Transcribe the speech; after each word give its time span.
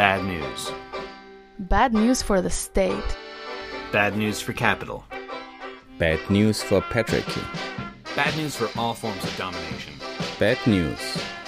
Bad 0.00 0.24
news. 0.24 0.72
Bad 1.58 1.92
news 1.92 2.22
for 2.22 2.40
the 2.40 2.48
state. 2.48 3.18
Bad 3.92 4.16
news 4.16 4.40
for 4.40 4.54
capital. 4.54 5.04
Bad 5.98 6.18
news 6.30 6.62
for 6.62 6.80
patriarchy. 6.80 7.44
Bad 8.16 8.34
news 8.34 8.56
for 8.56 8.70
all 8.80 8.94
forms 8.94 9.22
of 9.22 9.36
domination. 9.36 9.92
Bad 10.38 10.56
news. 10.66 10.98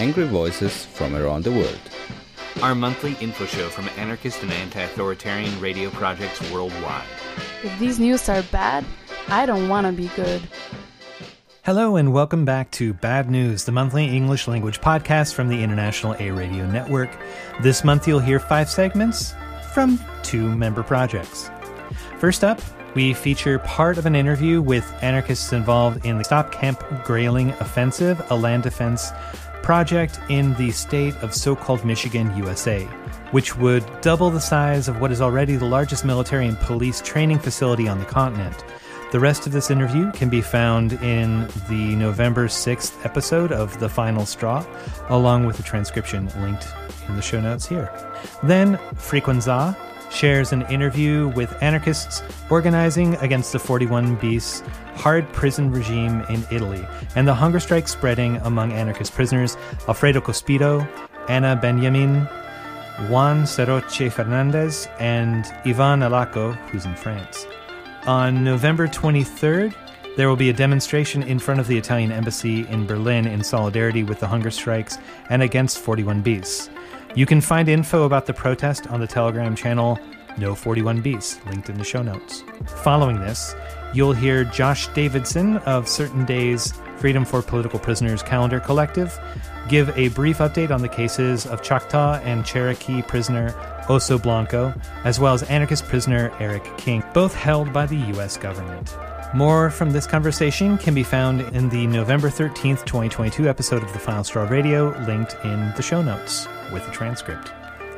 Angry 0.00 0.26
voices 0.26 0.84
from 0.84 1.16
around 1.16 1.44
the 1.44 1.50
world. 1.50 1.80
Our 2.60 2.74
monthly 2.74 3.16
info 3.22 3.46
show 3.46 3.70
from 3.70 3.88
anarchist 3.96 4.42
and 4.42 4.52
anti 4.52 4.82
authoritarian 4.82 5.58
radio 5.58 5.88
projects 5.88 6.38
worldwide. 6.52 7.08
If 7.64 7.78
these 7.78 7.98
news 7.98 8.28
are 8.28 8.42
bad, 8.52 8.84
I 9.28 9.46
don't 9.46 9.70
want 9.70 9.86
to 9.86 9.94
be 9.94 10.08
good. 10.08 10.42
Hello, 11.74 11.96
and 11.96 12.12
welcome 12.12 12.44
back 12.44 12.70
to 12.72 12.92
Bad 12.92 13.30
News, 13.30 13.64
the 13.64 13.72
monthly 13.72 14.04
English 14.04 14.46
language 14.46 14.82
podcast 14.82 15.32
from 15.32 15.48
the 15.48 15.62
International 15.62 16.14
A 16.18 16.30
Radio 16.30 16.70
Network. 16.70 17.08
This 17.62 17.82
month, 17.82 18.06
you'll 18.06 18.18
hear 18.18 18.38
five 18.38 18.68
segments 18.68 19.34
from 19.72 19.98
two 20.22 20.54
member 20.54 20.82
projects. 20.82 21.50
First 22.18 22.44
up, 22.44 22.60
we 22.94 23.14
feature 23.14 23.58
part 23.60 23.96
of 23.96 24.04
an 24.04 24.14
interview 24.14 24.60
with 24.60 24.84
anarchists 25.00 25.54
involved 25.54 26.04
in 26.04 26.18
the 26.18 26.24
Stop 26.24 26.52
Camp 26.52 26.84
Grayling 27.04 27.52
Offensive, 27.52 28.22
a 28.30 28.36
land 28.36 28.64
defense 28.64 29.10
project 29.62 30.20
in 30.28 30.52
the 30.56 30.72
state 30.72 31.16
of 31.22 31.34
so 31.34 31.56
called 31.56 31.86
Michigan, 31.86 32.36
USA, 32.36 32.84
which 33.30 33.56
would 33.56 33.82
double 34.02 34.28
the 34.28 34.42
size 34.42 34.88
of 34.88 35.00
what 35.00 35.10
is 35.10 35.22
already 35.22 35.56
the 35.56 35.64
largest 35.64 36.04
military 36.04 36.46
and 36.46 36.58
police 36.58 37.00
training 37.00 37.38
facility 37.38 37.88
on 37.88 37.98
the 37.98 38.04
continent. 38.04 38.62
The 39.12 39.20
rest 39.20 39.46
of 39.46 39.52
this 39.52 39.70
interview 39.70 40.10
can 40.12 40.30
be 40.30 40.40
found 40.40 40.94
in 40.94 41.46
the 41.68 41.94
November 41.96 42.48
6th 42.48 43.04
episode 43.04 43.52
of 43.52 43.78
The 43.78 43.86
Final 43.86 44.24
Straw, 44.24 44.64
along 45.10 45.44
with 45.44 45.58
the 45.58 45.62
transcription 45.62 46.30
linked 46.40 46.66
in 47.06 47.16
the 47.16 47.20
show 47.20 47.38
notes 47.38 47.68
here. 47.68 47.92
Then, 48.42 48.78
Frequenz-A 48.94 49.76
shares 50.10 50.54
an 50.54 50.62
interview 50.62 51.28
with 51.36 51.54
anarchists 51.62 52.22
organizing 52.48 53.16
against 53.16 53.52
the 53.52 53.58
41 53.58 54.16
bis 54.16 54.62
hard 54.94 55.30
prison 55.34 55.70
regime 55.70 56.24
in 56.30 56.42
Italy 56.50 56.82
and 57.14 57.28
the 57.28 57.34
hunger 57.34 57.60
strike 57.60 57.88
spreading 57.88 58.36
among 58.38 58.72
anarchist 58.72 59.12
prisoners 59.12 59.58
Alfredo 59.88 60.22
Cospito, 60.22 60.88
Anna 61.28 61.60
Beniamino, 61.62 62.26
Juan 63.10 63.42
Sorroche 63.42 64.10
Fernandez, 64.10 64.88
and 64.98 65.44
Ivan 65.66 66.02
Alocco, 66.02 66.52
who's 66.70 66.86
in 66.86 66.94
France. 66.94 67.46
On 68.06 68.42
November 68.42 68.88
23rd, 68.88 69.74
there 70.16 70.28
will 70.28 70.36
be 70.36 70.50
a 70.50 70.52
demonstration 70.52 71.22
in 71.22 71.38
front 71.38 71.60
of 71.60 71.68
the 71.68 71.78
Italian 71.78 72.10
embassy 72.10 72.66
in 72.66 72.84
Berlin 72.84 73.26
in 73.28 73.44
solidarity 73.44 74.02
with 74.02 74.18
the 74.18 74.26
hunger 74.26 74.50
strikes 74.50 74.98
and 75.30 75.40
against 75.40 75.78
41 75.78 76.20
bis. 76.20 76.68
You 77.14 77.26
can 77.26 77.40
find 77.40 77.68
info 77.68 78.02
about 78.02 78.26
the 78.26 78.34
protest 78.34 78.88
on 78.88 78.98
the 78.98 79.06
Telegram 79.06 79.54
channel 79.54 80.00
No 80.36 80.54
41 80.56 81.00
bis, 81.00 81.38
linked 81.46 81.70
in 81.70 81.78
the 81.78 81.84
show 81.84 82.02
notes. 82.02 82.42
Following 82.82 83.20
this, 83.20 83.54
you'll 83.94 84.14
hear 84.14 84.42
Josh 84.44 84.88
Davidson 84.88 85.58
of 85.58 85.86
Certain 85.86 86.24
Days 86.24 86.72
Freedom 86.96 87.24
for 87.24 87.40
Political 87.40 87.78
Prisoners 87.78 88.22
Calendar 88.22 88.58
Collective 88.58 89.18
give 89.68 89.96
a 89.96 90.08
brief 90.08 90.38
update 90.38 90.70
on 90.70 90.82
the 90.82 90.88
cases 90.88 91.46
of 91.46 91.62
Choctaw 91.62 92.14
and 92.24 92.44
Cherokee 92.44 93.02
prisoner 93.02 93.54
Oso 93.86 94.22
Blanco, 94.22 94.74
as 95.04 95.18
well 95.18 95.34
as 95.34 95.42
anarchist 95.44 95.86
prisoner 95.86 96.32
Eric 96.40 96.64
King, 96.78 97.02
both 97.12 97.34
held 97.34 97.72
by 97.72 97.86
the 97.86 97.96
U.S. 97.96 98.36
government. 98.36 98.96
More 99.34 99.70
from 99.70 99.90
this 99.90 100.06
conversation 100.06 100.76
can 100.76 100.94
be 100.94 101.02
found 101.02 101.40
in 101.54 101.68
the 101.68 101.86
November 101.86 102.28
13th, 102.28 102.84
2022 102.84 103.48
episode 103.48 103.82
of 103.82 103.92
The 103.92 103.98
Final 103.98 104.24
Straw 104.24 104.46
Radio, 104.48 104.90
linked 105.06 105.36
in 105.44 105.72
the 105.74 105.82
show 105.82 106.02
notes 106.02 106.46
with 106.72 106.84
the 106.84 106.92
transcript. 106.92 107.52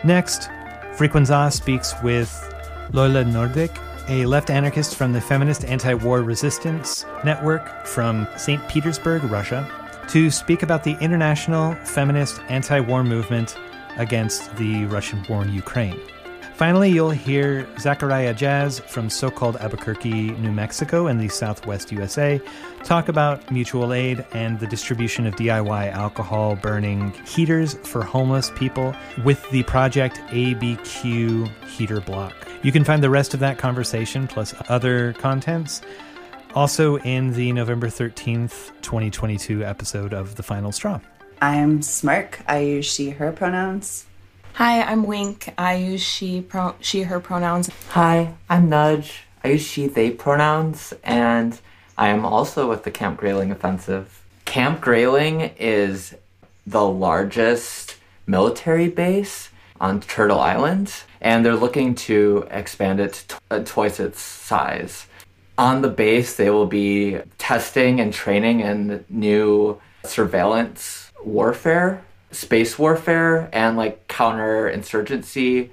Next, 0.04 0.48
Frequenz-A 0.96 1.50
speaks 1.50 1.92
with 2.02 2.30
Lola 2.92 3.24
Nordic, 3.24 3.76
a 4.08 4.26
left 4.26 4.50
anarchist 4.50 4.94
from 4.94 5.12
the 5.12 5.20
Feminist 5.20 5.64
Anti 5.64 5.94
War 5.94 6.22
Resistance 6.22 7.04
Network 7.24 7.86
from 7.86 8.28
St. 8.36 8.66
Petersburg, 8.68 9.24
Russia, 9.24 9.68
to 10.08 10.30
speak 10.30 10.62
about 10.62 10.84
the 10.84 10.96
international 11.00 11.74
feminist 11.84 12.40
anti 12.48 12.80
war 12.80 13.02
movement 13.02 13.56
against 13.96 14.54
the 14.56 14.84
Russian 14.86 15.22
born 15.22 15.52
Ukraine. 15.52 16.00
Finally, 16.54 16.88
you'll 16.88 17.10
hear 17.10 17.66
Zachariah 17.80 18.32
Jazz 18.32 18.78
from 18.78 19.10
so 19.10 19.28
called 19.28 19.56
Albuquerque, 19.56 20.30
New 20.38 20.52
Mexico, 20.52 21.08
in 21.08 21.18
the 21.18 21.26
southwest 21.26 21.90
USA, 21.90 22.40
talk 22.84 23.08
about 23.08 23.50
mutual 23.50 23.92
aid 23.92 24.24
and 24.32 24.60
the 24.60 24.66
distribution 24.68 25.26
of 25.26 25.34
DIY 25.34 25.92
alcohol 25.92 26.54
burning 26.54 27.12
heaters 27.26 27.74
for 27.82 28.04
homeless 28.04 28.52
people 28.54 28.94
with 29.24 29.50
the 29.50 29.64
project 29.64 30.18
ABQ 30.28 31.48
Heater 31.66 32.00
Block. 32.00 32.32
You 32.62 32.70
can 32.70 32.84
find 32.84 33.02
the 33.02 33.10
rest 33.10 33.34
of 33.34 33.40
that 33.40 33.58
conversation 33.58 34.28
plus 34.28 34.54
other 34.68 35.12
contents 35.14 35.82
also 36.54 36.98
in 36.98 37.32
the 37.32 37.52
November 37.52 37.88
13th, 37.88 38.70
2022 38.80 39.64
episode 39.64 40.14
of 40.14 40.36
The 40.36 40.44
Final 40.44 40.70
Straw. 40.70 41.00
I'm 41.40 41.82
Smirk. 41.82 42.40
I 42.46 42.58
use 42.58 42.86
she, 42.86 43.10
her 43.10 43.32
pronouns. 43.32 44.06
Hi, 44.54 44.82
I'm 44.82 45.04
Wink. 45.04 45.52
I 45.58 45.74
use 45.74 46.02
she, 46.02 46.40
pro- 46.40 46.76
she, 46.80 47.02
her 47.02 47.20
pronouns. 47.20 47.70
Hi, 47.88 48.34
I'm 48.48 48.68
Nudge. 48.68 49.24
I 49.42 49.48
use 49.48 49.66
she, 49.66 49.88
they 49.88 50.10
pronouns, 50.10 50.94
and 51.02 51.58
I 51.98 52.08
am 52.08 52.24
also 52.24 52.68
with 52.68 52.84
the 52.84 52.90
Camp 52.90 53.18
Grayling 53.18 53.50
Offensive. 53.50 54.22
Camp 54.44 54.80
Grayling 54.80 55.50
is 55.58 56.14
the 56.66 56.86
largest 56.86 57.96
military 58.26 58.88
base 58.88 59.50
on 59.80 60.00
Turtle 60.00 60.40
Island, 60.40 60.94
and 61.20 61.44
they're 61.44 61.56
looking 61.56 61.94
to 61.94 62.46
expand 62.50 63.00
it 63.00 63.24
to 63.28 63.38
uh, 63.50 63.62
twice 63.64 64.00
its 64.00 64.20
size. 64.20 65.06
On 65.58 65.82
the 65.82 65.88
base, 65.88 66.36
they 66.36 66.50
will 66.50 66.66
be 66.66 67.18
testing 67.38 68.00
and 68.00 68.12
training 68.12 68.60
in 68.60 69.04
new 69.08 69.80
surveillance 70.04 71.03
warfare, 71.26 72.02
space 72.30 72.78
warfare, 72.78 73.48
and 73.52 73.76
like 73.76 74.06
counterinsurgency 74.08 75.70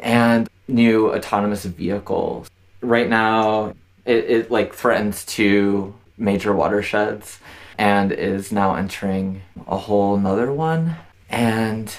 and 0.00 0.48
new 0.68 1.12
autonomous 1.12 1.64
vehicles. 1.64 2.50
Right 2.80 3.08
now, 3.08 3.74
it, 4.04 4.24
it 4.30 4.50
like 4.50 4.74
threatens 4.74 5.24
two 5.24 5.94
major 6.16 6.52
watersheds 6.54 7.38
and 7.78 8.12
is 8.12 8.52
now 8.52 8.74
entering 8.74 9.42
a 9.66 9.76
whole 9.76 10.16
nother 10.16 10.52
one. 10.52 10.96
And 11.28 11.94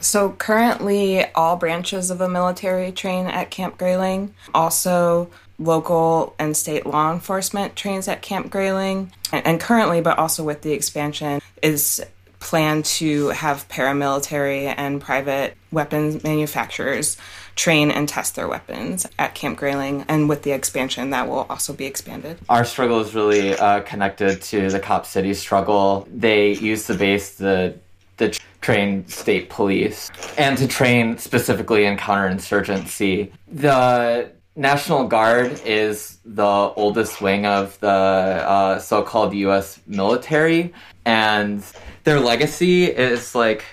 so 0.00 0.30
currently, 0.32 1.24
all 1.34 1.56
branches 1.56 2.10
of 2.10 2.18
the 2.18 2.28
military 2.28 2.92
train 2.92 3.26
at 3.26 3.50
Camp 3.50 3.78
Grayling. 3.78 4.34
Also, 4.54 5.28
local 5.58 6.34
and 6.38 6.56
state 6.56 6.84
law 6.84 7.12
enforcement 7.12 7.74
trains 7.74 8.06
at 8.06 8.22
Camp 8.22 8.50
Grayling. 8.50 9.12
And, 9.32 9.46
and 9.46 9.60
currently, 9.60 10.00
but 10.00 10.18
also 10.18 10.44
with 10.44 10.62
the 10.62 10.72
expansion, 10.72 11.40
is 11.62 12.04
plan 12.46 12.80
to 12.84 13.30
have 13.30 13.68
paramilitary 13.68 14.72
and 14.76 15.00
private 15.00 15.56
weapons 15.72 16.22
manufacturers 16.22 17.16
train 17.56 17.90
and 17.90 18.08
test 18.08 18.36
their 18.36 18.46
weapons 18.46 19.04
at 19.18 19.34
Camp 19.34 19.58
Grayling, 19.58 20.04
and 20.06 20.28
with 20.28 20.42
the 20.44 20.52
expansion, 20.52 21.10
that 21.10 21.26
will 21.26 21.46
also 21.50 21.72
be 21.72 21.86
expanded. 21.86 22.38
Our 22.48 22.64
struggle 22.64 23.00
is 23.00 23.16
really 23.16 23.58
uh, 23.58 23.80
connected 23.80 24.42
to 24.42 24.70
the 24.70 24.78
Cop 24.78 25.06
City 25.06 25.34
struggle. 25.34 26.06
They 26.08 26.52
use 26.52 26.86
the 26.86 26.94
base, 26.94 27.34
the 27.34 27.74
the 28.18 28.38
train 28.60 29.06
state 29.08 29.50
police, 29.50 30.08
and 30.38 30.56
to 30.56 30.68
train 30.68 31.18
specifically 31.18 31.84
in 31.84 31.96
counterinsurgency. 31.96 33.32
The 33.52 34.30
National 34.54 35.06
Guard 35.08 35.60
is 35.66 36.18
the 36.24 36.44
oldest 36.44 37.20
wing 37.20 37.44
of 37.44 37.78
the 37.80 37.88
uh, 37.88 38.78
so-called 38.78 39.34
U.S. 39.34 39.80
military, 39.86 40.72
and 41.04 41.62
their 42.06 42.20
legacy 42.20 42.84
is 42.84 43.34
like 43.34 43.64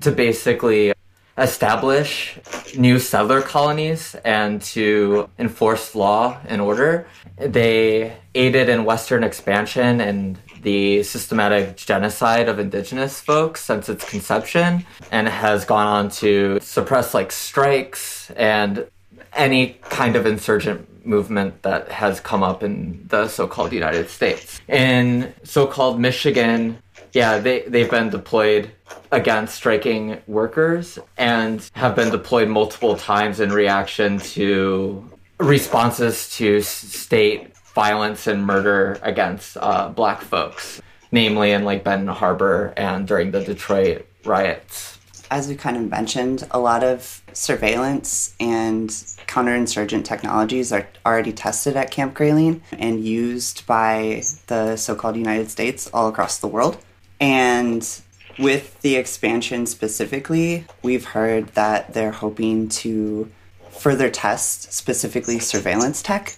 to 0.00 0.10
basically 0.10 0.94
establish 1.36 2.38
new 2.74 2.98
settler 2.98 3.42
colonies 3.42 4.16
and 4.24 4.62
to 4.62 5.28
enforce 5.38 5.94
law 5.94 6.40
and 6.46 6.62
order. 6.62 7.06
They 7.36 8.16
aided 8.34 8.70
in 8.70 8.86
Western 8.86 9.22
expansion 9.22 10.00
and 10.00 10.38
the 10.62 11.02
systematic 11.02 11.76
genocide 11.76 12.48
of 12.48 12.58
indigenous 12.58 13.20
folks 13.20 13.60
since 13.62 13.90
its 13.90 14.08
conception 14.08 14.86
and 15.10 15.28
has 15.28 15.66
gone 15.66 15.86
on 15.86 16.08
to 16.22 16.60
suppress 16.62 17.12
like 17.12 17.30
strikes 17.30 18.30
and 18.30 18.86
any 19.34 19.76
kind 19.82 20.16
of 20.16 20.24
insurgent 20.24 20.88
movement 21.04 21.62
that 21.62 21.90
has 21.90 22.20
come 22.20 22.42
up 22.42 22.62
in 22.62 23.04
the 23.08 23.28
so-called 23.28 23.72
United 23.72 24.08
States. 24.08 24.60
In 24.68 25.34
so-called 25.42 26.00
Michigan, 26.00 26.78
yeah, 27.12 27.38
they, 27.38 27.60
they've 27.62 27.90
been 27.90 28.10
deployed 28.10 28.70
against 29.10 29.54
striking 29.54 30.20
workers 30.26 30.98
and 31.18 31.70
have 31.74 31.94
been 31.94 32.10
deployed 32.10 32.48
multiple 32.48 32.96
times 32.96 33.40
in 33.40 33.52
reaction 33.52 34.18
to 34.18 35.08
responses 35.38 36.34
to 36.36 36.62
state 36.62 37.54
violence 37.74 38.26
and 38.26 38.44
murder 38.46 38.98
against 39.02 39.56
uh, 39.60 39.88
black 39.88 40.20
folks, 40.22 40.80
namely 41.10 41.52
in 41.52 41.64
like 41.64 41.84
Benton 41.84 42.08
Harbor 42.08 42.72
and 42.76 43.06
during 43.06 43.30
the 43.30 43.42
Detroit 43.42 44.06
riots. 44.24 44.98
as 45.30 45.48
we 45.48 45.54
kind 45.54 45.76
of 45.76 45.90
mentioned, 45.90 46.46
a 46.50 46.58
lot 46.58 46.84
of 46.84 47.22
surveillance 47.32 48.34
and 48.38 48.90
counterinsurgent 49.26 50.04
technologies 50.04 50.72
are 50.72 50.86
already 51.06 51.32
tested 51.32 51.74
at 51.76 51.90
Camp 51.90 52.12
Grayling 52.12 52.62
and 52.72 53.02
used 53.02 53.66
by 53.66 54.22
the 54.48 54.76
so 54.76 54.94
called 54.94 55.16
United 55.16 55.50
States 55.50 55.88
all 55.92 56.08
across 56.08 56.38
the 56.38 56.48
world. 56.48 56.76
And 57.22 57.88
with 58.36 58.80
the 58.80 58.96
expansion 58.96 59.66
specifically, 59.66 60.66
we've 60.82 61.04
heard 61.04 61.46
that 61.50 61.94
they're 61.94 62.10
hoping 62.10 62.68
to 62.68 63.30
further 63.70 64.10
test 64.10 64.72
specifically 64.72 65.38
surveillance 65.38 66.02
tech. 66.02 66.36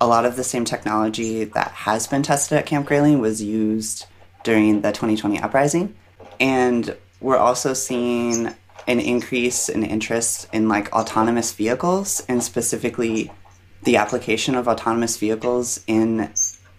A 0.00 0.08
lot 0.08 0.26
of 0.26 0.34
the 0.34 0.42
same 0.42 0.64
technology 0.64 1.44
that 1.44 1.70
has 1.70 2.08
been 2.08 2.24
tested 2.24 2.58
at 2.58 2.66
Camp 2.66 2.86
Grayling 2.86 3.20
was 3.20 3.40
used 3.40 4.06
during 4.42 4.80
the 4.80 4.90
2020 4.90 5.40
uprising. 5.40 5.94
And 6.40 6.96
we're 7.20 7.38
also 7.38 7.72
seeing 7.72 8.52
an 8.88 8.98
increase 8.98 9.68
in 9.68 9.84
interest 9.84 10.48
in 10.52 10.68
like 10.68 10.92
autonomous 10.92 11.52
vehicles 11.52 12.24
and 12.28 12.42
specifically 12.42 13.30
the 13.84 13.98
application 13.98 14.56
of 14.56 14.66
autonomous 14.66 15.16
vehicles 15.16 15.80
in 15.86 16.32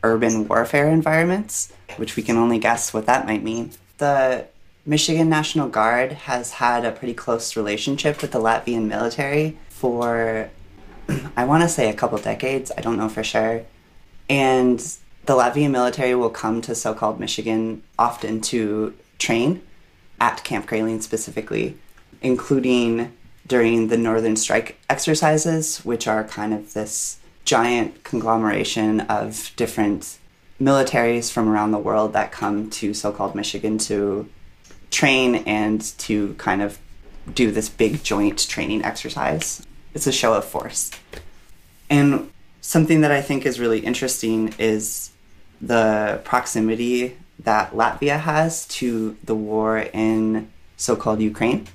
urban 0.03 0.45
warfare 0.49 0.89
environments, 0.89 1.71
which 1.97 2.15
we 2.15 2.23
can 2.23 2.37
only 2.37 2.59
guess 2.59 2.93
what 2.93 3.05
that 3.05 3.25
might 3.25 3.43
mean. 3.43 3.71
The 3.97 4.45
Michigan 4.85 5.29
National 5.29 5.67
Guard 5.67 6.11
has 6.11 6.51
had 6.51 6.85
a 6.85 6.91
pretty 6.91 7.13
close 7.13 7.55
relationship 7.55 8.21
with 8.21 8.31
the 8.31 8.39
Latvian 8.39 8.85
military 8.85 9.57
for, 9.69 10.49
I 11.35 11.45
want 11.45 11.63
to 11.63 11.69
say, 11.69 11.89
a 11.89 11.93
couple 11.93 12.17
decades. 12.19 12.71
I 12.77 12.81
don't 12.81 12.97
know 12.97 13.09
for 13.09 13.23
sure. 13.23 13.63
And 14.29 14.79
the 15.25 15.33
Latvian 15.33 15.71
military 15.71 16.13
will 16.15 16.29
come 16.29 16.61
to 16.61 16.75
so 16.75 16.93
called 16.93 17.19
Michigan 17.19 17.81
often 17.97 18.41
to 18.41 18.93
train 19.17 19.61
at 20.19 20.43
Camp 20.43 20.67
Grayling 20.67 21.01
specifically, 21.01 21.77
including 22.21 23.11
during 23.47 23.87
the 23.87 23.97
Northern 23.97 24.35
Strike 24.35 24.77
exercises, 24.89 25.77
which 25.79 26.07
are 26.07 26.23
kind 26.23 26.53
of 26.53 26.73
this 26.73 27.17
giant 27.43 28.03
conglomeration 28.03 29.01
of 29.01 29.51
different 29.55 30.17
militaries 30.59 31.31
from 31.31 31.49
around 31.49 31.71
the 31.71 31.77
world 31.77 32.13
that 32.13 32.31
come 32.31 32.69
to 32.69 32.93
so 32.93 33.11
called 33.11 33.35
Michigan 33.35 33.77
to 33.77 34.29
train 34.89 35.35
and 35.35 35.81
to 35.97 36.33
kind 36.35 36.61
of 36.61 36.79
do 37.33 37.51
this 37.51 37.69
big 37.69 38.03
joint 38.03 38.47
training 38.47 38.83
exercise. 38.83 39.65
It's 39.93 40.07
a 40.07 40.11
show 40.11 40.33
of 40.33 40.45
force. 40.45 40.91
And 41.89 42.31
something 42.61 43.01
that 43.01 43.11
I 43.11 43.21
think 43.21 43.45
is 43.45 43.59
really 43.59 43.79
interesting 43.79 44.53
is 44.57 45.11
the 45.61 46.21
proximity 46.23 47.17
that 47.39 47.73
Latvia 47.73 48.19
has 48.19 48.65
to 48.67 49.17
the 49.23 49.35
war 49.35 49.79
in 49.79 50.51
so 50.77 50.95
called 50.95 51.21
Ukraine 51.21 51.67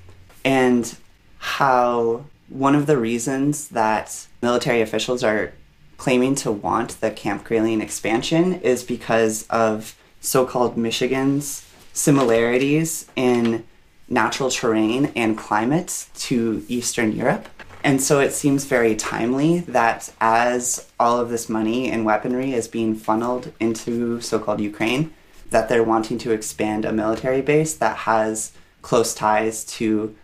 and 0.43 0.95
how 1.37 2.25
one 2.49 2.75
of 2.75 2.85
the 2.87 2.97
reasons 2.97 3.69
that 3.69 4.27
military 4.41 4.81
officials 4.81 5.23
are 5.23 5.53
claiming 6.01 6.33
to 6.33 6.51
want 6.51 6.99
the 6.99 7.11
Camp 7.11 7.43
Grayling 7.43 7.79
expansion 7.79 8.55
is 8.61 8.83
because 8.83 9.45
of 9.49 9.95
so 10.19 10.47
called 10.47 10.75
Michigan's 10.75 11.63
similarities 11.93 13.07
in 13.15 13.63
natural 14.09 14.49
terrain 14.49 15.11
and 15.15 15.37
climate 15.37 16.07
to 16.15 16.65
Eastern 16.67 17.11
Europe. 17.11 17.47
And 17.83 18.01
so 18.01 18.19
it 18.19 18.33
seems 18.33 18.65
very 18.65 18.95
timely 18.95 19.59
that 19.59 20.11
as 20.19 20.89
all 20.99 21.19
of 21.19 21.29
this 21.29 21.47
money 21.47 21.91
and 21.91 22.03
weaponry 22.03 22.51
is 22.51 22.67
being 22.67 22.95
funneled 22.95 23.53
into 23.59 24.19
so 24.21 24.39
called 24.39 24.59
Ukraine, 24.59 25.13
that 25.51 25.69
they're 25.69 25.83
wanting 25.83 26.17
to 26.17 26.31
expand 26.31 26.83
a 26.83 26.91
military 26.91 27.43
base 27.43 27.75
that 27.75 27.95
has 28.09 28.53
close 28.81 29.13
ties 29.13 29.63
to 29.77 30.15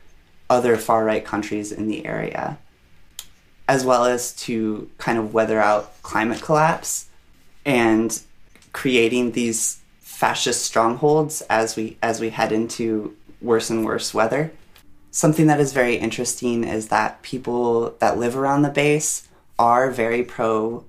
other 0.49 0.75
far 0.75 1.05
right 1.05 1.23
countries 1.23 1.71
in 1.71 1.87
the 1.87 2.03
area, 2.03 2.57
as 3.67 3.85
well 3.85 4.05
as 4.05 4.33
to 4.33 4.89
kind 4.97 5.17
of 5.17 5.33
weather 5.33 5.59
out 5.59 6.01
climate 6.01 6.41
collapse 6.41 7.09
and 7.65 8.21
creating 8.71 9.31
these 9.31 9.79
fascist 9.99 10.63
strongholds 10.63 11.41
as 11.41 11.75
we 11.75 11.97
as 12.01 12.19
we 12.19 12.29
head 12.29 12.51
into 12.51 13.15
worse 13.41 13.69
and 13.69 13.85
worse 13.85 14.13
weather. 14.13 14.51
Something 15.11 15.47
that 15.47 15.59
is 15.59 15.73
very 15.73 15.95
interesting 15.95 16.63
is 16.63 16.87
that 16.89 17.21
people 17.21 17.95
that 17.99 18.17
live 18.17 18.35
around 18.35 18.61
the 18.61 18.69
base 18.69 19.27
are 19.59 19.89
very 19.91 20.23
pro 20.23 20.85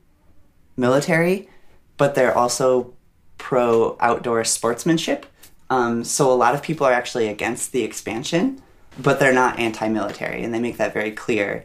military, 0.76 1.48
but 1.96 2.14
they're 2.14 2.36
also 2.36 2.92
pro 3.38 3.96
outdoor 4.00 4.44
sportsmanship. 4.44 5.26
Um, 5.70 6.04
so 6.04 6.30
a 6.32 6.34
lot 6.34 6.54
of 6.54 6.62
people 6.62 6.86
are 6.86 6.92
actually 6.92 7.28
against 7.28 7.72
the 7.72 7.82
expansion, 7.82 8.62
but 8.98 9.20
they're 9.20 9.32
not 9.32 9.58
anti 9.58 9.88
military, 9.88 10.42
and 10.42 10.52
they 10.52 10.60
make 10.60 10.78
that 10.78 10.94
very 10.94 11.10
clear. 11.10 11.64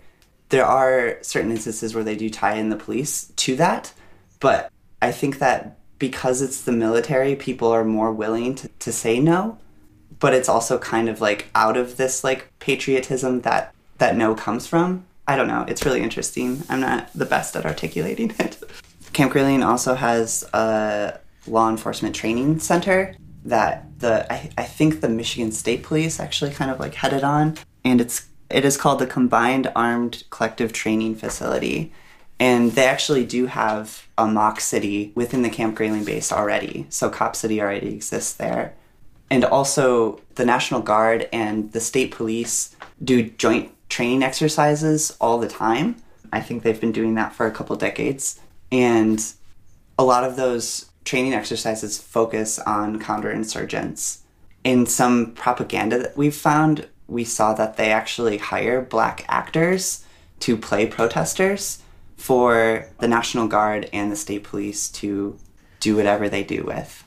There 0.54 0.68
are 0.68 1.18
certain 1.24 1.50
instances 1.50 1.96
where 1.96 2.04
they 2.04 2.16
do 2.16 2.30
tie 2.30 2.58
in 2.58 2.70
the 2.70 2.76
police 2.76 3.32
to 3.38 3.56
that, 3.56 3.92
but 4.40 4.72
I 5.02 5.12
think 5.12 5.40
that 5.40 5.80
because 5.98 6.44
it's 6.44 6.62
the 6.62 6.72
military, 6.72 7.36
people 7.36 7.70
are 7.70 7.84
more 7.84 8.12
willing 8.12 8.54
to, 8.56 8.68
to 8.68 8.92
say 8.92 9.20
no. 9.20 9.58
But 10.20 10.36
it's 10.36 10.48
also 10.48 10.78
kind 10.78 11.10
of 11.10 11.20
like 11.22 11.48
out 11.56 11.76
of 11.76 11.98
this 11.98 12.24
like 12.24 12.52
patriotism 12.60 13.42
that 13.42 13.74
that 13.98 14.16
no 14.16 14.36
comes 14.36 14.68
from. 14.68 15.08
I 15.28 15.38
don't 15.38 15.48
know. 15.48 15.66
It's 15.68 15.86
really 15.86 16.04
interesting. 16.04 16.62
I'm 16.70 16.82
not 16.82 17.12
the 17.16 17.26
best 17.26 17.56
at 17.56 17.66
articulating 17.66 18.32
it. 18.38 18.62
Camp 19.12 19.32
Grayling 19.32 19.64
also 19.64 19.96
has 19.96 20.44
a 20.54 21.20
law 21.48 21.68
enforcement 21.68 22.16
training 22.16 22.60
center 22.60 23.16
that 23.46 23.88
the 23.98 24.32
I, 24.32 24.52
I 24.56 24.64
think 24.66 25.02
the 25.02 25.10
Michigan 25.10 25.52
State 25.52 25.82
Police 25.82 26.20
actually 26.20 26.52
kind 26.52 26.70
of 26.70 26.80
like 26.80 26.94
headed 26.94 27.24
on, 27.24 27.58
and 27.84 28.00
it's 28.00 28.28
it 28.54 28.64
is 28.64 28.78
called 28.78 29.00
the 29.00 29.08
Combined 29.08 29.72
Arms 29.76 30.24
Collective 30.30 30.72
Training 30.72 31.16
Facility, 31.16 31.92
and 32.40 32.72
they 32.74 32.86
actually 32.86 33.26
do 33.26 33.48
have 33.48 34.08
a 34.16 34.28
mock 34.28 34.62
city 34.62 35.12
within 35.16 35.42
the 35.42 35.50
Camp 35.50 35.76
Grayling 35.76 36.06
base 36.06 36.32
already. 36.32 36.86
So 36.90 37.10
Cop 37.10 37.36
City 37.36 37.60
already 37.60 37.94
exists 37.96 38.34
there, 38.34 38.76
and 39.32 39.44
also 39.44 40.22
the 40.36 40.46
National 40.46 40.82
Guard 40.82 41.28
and 41.34 41.72
the 41.72 41.80
state 41.80 42.12
police 42.12 42.76
do 43.04 43.24
joint 43.24 43.72
training 43.90 44.22
exercises 44.22 45.18
all 45.20 45.40
the 45.40 45.48
time. 45.48 45.96
I 46.32 46.40
think 46.40 46.62
they've 46.62 46.80
been 46.80 46.92
doing 46.92 47.16
that 47.16 47.34
for 47.34 47.48
a 47.48 47.52
couple 47.52 47.76
decades, 47.76 48.40
and 48.72 49.24
a 49.98 50.04
lot 50.04 50.24
of 50.24 50.36
those 50.36 50.92
training 51.06 51.34
exercises 51.34 51.98
focus 51.98 52.60
on 52.60 53.00
counterinsurgents. 53.00 54.20
In 54.64 54.86
some 54.86 55.34
propaganda 55.34 55.98
that 55.98 56.16
we've 56.16 56.36
found, 56.36 56.88
we 57.08 57.24
saw 57.24 57.54
that 57.54 57.78
they 57.78 57.92
actually 57.92 58.38
hire 58.38 58.82
black 58.82 59.26
actors 59.28 60.06
to 60.40 60.58
play 60.58 60.86
protesters 60.86 61.80
for 62.18 62.88
the 63.00 63.08
National 63.08 63.48
Guard 63.48 63.90
and 63.94 64.12
the 64.12 64.16
state 64.16 64.44
police 64.44 64.90
to 64.90 65.38
do 65.80 65.96
whatever 65.96 66.30
they 66.30 66.44
do 66.44 66.64
with. 66.64 67.03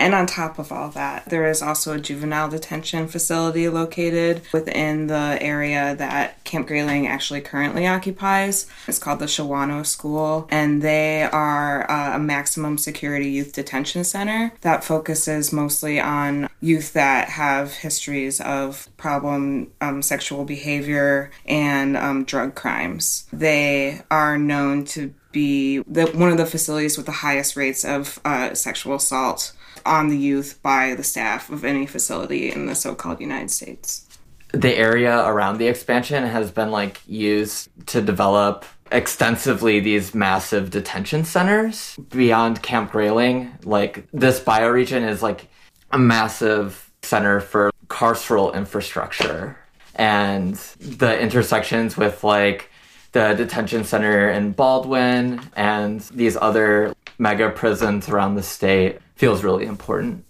And 0.00 0.14
on 0.14 0.26
top 0.26 0.58
of 0.58 0.72
all 0.72 0.88
that, 0.92 1.26
there 1.26 1.46
is 1.46 1.60
also 1.60 1.92
a 1.92 2.00
juvenile 2.00 2.48
detention 2.48 3.06
facility 3.06 3.68
located 3.68 4.40
within 4.50 5.08
the 5.08 5.36
area 5.42 5.94
that 5.96 6.42
Camp 6.44 6.66
Grayling 6.66 7.06
actually 7.06 7.42
currently 7.42 7.86
occupies. 7.86 8.66
It's 8.88 8.98
called 8.98 9.18
the 9.18 9.26
Shawono 9.26 9.84
School, 9.84 10.48
and 10.50 10.80
they 10.80 11.24
are 11.24 11.88
uh, 11.90 12.16
a 12.16 12.18
maximum 12.18 12.78
security 12.78 13.30
youth 13.30 13.52
detention 13.52 14.02
center 14.04 14.54
that 14.62 14.82
focuses 14.84 15.52
mostly 15.52 16.00
on 16.00 16.48
youth 16.62 16.94
that 16.94 17.28
have 17.28 17.74
histories 17.74 18.40
of 18.40 18.88
problem 18.96 19.70
um, 19.82 20.00
sexual 20.00 20.46
behavior 20.46 21.30
and 21.44 21.98
um, 21.98 22.24
drug 22.24 22.54
crimes. 22.54 23.26
They 23.34 24.00
are 24.10 24.38
known 24.38 24.86
to 24.86 25.12
be 25.32 25.78
the, 25.86 26.06
one 26.06 26.30
of 26.30 26.38
the 26.38 26.46
facilities 26.46 26.96
with 26.96 27.06
the 27.06 27.12
highest 27.12 27.54
rates 27.54 27.84
of 27.84 28.18
uh, 28.24 28.54
sexual 28.54 28.96
assault 28.96 29.52
on 29.90 30.08
the 30.08 30.16
youth 30.16 30.60
by 30.62 30.94
the 30.94 31.02
staff 31.02 31.50
of 31.50 31.64
any 31.64 31.84
facility 31.84 32.50
in 32.50 32.66
the 32.66 32.76
so-called 32.76 33.20
United 33.20 33.50
States. 33.50 34.06
The 34.52 34.76
area 34.76 35.26
around 35.26 35.58
the 35.58 35.66
expansion 35.66 36.24
has 36.24 36.52
been 36.52 36.70
like 36.70 37.00
used 37.06 37.68
to 37.86 38.00
develop 38.00 38.64
extensively 38.92 39.80
these 39.80 40.14
massive 40.14 40.70
detention 40.70 41.24
centers 41.24 41.96
beyond 42.08 42.62
Camp 42.62 42.92
Grayling. 42.92 43.52
Like 43.64 44.06
this 44.12 44.38
bioregion 44.40 45.08
is 45.08 45.22
like 45.22 45.48
a 45.90 45.98
massive 45.98 46.90
center 47.02 47.40
for 47.40 47.72
carceral 47.88 48.54
infrastructure 48.54 49.58
and 49.96 50.54
the 50.78 51.18
intersections 51.18 51.96
with 51.96 52.22
like 52.22 52.70
the 53.10 53.34
detention 53.34 53.82
center 53.82 54.30
in 54.30 54.52
Baldwin 54.52 55.40
and 55.56 56.00
these 56.14 56.36
other 56.36 56.94
mega 57.18 57.50
prisons 57.50 58.08
around 58.08 58.36
the 58.36 58.42
state 58.42 59.00
feels 59.20 59.44
really 59.44 59.66
important. 59.66 60.24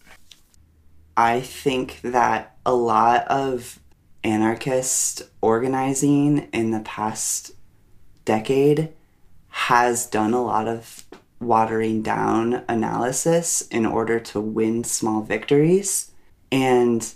I 1.16 1.42
think 1.42 2.00
that 2.02 2.56
a 2.66 2.74
lot 2.74 3.24
of 3.28 3.78
anarchist 4.24 5.22
organizing 5.40 6.48
in 6.52 6.72
the 6.72 6.80
past 6.80 7.52
decade 8.24 8.92
has 9.46 10.06
done 10.06 10.34
a 10.34 10.42
lot 10.42 10.66
of 10.66 11.04
watering 11.38 12.02
down 12.02 12.64
analysis 12.68 13.62
in 13.70 13.86
order 13.86 14.18
to 14.18 14.40
win 14.40 14.82
small 14.82 15.22
victories. 15.22 16.10
And 16.50 17.08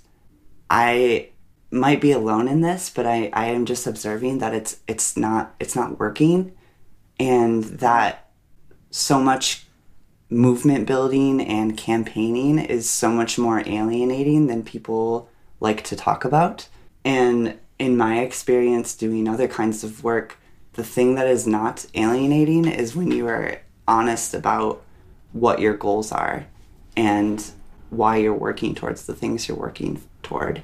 I 0.71 1.31
might 1.73 2.01
be 2.01 2.13
alone 2.13 2.47
in 2.47 2.61
this, 2.61 2.89
but 2.89 3.05
I, 3.05 3.31
I 3.33 3.47
am 3.47 3.67
just 3.67 3.89
observing 3.89 4.39
that 4.39 4.55
it's 4.55 4.77
it's 4.87 5.17
not 5.17 5.57
it's 5.59 5.75
not 5.75 5.99
working 5.99 6.53
and 7.19 7.65
that 7.65 8.31
so 8.93 9.21
much 9.21 9.64
movement 10.31 10.87
building 10.87 11.41
and 11.41 11.77
campaigning 11.77 12.59
is 12.59 12.89
so 12.89 13.11
much 13.11 13.39
more 13.39 13.63
alienating 13.67 14.47
than 14.47 14.63
people 14.63 15.29
like 15.61 15.85
to 15.85 15.97
talk 15.97 16.25
about. 16.25 16.69
And 17.05 17.59
in 17.79 17.97
my 17.97 18.21
experience 18.21 18.95
doing 18.95 19.29
other 19.29 19.49
kinds 19.49 19.85
of 19.85 20.03
work, 20.03 20.39
the 20.75 20.85
thing 20.85 21.15
that 21.15 21.27
is 21.27 21.47
not 21.47 21.87
alienating 21.95 22.67
is 22.67 22.97
when 22.97 23.11
you 23.11 23.27
are 23.29 23.61
honest 23.87 24.35
about 24.35 24.83
what 25.33 25.61
your 25.61 25.77
goals 25.77 26.11
are 26.13 26.47
and 26.97 27.45
why 27.91 28.17
you're 28.17 28.35
working 28.35 28.75
towards 28.75 29.07
the 29.07 29.15
things 29.15 29.49
you're 29.49 29.57
working 29.57 30.03
toward. 30.23 30.63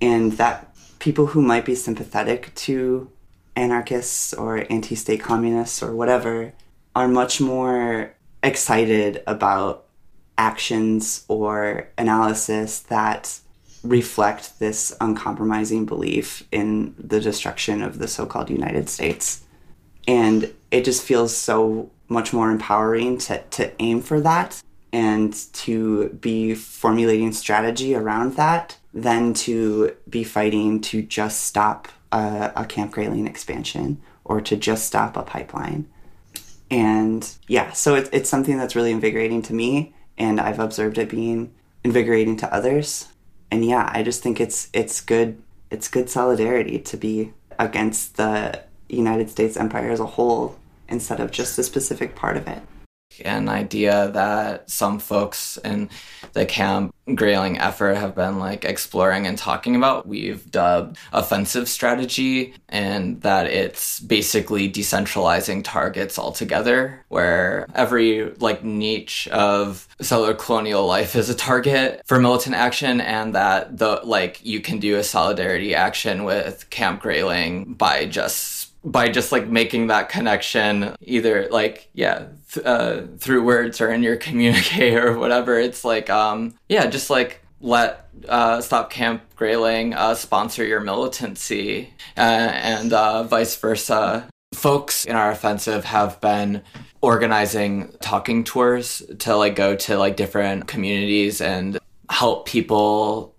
And 0.00 0.32
that 0.32 0.74
people 0.98 1.26
who 1.26 1.42
might 1.42 1.64
be 1.64 1.74
sympathetic 1.74 2.54
to 2.54 3.10
anarchists 3.56 4.32
or 4.34 4.66
anti 4.70 4.94
state 4.94 5.20
communists 5.20 5.82
or 5.82 5.94
whatever 5.94 6.52
are 6.94 7.08
much 7.08 7.40
more 7.40 8.14
excited 8.42 9.22
about 9.26 9.86
actions 10.36 11.24
or 11.28 11.88
analysis 11.98 12.80
that 12.80 13.40
reflect 13.82 14.58
this 14.58 14.96
uncompromising 15.00 15.86
belief 15.86 16.46
in 16.50 16.94
the 16.98 17.20
destruction 17.20 17.82
of 17.82 17.98
the 17.98 18.08
so 18.08 18.26
called 18.26 18.50
United 18.50 18.88
States. 18.88 19.44
And 20.06 20.52
it 20.70 20.84
just 20.84 21.02
feels 21.02 21.36
so 21.36 21.90
much 22.08 22.32
more 22.32 22.50
empowering 22.50 23.18
to, 23.18 23.42
to 23.42 23.70
aim 23.80 24.00
for 24.00 24.20
that 24.20 24.62
and 24.92 25.34
to 25.52 26.08
be 26.20 26.54
formulating 26.54 27.32
strategy 27.32 27.94
around 27.94 28.36
that 28.36 28.78
than 28.94 29.34
to 29.34 29.94
be 30.08 30.24
fighting 30.24 30.80
to 30.80 31.02
just 31.02 31.44
stop 31.44 31.88
a, 32.10 32.52
a 32.56 32.64
Camp 32.64 32.92
Grayling 32.92 33.26
expansion 33.26 34.00
or 34.24 34.40
to 34.40 34.56
just 34.56 34.86
stop 34.86 35.16
a 35.16 35.22
pipeline. 35.22 35.86
And 36.70 37.28
yeah, 37.46 37.72
so 37.72 37.94
it, 37.94 38.08
it's 38.12 38.28
something 38.28 38.58
that's 38.58 38.76
really 38.76 38.90
invigorating 38.90 39.42
to 39.42 39.54
me, 39.54 39.94
and 40.18 40.40
I've 40.40 40.58
observed 40.58 40.98
it 40.98 41.08
being 41.08 41.54
invigorating 41.82 42.36
to 42.38 42.54
others. 42.54 43.08
And 43.50 43.64
yeah, 43.64 43.90
I 43.92 44.02
just 44.02 44.22
think 44.22 44.40
it's 44.40 44.68
it's 44.72 45.00
good 45.00 45.42
it's 45.70 45.88
good 45.88 46.10
solidarity 46.10 46.78
to 46.78 46.96
be 46.96 47.32
against 47.58 48.16
the 48.16 48.62
United 48.88 49.30
States 49.30 49.56
empire 49.56 49.90
as 49.90 50.00
a 50.00 50.06
whole 50.06 50.58
instead 50.88 51.20
of 51.20 51.30
just 51.30 51.58
a 51.58 51.62
specific 51.62 52.14
part 52.14 52.36
of 52.36 52.46
it 52.48 52.62
an 53.24 53.48
idea 53.48 54.10
that 54.12 54.70
some 54.70 54.98
folks 54.98 55.58
in 55.64 55.90
the 56.32 56.46
camp 56.46 56.94
grayling 57.14 57.58
effort 57.58 57.94
have 57.94 58.14
been 58.14 58.38
like 58.38 58.64
exploring 58.64 59.26
and 59.26 59.38
talking 59.38 59.76
about. 59.76 60.06
We've 60.06 60.50
dubbed 60.50 60.98
offensive 61.12 61.68
strategy 61.68 62.54
and 62.68 63.20
that 63.22 63.46
it's 63.46 64.00
basically 64.00 64.70
decentralizing 64.70 65.64
targets 65.64 66.18
altogether 66.18 67.04
where 67.08 67.66
every 67.74 68.30
like 68.34 68.62
niche 68.64 69.28
of 69.28 69.88
settler 70.00 70.34
colonial 70.34 70.86
life 70.86 71.16
is 71.16 71.30
a 71.30 71.34
target 71.34 72.02
for 72.06 72.20
militant 72.20 72.54
action 72.54 73.00
and 73.00 73.34
that 73.34 73.78
the 73.78 74.00
like 74.04 74.44
you 74.44 74.60
can 74.60 74.78
do 74.78 74.96
a 74.96 75.04
solidarity 75.04 75.74
action 75.74 76.24
with 76.24 76.68
camp 76.70 77.00
grayling 77.00 77.74
by 77.74 78.06
just 78.06 78.68
by 78.84 79.08
just 79.08 79.32
like 79.32 79.48
making 79.48 79.88
that 79.88 80.08
connection 80.08 80.94
either 81.00 81.48
like 81.50 81.88
yeah 81.94 82.26
th- 82.52 82.66
uh, 82.66 83.02
through 83.18 83.42
words 83.42 83.80
or 83.80 83.90
in 83.90 84.02
your 84.02 84.16
communique 84.26 84.94
or 84.96 85.18
whatever 85.18 85.58
it's 85.58 85.84
like 85.84 86.10
um 86.10 86.54
yeah 86.68 86.86
just 86.86 87.10
like 87.10 87.42
let 87.60 88.08
uh, 88.28 88.60
stop 88.60 88.90
camp 88.90 89.22
grayling 89.34 89.94
uh, 89.94 90.14
sponsor 90.14 90.64
your 90.64 90.80
militancy 90.80 91.92
uh, 92.16 92.20
and 92.20 92.92
uh, 92.92 93.22
vice 93.24 93.56
versa 93.56 94.28
folks 94.54 95.04
in 95.04 95.16
our 95.16 95.30
offensive 95.30 95.84
have 95.84 96.20
been 96.20 96.62
organizing 97.00 97.92
talking 98.00 98.44
tours 98.44 99.02
to 99.18 99.36
like 99.36 99.54
go 99.54 99.74
to 99.76 99.96
like 99.98 100.16
different 100.16 100.66
communities 100.66 101.40
and 101.40 101.78
help 102.10 102.46
people 102.46 103.34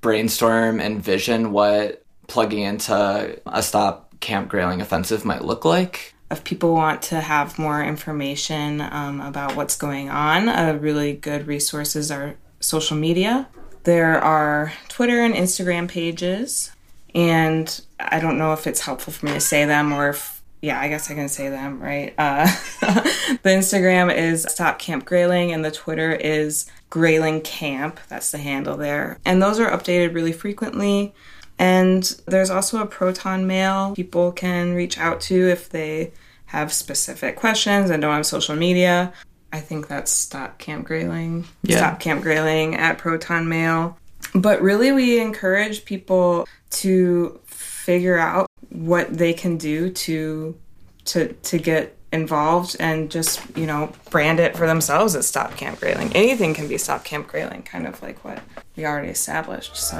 brainstorm 0.00 0.80
and 0.80 1.02
vision 1.02 1.52
what 1.52 2.04
plugging 2.26 2.62
into 2.62 3.40
a 3.46 3.62
stop 3.62 4.04
Camp 4.20 4.48
Grayling 4.48 4.80
offensive 4.80 5.24
might 5.24 5.44
look 5.44 5.64
like. 5.64 6.13
If 6.30 6.44
people 6.44 6.72
want 6.72 7.02
to 7.02 7.20
have 7.20 7.58
more 7.58 7.82
information 7.82 8.80
um, 8.80 9.20
about 9.20 9.56
what's 9.56 9.76
going 9.76 10.08
on, 10.08 10.48
a 10.48 10.76
really 10.76 11.12
good 11.12 11.46
resources 11.46 12.10
are 12.10 12.36
social 12.60 12.96
media. 12.96 13.48
There 13.84 14.18
are 14.18 14.72
Twitter 14.88 15.20
and 15.20 15.34
Instagram 15.34 15.88
pages, 15.88 16.72
and 17.14 17.80
I 18.00 18.18
don't 18.20 18.38
know 18.38 18.52
if 18.52 18.66
it's 18.66 18.80
helpful 18.80 19.12
for 19.12 19.26
me 19.26 19.32
to 19.32 19.40
say 19.40 19.66
them 19.66 19.92
or 19.92 20.08
if 20.08 20.34
yeah, 20.64 20.80
I 20.80 20.88
guess 20.88 21.10
I 21.10 21.14
can 21.14 21.28
say 21.28 21.50
them, 21.50 21.78
right? 21.78 22.14
Uh, 22.16 22.46
the 22.80 23.50
Instagram 23.50 24.14
is 24.14 24.46
Stop 24.48 24.78
Camp 24.78 25.04
Grayling, 25.04 25.52
and 25.52 25.62
the 25.62 25.70
Twitter 25.70 26.14
is 26.14 26.64
Grayling 26.88 27.42
Camp. 27.42 28.00
That's 28.08 28.30
the 28.30 28.38
handle 28.38 28.78
there. 28.78 29.18
And 29.26 29.42
those 29.42 29.60
are 29.60 29.70
updated 29.70 30.14
really 30.14 30.32
frequently. 30.32 31.12
And 31.58 32.02
there's 32.26 32.50
also 32.50 32.82
a 32.82 32.86
Proton 32.86 33.46
mail 33.46 33.94
people 33.94 34.32
can 34.32 34.74
reach 34.74 34.98
out 34.98 35.20
to 35.22 35.48
if 35.48 35.68
they 35.68 36.12
have 36.46 36.72
specific 36.72 37.36
questions 37.36 37.90
and 37.90 38.02
don't 38.02 38.14
have 38.14 38.26
social 38.26 38.56
media. 38.56 39.12
I 39.52 39.60
think 39.60 39.86
that's 39.86 40.10
Stop 40.10 40.58
Camp 40.58 40.84
Grayling. 40.84 41.44
Yeah. 41.62 41.76
Stop 41.76 42.00
Camp 42.00 42.22
Grayling 42.22 42.74
at 42.74 42.98
Proton 42.98 43.48
Mail. 43.48 43.96
But 44.34 44.60
really, 44.60 44.90
we 44.90 45.20
encourage 45.20 45.84
people 45.84 46.48
to 46.70 47.40
figure 47.46 48.18
out 48.18 48.48
what 48.70 49.16
they 49.16 49.32
can 49.32 49.56
do 49.56 49.90
to 49.90 50.58
to 51.04 51.32
to 51.32 51.58
get 51.58 51.96
involved 52.14 52.76
and 52.78 53.10
just 53.10 53.42
you 53.56 53.66
know 53.66 53.92
brand 54.10 54.40
it 54.40 54.56
for 54.56 54.66
themselves 54.66 55.14
as 55.16 55.26
Stop 55.26 55.56
Camp 55.56 55.80
Grayling. 55.80 56.12
Anything 56.14 56.54
can 56.54 56.68
be 56.68 56.78
Stop 56.78 57.04
Camp 57.04 57.26
Grayling, 57.26 57.62
kind 57.62 57.86
of 57.86 58.00
like 58.02 58.24
what 58.24 58.38
we 58.76 58.86
already 58.86 59.08
established. 59.08 59.76
So. 59.76 59.98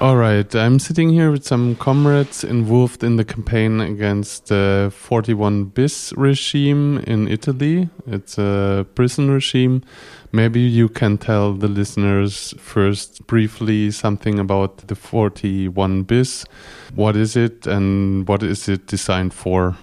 All 0.00 0.16
right, 0.16 0.54
I'm 0.54 0.78
sitting 0.78 1.10
here 1.10 1.30
with 1.30 1.44
some 1.44 1.76
comrades 1.76 2.44
involved 2.44 3.04
in 3.04 3.16
the 3.16 3.24
campaign 3.24 3.80
against 3.80 4.48
the 4.48 4.92
41 4.94 5.64
bis 5.66 6.12
regime 6.16 6.98
in 7.06 7.28
Italy. 7.28 7.88
It's 8.06 8.36
a 8.36 8.84
prison 8.94 9.30
regime. 9.30 9.82
Maybe 10.34 10.58
you 10.58 10.88
can 10.88 11.16
tell 11.16 11.52
the 11.52 11.68
listeners 11.68 12.54
first 12.58 13.24
briefly 13.28 13.92
something 13.92 14.40
about 14.40 14.78
the 14.88 14.96
41 14.96 16.02
bis. 16.02 16.44
What 16.96 17.14
is 17.14 17.36
it 17.36 17.68
and 17.68 18.26
what 18.26 18.42
is 18.42 18.68
it 18.68 18.88
designed 18.88 19.32
for? 19.32 19.76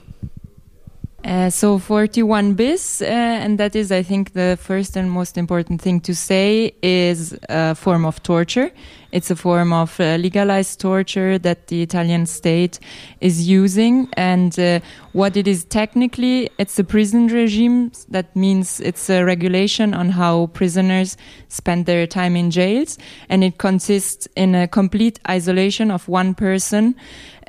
Uh, 1.24 1.50
so 1.50 1.78
41 1.78 2.56
bis, 2.56 3.02
uh, 3.02 3.06
and 3.06 3.60
that 3.60 3.78
is, 3.78 3.94
I 3.94 4.04
think, 4.04 4.34
the 4.34 4.58
first 4.60 4.98
and 4.98 5.10
most 5.10 5.38
important 5.38 5.82
thing 5.82 6.02
to 6.02 6.14
say 6.14 6.74
is 6.84 7.34
a 7.48 7.74
form 7.74 8.04
of 8.04 8.22
torture. 8.22 8.72
It's 9.12 9.30
a 9.30 9.36
form 9.36 9.74
of 9.74 10.00
uh, 10.00 10.16
legalized 10.16 10.80
torture 10.80 11.38
that 11.40 11.68
the 11.68 11.82
Italian 11.82 12.26
state 12.26 12.80
is 13.20 13.48
using. 13.48 14.10
And 14.14 14.58
uh, 14.58 14.80
what 15.14 15.36
it 15.36 15.48
is 15.48 15.66
technically, 15.66 16.50
it's 16.58 16.80
a 16.80 16.84
prison 16.84 17.28
regime. 17.28 17.92
That 18.10 18.36
means 18.36 18.80
it's 18.80 19.10
a 19.10 19.24
regulation 19.24 19.94
on 19.94 20.10
how 20.10 20.48
prisoners 20.48 21.18
spend 21.50 21.86
their 21.86 22.08
time 22.08 22.36
in 22.36 22.52
jails. 22.52 22.98
And 23.30 23.44
it 23.44 23.58
consists 23.58 24.28
in 24.36 24.56
a 24.56 24.68
complete 24.68 25.20
isolation 25.30 25.92
of 25.92 26.08
one 26.08 26.34
person 26.34 26.96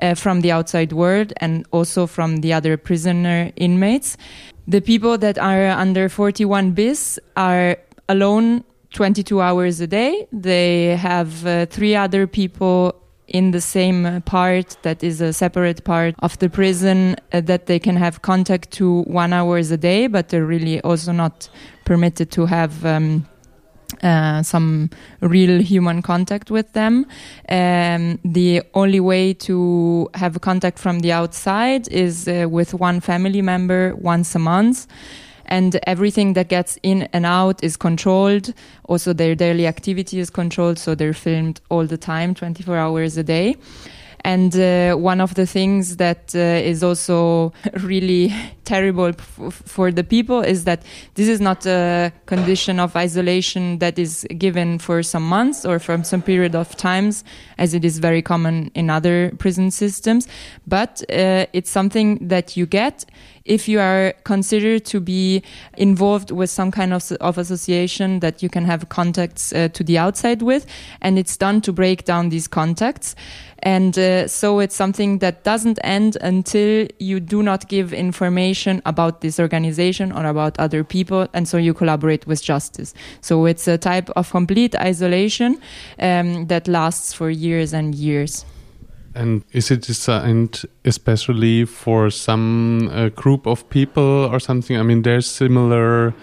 uh, 0.00 0.14
from 0.14 0.40
the 0.40 0.50
outside 0.50 0.92
world 0.92 1.33
and 1.38 1.64
also 1.71 2.07
from 2.07 2.38
the 2.38 2.52
other 2.52 2.76
prisoner 2.76 3.52
inmates. 3.57 4.16
The 4.66 4.81
people 4.81 5.19
that 5.19 5.38
are 5.38 5.69
under 5.69 6.09
41 6.09 6.73
bis 6.73 7.19
are 7.37 7.76
alone 8.09 8.64
22 8.93 9.41
hours 9.41 9.81
a 9.81 9.87
day. 9.87 10.27
They 10.33 10.97
have 10.97 11.47
uh, 11.47 11.67
three 11.67 11.97
other 11.97 12.27
people 12.27 12.95
in 13.29 13.53
the 13.53 13.61
same 13.61 14.21
part 14.23 14.77
that 14.83 15.03
is 15.03 15.21
a 15.21 15.33
separate 15.33 15.85
part 15.85 16.15
of 16.19 16.39
the 16.39 16.51
prison 16.51 17.17
uh, 17.33 17.41
that 17.41 17.67
they 17.67 17.79
can 17.79 17.97
have 17.97 18.23
contact 18.23 18.71
to 18.73 19.03
one 19.03 19.33
hours 19.33 19.71
a 19.71 19.77
day, 19.77 20.07
but 20.07 20.29
they're 20.29 20.45
really 20.45 20.81
also 20.83 21.13
not 21.13 21.49
permitted 21.85 22.31
to 22.31 22.47
have 22.47 22.85
um, 22.85 23.27
uh, 24.03 24.43
some 24.43 24.91
real 25.21 25.61
human 25.63 26.03
contact 26.03 26.51
with 26.51 26.73
them. 26.73 27.07
Um, 27.49 28.19
the 28.25 28.63
only 28.75 29.01
way 29.01 29.35
to 29.35 30.11
have 30.15 30.41
contact 30.41 30.79
from 30.79 31.01
the 31.01 31.13
outside 31.13 31.89
is 31.89 32.29
uh, 32.29 32.47
with 32.51 32.75
one 32.75 33.01
family 33.01 33.43
member 33.43 33.95
once 33.97 34.35
a 34.35 34.39
month. 34.39 34.87
And 35.47 35.79
everything 35.87 36.33
that 36.35 36.49
gets 36.49 36.79
in 36.83 37.09
and 37.13 37.27
out 37.27 37.63
is 37.63 37.77
controlled. 37.77 38.55
Also, 38.85 39.13
their 39.13 39.35
daily 39.35 39.67
activity 39.67 40.19
is 40.19 40.31
controlled, 40.31 40.79
so 40.79 40.95
they're 40.95 41.15
filmed 41.15 41.61
all 41.69 41.87
the 41.87 41.99
time, 41.99 42.35
24 42.35 42.77
hours 42.77 43.17
a 43.17 43.23
day. 43.23 43.57
And 44.25 44.55
uh, 44.57 44.95
one 44.95 45.21
of 45.21 45.35
the 45.35 45.47
things 45.47 45.97
that 45.97 46.35
uh, 46.35 46.38
is 46.38 46.83
also 46.83 47.52
really 47.81 48.33
terrible 48.64 49.12
for 49.12 49.91
the 49.91 50.05
people 50.05 50.41
is 50.41 50.64
that 50.64 50.85
this 51.14 51.29
is 51.29 51.41
not 51.41 51.67
a 51.67 52.12
condition 52.26 52.79
of 52.79 52.95
isolation 52.97 53.79
that 53.79 53.99
is 53.99 54.26
given 54.38 54.79
for 54.79 55.02
some 55.02 55.29
months 55.29 55.64
or 55.64 55.79
from 55.79 56.05
some 56.05 56.23
period 56.23 56.55
of 56.55 56.76
times, 56.76 57.25
as 57.59 57.75
it 57.75 57.85
is 57.85 57.99
very 57.99 58.23
common 58.23 58.71
in 58.75 58.91
other 58.91 59.33
prison 59.38 59.71
systems, 59.71 60.29
but 60.67 61.02
uh, 61.11 61.47
it's 61.52 61.71
something 61.71 62.29
that 62.29 62.57
you 62.57 62.67
get 62.67 63.05
if 63.45 63.69
you 63.69 63.81
are 63.81 64.14
considered 64.25 64.85
to 64.85 65.00
be 65.00 65.43
involved 65.76 66.31
with 66.31 66.50
some 66.50 66.71
kind 66.71 66.93
of, 66.93 67.11
of 67.21 67.38
association 67.38 68.21
that 68.21 68.43
you 68.43 68.49
can 68.49 68.64
have 68.64 68.88
contacts 68.88 69.52
uh, 69.52 69.69
to 69.73 69.83
the 69.83 69.99
outside 69.99 70.43
with, 70.43 70.67
and 71.00 71.19
it's 71.19 71.37
done 71.37 71.61
to 71.62 71.73
break 71.73 72.05
down 72.05 72.29
these 72.29 72.47
contacts. 72.47 73.14
And 73.62 73.97
uh, 73.97 74.26
so 74.26 74.59
it's 74.59 74.75
something 74.75 75.19
that 75.19 75.45
doesn't 75.45 75.78
end 75.85 76.19
until 76.21 76.88
you 76.99 77.21
do 77.21 77.42
not 77.42 77.69
give 77.69 77.92
information 77.92 78.83
about 78.85 79.21
this 79.21 79.38
organization 79.38 80.11
or 80.11 80.26
about 80.26 80.59
other 80.59 80.83
people. 80.83 81.28
And 81.33 81.47
so 81.47 81.59
you 81.59 81.73
collaborate 81.73 82.26
with 82.26 82.42
justice. 82.42 82.92
So 83.21 83.47
it's 83.47 83.69
a 83.69 83.78
type 83.78 84.11
of 84.16 84.31
complete 84.31 84.75
isolation 84.75 85.61
um, 86.00 86.47
that 86.49 86.66
lasts 86.66 87.12
for 87.12 87.31
years 87.31 87.73
and 87.73 87.95
years. 87.95 88.45
And 89.14 89.45
is 89.52 89.71
it 89.71 89.83
designed 89.83 90.62
especially 90.85 91.66
for 91.66 92.11
some 92.11 92.88
uh, 92.92 93.11
group 93.11 93.47
of 93.47 93.69
people 93.69 94.28
or 94.33 94.40
something? 94.40 94.76
I 94.76 94.83
mean, 94.83 95.02
there's 95.02 95.26
similar 95.26 96.14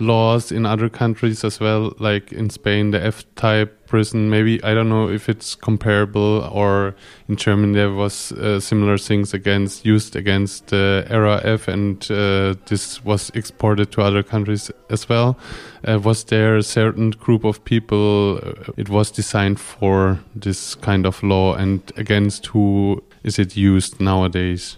laws 0.00 0.52
in 0.52 0.66
other 0.66 0.88
countries 0.88 1.44
as 1.44 1.60
well, 1.60 1.92
like 1.98 2.32
in 2.32 2.50
Spain, 2.50 2.90
the 2.90 3.04
F 3.04 3.24
type 3.34 3.86
prison. 3.86 4.30
Maybe, 4.30 4.62
I 4.62 4.74
don't 4.74 4.88
know 4.88 5.08
if 5.08 5.28
it's 5.28 5.54
comparable 5.54 6.48
or 6.52 6.94
in 7.28 7.36
Germany 7.36 7.74
there 7.74 7.92
was 7.92 8.32
uh, 8.32 8.60
similar 8.60 8.98
things 8.98 9.34
against, 9.34 9.84
used 9.84 10.14
against 10.14 10.68
the 10.68 11.06
uh, 11.10 11.18
RAF 11.18 11.68
and 11.68 12.02
uh, 12.10 12.54
this 12.66 13.04
was 13.04 13.30
exported 13.30 13.90
to 13.92 14.02
other 14.02 14.22
countries 14.22 14.70
as 14.90 15.08
well. 15.08 15.38
Uh, 15.86 15.98
was 15.98 16.24
there 16.24 16.56
a 16.56 16.62
certain 16.62 17.10
group 17.10 17.44
of 17.44 17.64
people 17.64 18.38
uh, 18.42 18.72
it 18.76 18.88
was 18.88 19.10
designed 19.10 19.58
for 19.58 20.20
this 20.34 20.74
kind 20.74 21.06
of 21.06 21.22
law 21.22 21.54
and 21.54 21.92
against 21.96 22.46
who 22.46 23.02
is 23.24 23.38
it 23.38 23.56
used 23.56 24.00
nowadays? 24.00 24.76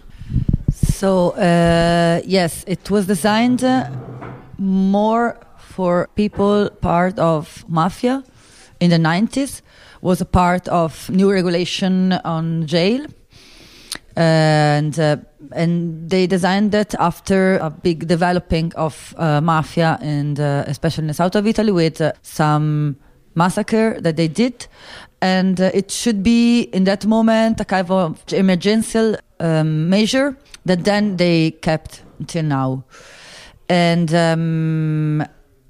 So, 0.71 1.31
uh, 1.31 2.21
yes, 2.25 2.63
it 2.65 2.89
was 2.89 3.05
designed 3.07 3.61
more 4.61 5.39
for 5.57 6.07
people 6.15 6.69
part 6.81 7.17
of 7.17 7.65
mafia 7.67 8.23
in 8.79 8.91
the 8.91 8.97
90s 8.97 9.61
was 10.01 10.21
a 10.21 10.25
part 10.25 10.67
of 10.67 11.09
new 11.09 11.31
regulation 11.31 12.13
on 12.23 12.67
jail. 12.67 13.05
And 14.15 14.99
uh, 14.99 15.17
and 15.53 16.09
they 16.09 16.27
designed 16.27 16.75
it 16.75 16.93
after 16.99 17.57
a 17.57 17.69
big 17.69 18.07
developing 18.07 18.73
of 18.75 19.15
uh, 19.17 19.41
mafia 19.41 19.97
and 20.01 20.39
uh, 20.39 20.63
especially 20.67 21.03
in 21.03 21.07
the 21.07 21.13
south 21.13 21.35
of 21.35 21.47
Italy 21.47 21.71
with 21.71 22.01
uh, 22.01 22.11
some 22.21 22.97
massacre 23.35 23.99
that 24.01 24.17
they 24.17 24.27
did. 24.27 24.67
And 25.21 25.59
uh, 25.59 25.71
it 25.73 25.91
should 25.91 26.23
be 26.23 26.63
in 26.73 26.83
that 26.83 27.05
moment 27.05 27.61
a 27.61 27.65
kind 27.65 27.89
of 27.89 28.21
emergency 28.33 29.15
um, 29.39 29.89
measure 29.89 30.37
that 30.65 30.83
then 30.83 31.17
they 31.17 31.51
kept 31.51 32.03
until 32.19 32.43
now 32.43 32.83
and 33.71 34.13
um, 34.13 35.23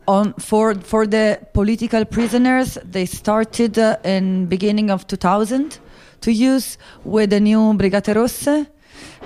on 0.07 0.33
for 0.33 0.73
for 0.75 1.05
the 1.05 1.39
political 1.53 2.03
prisoners 2.05 2.77
they 2.83 3.05
started 3.05 3.77
uh, 3.77 3.97
in 4.03 4.47
beginning 4.47 4.89
of 4.89 5.05
2000 5.05 5.79
to 6.21 6.31
use 6.31 6.77
with 7.03 7.29
the 7.29 7.39
new 7.39 7.73
Brigate 7.73 8.15
Rosse. 8.15 8.65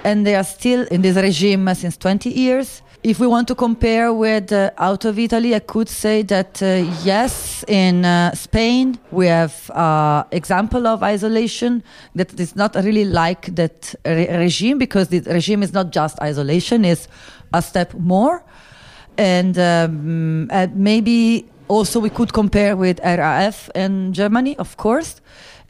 And 0.03 0.25
they 0.25 0.35
are 0.35 0.43
still 0.43 0.83
in 0.91 1.01
this 1.01 1.15
regime 1.15 1.73
since 1.73 1.97
20 1.97 2.29
years. 2.29 2.81
If 3.03 3.19
we 3.19 3.27
want 3.27 3.47
to 3.49 3.55
compare 3.55 4.13
with 4.13 4.51
uh, 4.51 4.71
out 4.77 5.05
of 5.05 5.19
Italy, 5.19 5.53
I 5.53 5.59
could 5.59 5.89
say 5.89 6.23
that 6.23 6.61
uh, 6.61 6.85
yes, 7.03 7.63
in 7.67 8.03
uh, 8.03 8.33
Spain 8.33 8.97
we 9.11 9.27
have 9.27 9.69
uh, 9.71 10.23
example 10.31 10.87
of 10.87 11.03
isolation 11.03 11.83
that 12.15 12.39
is 12.39 12.55
not 12.55 12.75
really 12.75 13.05
like 13.05 13.55
that 13.55 13.95
re 14.05 14.27
regime 14.37 14.77
because 14.77 15.09
the 15.09 15.21
regime 15.21 15.61
is 15.63 15.71
not 15.71 15.91
just 15.91 16.19
isolation; 16.21 16.83
is 16.83 17.07
a 17.53 17.61
step 17.61 17.93
more 17.93 18.43
and 19.17 19.57
um, 19.57 20.49
uh, 20.51 20.67
maybe 20.73 21.45
also 21.67 21.99
we 21.99 22.09
could 22.09 22.33
compare 22.33 22.75
with 22.75 22.99
RAF 22.99 23.69
in 23.75 24.13
Germany, 24.13 24.57
of 24.57 24.77
course, 24.77 25.21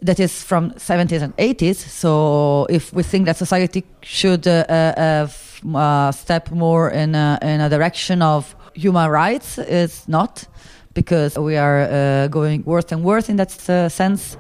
that 0.02 0.20
is 0.20 0.44
from 0.44 0.72
70s 0.72 1.22
and 1.22 1.36
80s. 1.38 1.76
So 1.76 2.66
if 2.70 2.94
we 2.94 3.04
think 3.04 3.26
that 3.26 3.38
society 3.38 3.84
should 4.02 4.48
uh, 4.48 4.66
uh, 4.68 5.28
uh 5.76 6.12
step 6.12 6.52
more 6.52 6.90
in 6.92 7.16
a, 7.16 7.40
in 7.42 7.62
a 7.62 7.70
direction 7.70 8.22
of 8.22 8.56
human 8.74 9.10
rights, 9.10 9.58
it's 9.58 10.08
not 10.08 10.46
because 10.94 11.38
we 11.38 11.58
are 11.58 11.82
uh, 11.82 12.28
going 12.28 12.64
worse 12.64 12.92
and 12.92 13.04
worse 13.04 13.30
in 13.30 13.38
that 13.38 13.70
uh, 13.70 13.90
sense. 13.90 14.38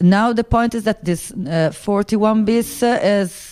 Now 0.00 0.32
the 0.32 0.44
point 0.44 0.74
is 0.74 0.84
that 0.84 1.04
this 1.04 1.32
41 1.72 2.44
bis 2.44 2.82
is 2.82 3.51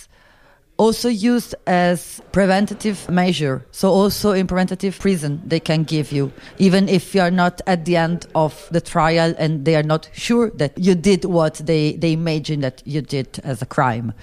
also 0.81 1.09
used 1.09 1.53
as 1.67 2.21
preventative 2.31 3.07
measure. 3.07 3.63
So 3.71 3.91
also 3.91 4.31
in 4.31 4.47
preventative 4.47 4.97
prison, 4.99 5.39
they 5.45 5.59
can 5.59 5.83
give 5.83 6.11
you, 6.11 6.31
even 6.57 6.89
if 6.89 7.13
you 7.13 7.21
are 7.21 7.29
not 7.29 7.61
at 7.67 7.85
the 7.85 7.97
end 7.97 8.25
of 8.33 8.67
the 8.71 8.81
trial 8.81 9.35
and 9.37 9.63
they 9.63 9.75
are 9.75 9.83
not 9.83 10.09
sure 10.13 10.49
that 10.55 10.75
you 10.77 10.95
did 10.95 11.25
what 11.25 11.61
they, 11.63 11.93
they 11.97 12.13
imagine 12.13 12.61
that 12.61 12.81
you 12.85 13.01
did 13.01 13.39
as 13.43 13.61
a 13.61 13.65
crime 13.67 14.13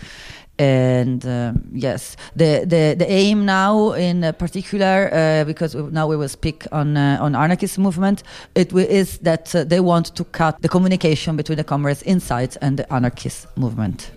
and 0.60 1.24
um, 1.24 1.62
yes 1.72 2.16
the, 2.34 2.64
the 2.66 2.96
the 2.98 3.08
aim 3.08 3.46
now 3.46 3.92
in 3.92 4.22
particular 4.40 5.08
uh, 5.12 5.44
because 5.44 5.76
now 5.76 6.08
we 6.08 6.16
will 6.16 6.28
speak 6.28 6.66
on 6.72 6.96
uh, 6.96 7.16
on 7.20 7.36
anarchist 7.36 7.78
movement 7.78 8.24
it 8.56 8.72
is 8.72 9.18
that 9.18 9.54
uh, 9.54 9.62
they 9.62 9.78
want 9.78 10.06
to 10.16 10.24
cut 10.24 10.60
the 10.60 10.68
communication 10.68 11.36
between 11.36 11.56
the 11.56 11.62
comrades 11.62 12.02
inside 12.02 12.56
and 12.60 12.76
the 12.76 12.92
anarchist 12.92 13.46
movement 13.56 14.10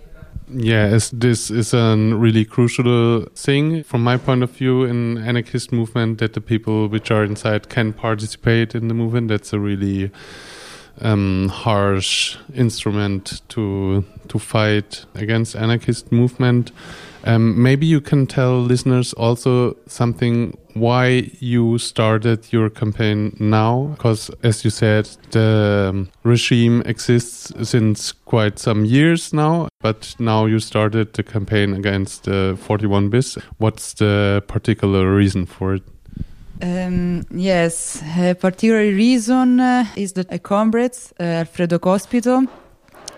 yeah, 0.54 0.98
this 1.12 1.50
is 1.50 1.74
a 1.74 1.96
really 1.96 2.44
crucial 2.44 3.26
thing 3.34 3.82
from 3.82 4.04
my 4.04 4.16
point 4.16 4.42
of 4.42 4.50
view 4.50 4.84
in 4.84 5.18
anarchist 5.18 5.72
movement 5.72 6.18
that 6.18 6.34
the 6.34 6.40
people 6.40 6.88
which 6.88 7.10
are 7.10 7.24
inside 7.24 7.68
can 7.68 7.92
participate 7.92 8.74
in 8.74 8.88
the 8.88 8.94
movement. 8.94 9.28
That's 9.28 9.52
a 9.52 9.58
really 9.58 10.10
um, 11.00 11.48
harsh 11.48 12.36
instrument 12.54 13.42
to 13.50 14.04
to 14.28 14.38
fight 14.38 15.04
against 15.14 15.56
anarchist 15.56 16.12
movement. 16.12 16.72
Um, 17.24 17.62
maybe 17.62 17.86
you 17.86 18.00
can 18.00 18.26
tell 18.26 18.60
listeners 18.60 19.12
also 19.12 19.76
something 19.86 20.56
why 20.74 21.30
you 21.38 21.78
started 21.78 22.52
your 22.52 22.70
campaign 22.70 23.36
now, 23.38 23.94
because 23.96 24.30
as 24.42 24.64
you 24.64 24.70
said, 24.70 25.08
the 25.30 25.88
um, 25.90 26.08
regime 26.24 26.82
exists 26.86 27.52
since 27.68 28.12
quite 28.12 28.58
some 28.58 28.84
years 28.84 29.32
now, 29.32 29.68
but 29.80 30.16
now 30.18 30.46
you 30.46 30.58
started 30.58 31.12
the 31.12 31.22
campaign 31.22 31.74
against 31.74 32.26
uh, 32.26 32.56
41 32.56 33.10
bis. 33.10 33.36
What's 33.58 33.94
the 33.94 34.42
particular 34.48 35.14
reason 35.14 35.46
for 35.46 35.74
it? 35.74 35.82
Um, 36.62 37.26
yes, 37.30 38.02
a 38.16 38.34
particular 38.34 38.82
reason 38.82 39.58
uh, 39.58 39.84
is 39.96 40.12
that 40.12 40.32
a 40.32 40.38
comrade, 40.38 40.96
uh, 41.18 41.24
Alfredo 41.24 41.78
Cospito, 41.78 42.48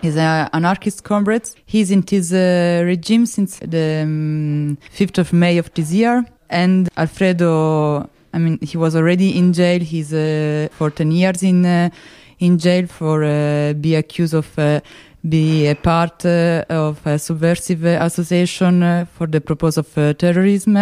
He's 0.05 0.17
an 0.17 0.49
anarchist 0.53 1.03
comrade. 1.03 1.49
He's 1.65 1.89
in 1.89 2.03
his 2.07 2.31
uh, 2.31 2.83
regime 2.85 3.25
since 3.25 3.57
the 3.57 4.03
um, 4.03 4.77
5th 4.95 5.17
of 5.17 5.33
May 5.33 5.57
of 5.57 5.73
this 5.73 5.91
year. 5.91 6.23
And 6.47 6.87
Alfredo, 6.95 8.07
I 8.31 8.37
mean, 8.37 8.59
he 8.61 8.77
was 8.77 8.95
already 8.95 9.35
in 9.35 9.51
jail. 9.51 9.79
He's 9.79 10.13
uh, 10.13 10.67
for 10.73 10.91
10 10.91 11.11
years 11.11 11.41
in 11.41 11.65
uh, 11.65 11.89
in 12.37 12.59
jail 12.59 12.85
for 12.85 13.23
uh, 13.23 13.73
be 13.73 13.95
accused 13.95 14.35
of 14.35 14.59
uh, 14.59 14.81
be 15.27 15.65
a 15.65 15.73
part 15.73 16.23
uh, 16.23 16.63
of 16.69 17.03
a 17.07 17.17
subversive 17.17 17.83
association 17.83 18.83
uh, 18.83 19.05
for 19.11 19.25
the 19.25 19.41
purpose 19.41 19.77
of 19.77 19.91
terrorism 20.19 20.77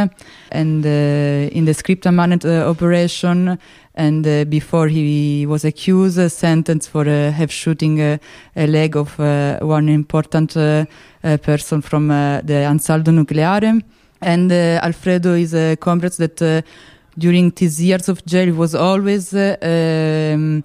and 0.51 0.85
in 0.85 1.63
the 1.63 1.71
Scripta 1.71 2.11
Manent 2.13 2.43
operation 2.43 3.57
and 3.95 4.25
uh, 4.25 4.43
before 4.45 4.87
he 4.87 5.45
was 5.45 5.65
accused, 5.65 6.17
uh, 6.17 6.27
sentenced 6.27 6.89
for 6.89 7.07
uh, 7.07 7.31
have 7.31 7.51
shooting 7.51 7.99
a 8.01 8.19
leg 8.55 8.95
of 8.95 9.19
uh, 9.19 9.59
one 9.59 9.87
important 9.87 10.57
uh, 10.57 10.85
uh, 11.23 11.37
person 11.37 11.81
from 11.81 12.07
the 12.07 12.65
Ansaldo 12.67 13.11
Nucleare. 13.11 13.81
And 14.21 14.51
Alfredo 14.51 15.33
is 15.33 15.53
a 15.53 15.75
comrade 15.75 16.13
that 16.13 16.63
during 17.17 17.51
these 17.51 17.83
years 17.83 18.09
of 18.09 18.25
jail 18.25 18.53
was 18.55 18.73
always 18.73 19.33
um, 19.33 20.63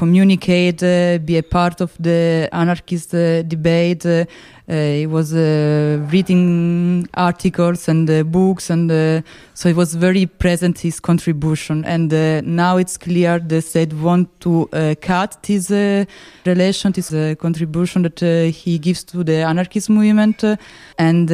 communicate, 0.00 0.82
uh, 0.82 1.18
be 1.18 1.36
a 1.36 1.42
part 1.42 1.82
of 1.82 1.92
the 2.00 2.48
anarchist 2.52 3.14
uh, 3.14 3.42
debate. 3.42 4.06
Uh, 4.06 4.24
uh 4.66 4.72
he 5.00 5.06
was 5.06 5.34
uh, 5.34 5.98
reading 6.10 7.06
articles 7.12 7.86
and 7.86 8.08
uh, 8.08 8.22
books, 8.22 8.70
and 8.70 8.90
so 9.52 9.68
he 9.68 9.74
was 9.74 9.94
very 9.94 10.24
present. 10.24 10.78
His 10.78 11.00
contribution, 11.00 11.84
and 11.84 12.10
now 12.46 12.78
it's 12.78 12.96
clear 12.96 13.38
the 13.38 13.60
state 13.60 13.92
want 13.92 14.28
to 14.40 14.68
cut 15.02 15.36
this 15.42 15.70
relation, 16.46 16.92
this 16.92 17.10
contribution 17.36 18.02
that 18.02 18.20
he 18.60 18.78
gives 18.78 19.04
to 19.04 19.24
the 19.24 19.38
anarchist 19.52 19.90
movement, 19.90 20.44
and 20.98 21.28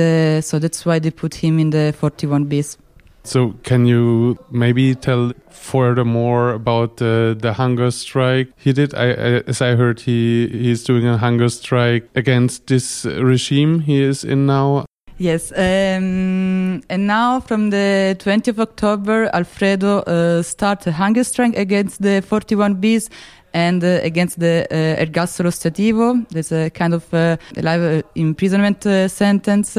so 0.45 0.59
that's 0.59 0.85
why 0.87 0.99
they 0.99 1.13
put 1.13 1.35
him 1.35 1.59
in 1.59 1.71
the 1.71 1.95
41 2.01 2.45
bis. 2.47 2.79
So, 3.27 3.55
can 3.63 3.87
you 3.87 4.39
maybe 4.51 4.95
tell 4.95 5.33
furthermore 5.51 6.53
about 6.53 7.03
uh, 7.03 7.35
the 7.35 7.55
hunger 7.57 7.91
strike 7.91 8.49
he 8.57 8.73
did? 8.73 8.95
I, 8.95 9.09
as 9.47 9.61
I 9.61 9.75
heard, 9.75 10.01
he 10.01 10.49
he's 10.49 10.85
doing 10.85 11.07
a 11.07 11.19
hunger 11.19 11.49
strike 11.49 12.09
against 12.15 12.67
this 12.67 13.05
regime 13.05 13.81
he 13.81 14.03
is 14.03 14.25
in 14.25 14.47
now. 14.47 14.87
Yes, 15.19 15.51
um, 15.53 16.83
and 16.91 17.07
now 17.07 17.41
from 17.41 17.71
the 17.71 18.17
20th 18.19 18.49
of 18.49 18.61
October, 18.61 19.31
Alfredo 19.33 20.01
uh, 20.01 20.43
started 20.43 20.91
a 20.91 20.93
hunger 20.93 21.25
strike 21.25 21.57
against 21.57 22.03
the 22.03 22.21
41 22.21 22.75
Bis 22.75 23.09
and 23.55 23.83
uh, 23.83 24.01
against 24.03 24.39
the 24.39 24.67
uh, 24.71 25.03
ergastolo 25.03 25.49
ostativo. 25.49 26.27
There's 26.29 26.53
a 26.53 26.69
kind 26.69 26.93
of 26.93 27.15
uh, 27.15 27.39
life 27.57 27.81
uh, 27.81 28.09
imprisonment 28.15 28.85
uh, 28.85 29.09
sentence. 29.09 29.79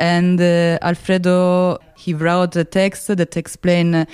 And 0.00 0.40
uh, 0.40 0.78
Alfredo, 0.80 1.78
he 1.94 2.14
wrote 2.14 2.56
a 2.56 2.64
text 2.64 3.06
that 3.08 3.36
explain 3.36 3.94
uh, 3.94 4.04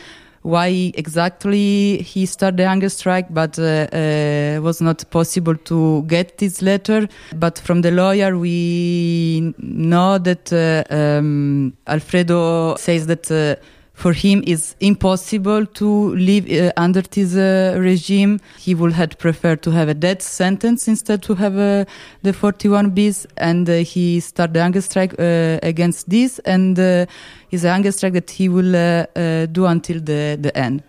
why 0.42 0.92
exactly 0.94 1.98
he 2.02 2.26
started 2.26 2.58
the 2.58 2.68
hunger 2.68 2.88
strike, 2.88 3.32
but 3.32 3.58
uh, 3.58 3.86
uh, 3.92 4.60
was 4.62 4.80
not 4.80 5.08
possible 5.10 5.56
to 5.56 6.02
get 6.02 6.38
this 6.38 6.60
letter. 6.60 7.08
But 7.34 7.58
from 7.58 7.82
the 7.82 7.90
lawyer, 7.90 8.36
we 8.36 9.54
know 9.58 10.18
that 10.18 10.52
uh, 10.52 10.84
um, 10.94 11.76
Alfredo 11.86 12.76
says 12.76 13.06
that 13.06 13.30
uh, 13.30 13.56
for 13.96 14.12
him 14.12 14.44
it's 14.46 14.76
impossible 14.78 15.64
to 15.64 16.14
live 16.14 16.46
uh, 16.50 16.70
under 16.76 17.00
this 17.00 17.34
uh, 17.34 17.78
regime. 17.80 18.38
He 18.58 18.74
would 18.74 18.92
have 18.92 19.18
preferred 19.18 19.62
to 19.62 19.70
have 19.70 19.88
a 19.88 19.94
death 19.94 20.20
sentence 20.20 20.86
instead 20.86 21.22
to 21.22 21.34
have 21.34 21.56
uh, 21.56 21.86
the 22.22 22.34
41 22.34 22.90
bis, 22.90 23.26
and 23.38 23.68
uh, 23.68 23.76
he 23.76 24.20
started 24.20 24.52
the 24.52 24.62
hunger 24.62 24.82
strike 24.82 25.18
uh, 25.18 25.58
against 25.62 26.10
this, 26.10 26.38
and 26.40 26.78
uh, 26.78 27.06
it's 27.50 27.64
a 27.64 27.72
hunger 27.72 27.90
strike 27.90 28.12
that 28.12 28.30
he 28.30 28.50
will 28.50 29.06
do 29.46 29.64
until 29.64 29.98
the, 29.98 30.36
the 30.38 30.52
end. 30.54 30.82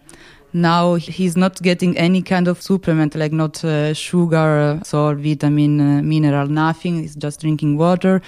Now 0.52 0.96
he's 0.96 1.38
not 1.38 1.62
getting 1.62 1.98
any 1.98 2.22
kind 2.22 2.50
of 2.50 2.62
supplement, 2.62 3.16
like 3.16 3.32
not 3.32 3.64
sugar, 3.96 4.82
salt, 4.84 5.18
vitamin, 5.20 6.08
mineral, 6.08 6.48
nothing. 6.48 7.00
He's 7.00 7.16
just 7.16 7.40
drinking 7.40 7.78
water, 7.78 8.22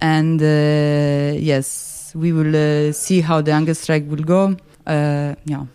and 0.00 0.42
uh, 0.42 1.38
we 2.14 2.32
will 2.32 2.54
uh, 2.54 2.92
see 2.92 3.20
how 3.20 3.40
the 3.40 3.52
hunger 3.52 3.74
strike 3.74 4.08
will 4.08 4.24
go. 4.24 4.56
Uh, 4.86 5.34
yeah. 5.44 5.66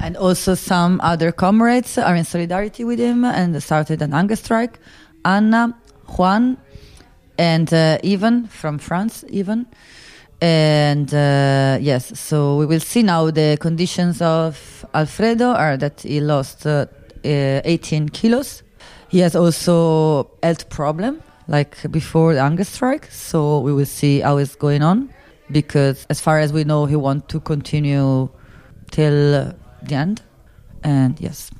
And 0.00 0.16
also 0.16 0.54
some 0.54 1.00
other 1.02 1.32
comrades 1.32 1.98
are 1.98 2.14
in 2.14 2.24
solidarity 2.24 2.84
with 2.84 2.98
him 2.98 3.24
and 3.24 3.60
started 3.62 4.00
an 4.02 4.12
hunger 4.12 4.36
strike. 4.36 4.78
Anna, 5.24 5.76
Juan, 6.06 6.56
and 7.36 7.72
uh, 7.72 7.98
Ivan 8.04 8.46
from 8.46 8.78
France, 8.78 9.24
Ivan. 9.32 9.66
And 10.40 11.12
uh, 11.12 11.78
yes, 11.80 12.18
so 12.18 12.56
we 12.56 12.66
will 12.66 12.80
see 12.80 13.02
now 13.02 13.30
the 13.30 13.58
conditions 13.60 14.22
of 14.22 14.86
Alfredo 14.94 15.50
are 15.50 15.76
that 15.76 16.02
he 16.02 16.20
lost 16.20 16.64
uh, 16.64 16.86
uh, 17.24 17.60
18 17.64 18.10
kilos. 18.10 18.62
He 19.08 19.18
has 19.18 19.34
also 19.34 20.30
health 20.42 20.68
problem 20.68 21.22
like 21.48 21.90
before 21.90 22.34
the 22.34 22.40
hunger 22.40 22.64
strike. 22.64 23.06
So 23.10 23.58
we 23.60 23.72
will 23.72 23.86
see 23.86 24.20
how 24.20 24.36
it's 24.36 24.54
going 24.54 24.82
on 24.82 25.10
because 25.50 26.06
as 26.10 26.20
far 26.20 26.38
as 26.38 26.52
we 26.52 26.64
know, 26.64 26.86
he 26.86 26.96
wants 26.96 27.26
to 27.28 27.40
continue 27.40 28.28
till 28.90 29.54
the 29.82 29.94
end. 29.94 30.22
And 30.82 31.18
yes. 31.20 31.50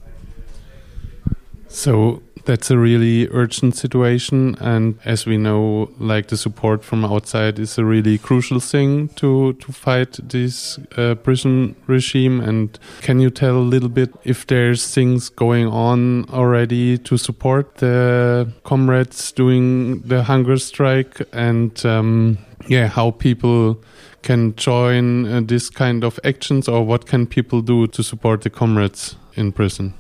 So 1.69 2.23
that's 2.49 2.71
a 2.71 2.79
really 2.79 3.29
urgent 3.29 3.77
situation, 3.77 4.57
and 4.59 4.99
as 5.05 5.27
we 5.27 5.37
know, 5.37 5.91
like 5.99 6.29
the 6.29 6.37
support 6.39 6.83
from 6.83 7.05
outside 7.05 7.59
is 7.59 7.77
a 7.77 7.85
really 7.85 8.17
crucial 8.17 8.59
thing 8.59 9.09
to 9.17 9.53
to 9.53 9.71
fight 9.71 10.19
this 10.31 10.79
uh, 10.97 11.15
prison 11.17 11.77
regime. 11.87 12.41
And 12.41 12.79
can 13.03 13.21
you 13.21 13.29
tell 13.29 13.59
a 13.59 13.69
little 13.75 13.91
bit 13.91 14.15
if 14.25 14.47
there's 14.47 14.95
things 14.95 15.29
going 15.29 15.67
on 15.67 16.25
already 16.31 16.97
to 16.97 17.19
support 17.19 17.75
the 17.77 18.51
comrades 18.65 19.31
doing 19.33 20.01
the 20.01 20.23
hunger 20.23 20.57
strike, 20.57 21.21
and 21.35 21.85
um, 21.85 22.39
yeah, 22.67 22.89
how 22.89 23.11
people 23.11 23.77
can 24.23 24.55
join 24.57 25.27
uh, 25.27 25.43
this 25.45 25.69
kind 25.69 26.03
of 26.03 26.19
actions, 26.25 26.67
or 26.67 26.83
what 26.83 27.05
can 27.05 27.27
people 27.27 27.61
do 27.61 27.87
to 27.89 28.03
support 28.03 28.41
the 28.41 28.51
comrades 28.51 29.17
in 29.35 29.53
prison? 29.53 29.93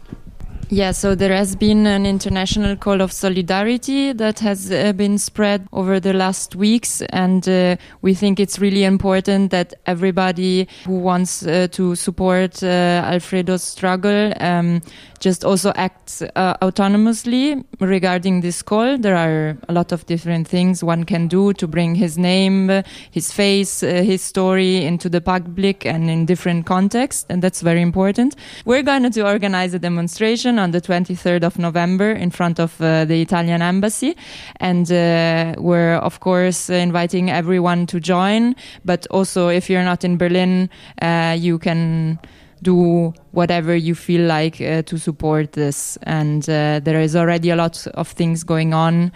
Yeah, 0.70 0.92
so 0.92 1.14
there 1.14 1.34
has 1.34 1.56
been 1.56 1.86
an 1.86 2.04
international 2.04 2.76
call 2.76 3.00
of 3.00 3.10
solidarity 3.10 4.12
that 4.12 4.38
has 4.40 4.70
uh, 4.70 4.92
been 4.92 5.16
spread 5.16 5.66
over 5.72 5.98
the 5.98 6.12
last 6.12 6.54
weeks, 6.56 7.00
and 7.08 7.48
uh, 7.48 7.76
we 8.02 8.12
think 8.12 8.38
it's 8.38 8.58
really 8.58 8.84
important 8.84 9.50
that 9.50 9.72
everybody 9.86 10.68
who 10.84 10.98
wants 10.98 11.46
uh, 11.46 11.68
to 11.70 11.94
support 11.94 12.62
uh, 12.62 12.66
Alfredo's 13.06 13.62
struggle 13.62 14.34
um, 14.40 14.82
just 15.20 15.44
also 15.44 15.72
acts 15.74 16.22
uh, 16.22 16.54
autonomously 16.62 17.64
regarding 17.80 18.40
this 18.40 18.62
call. 18.62 18.98
There 18.98 19.16
are 19.16 19.56
a 19.68 19.72
lot 19.72 19.92
of 19.92 20.06
different 20.06 20.48
things 20.48 20.82
one 20.82 21.04
can 21.04 21.28
do 21.28 21.52
to 21.54 21.66
bring 21.66 21.94
his 21.94 22.18
name, 22.18 22.82
his 23.10 23.32
face, 23.32 23.82
uh, 23.82 24.02
his 24.02 24.22
story 24.22 24.84
into 24.84 25.08
the 25.08 25.20
public 25.20 25.84
and 25.86 26.10
in 26.10 26.26
different 26.26 26.66
contexts, 26.66 27.26
and 27.28 27.42
that's 27.42 27.60
very 27.60 27.82
important. 27.82 28.36
We're 28.64 28.82
going 28.82 29.10
to 29.10 29.26
organize 29.26 29.74
a 29.74 29.78
demonstration 29.78 30.58
on 30.58 30.70
the 30.70 30.80
23rd 30.80 31.44
of 31.44 31.58
November 31.58 32.12
in 32.12 32.30
front 32.30 32.58
of 32.58 32.80
uh, 32.80 33.04
the 33.04 33.20
Italian 33.20 33.62
embassy, 33.62 34.16
and 34.56 34.90
uh, 34.90 35.54
we're 35.58 35.96
of 35.96 36.20
course 36.20 36.70
inviting 36.70 37.30
everyone 37.30 37.86
to 37.86 38.00
join. 38.00 38.54
But 38.84 39.06
also, 39.10 39.48
if 39.48 39.68
you're 39.70 39.84
not 39.84 40.04
in 40.04 40.16
Berlin, 40.16 40.70
uh, 41.02 41.36
you 41.38 41.58
can 41.58 42.18
do 42.62 43.12
whatever 43.32 43.74
you 43.74 43.94
feel 43.94 44.26
like 44.26 44.60
uh, 44.60 44.82
to 44.82 44.98
support 44.98 45.52
this. 45.52 45.96
And 46.02 46.48
uh, 46.48 46.80
there 46.82 47.00
is 47.00 47.14
already 47.16 47.50
a 47.50 47.56
lot 47.56 47.86
of 47.88 48.08
things 48.08 48.44
going 48.44 48.74
on 48.74 49.12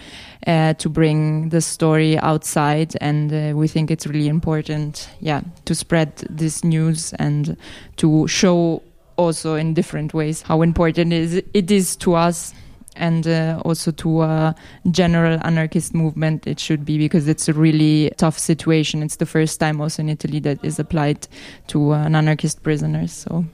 uh, 0.47 0.75
to 0.75 0.89
bring 0.89 1.49
the 1.49 1.61
story 1.61 2.19
outside. 2.19 2.95
And 3.01 3.33
uh, 3.33 3.57
we 3.57 3.69
think 3.69 3.91
it's 3.91 4.07
really 4.07 4.29
important, 4.29 5.09
yeah, 5.21 5.43
to 5.65 5.75
spread 5.75 6.17
this 6.31 6.65
news 6.65 7.13
and 7.15 7.57
to 7.97 8.27
show 8.29 8.83
also 9.17 9.55
in 9.55 9.75
different 9.75 10.15
ways 10.15 10.43
how 10.43 10.63
important 10.63 11.13
it 11.13 11.17
is, 11.17 11.43
it 11.53 11.71
is 11.71 11.97
to 11.97 12.15
us 12.15 12.55
and 12.97 13.27
uh, 13.27 13.61
also 13.65 13.91
to 13.91 14.23
a 14.23 14.55
general 14.91 15.39
anarchist 15.43 15.95
movement 15.95 16.47
it 16.47 16.61
should 16.61 16.85
be 16.85 16.99
because 16.99 17.29
it's 17.29 17.49
a 17.49 17.53
really 17.53 18.11
tough 18.17 18.39
situation 18.39 19.03
it's 19.03 19.17
the 19.17 19.27
first 19.27 19.59
time 19.61 19.81
also 19.81 20.03
in 20.03 20.09
italy 20.09 20.41
that 20.41 20.63
is 20.65 20.79
applied 20.79 21.27
to 21.67 21.93
an 21.93 22.15
anarchist 22.15 22.63
prisoner 22.63 23.07
so 23.07 23.45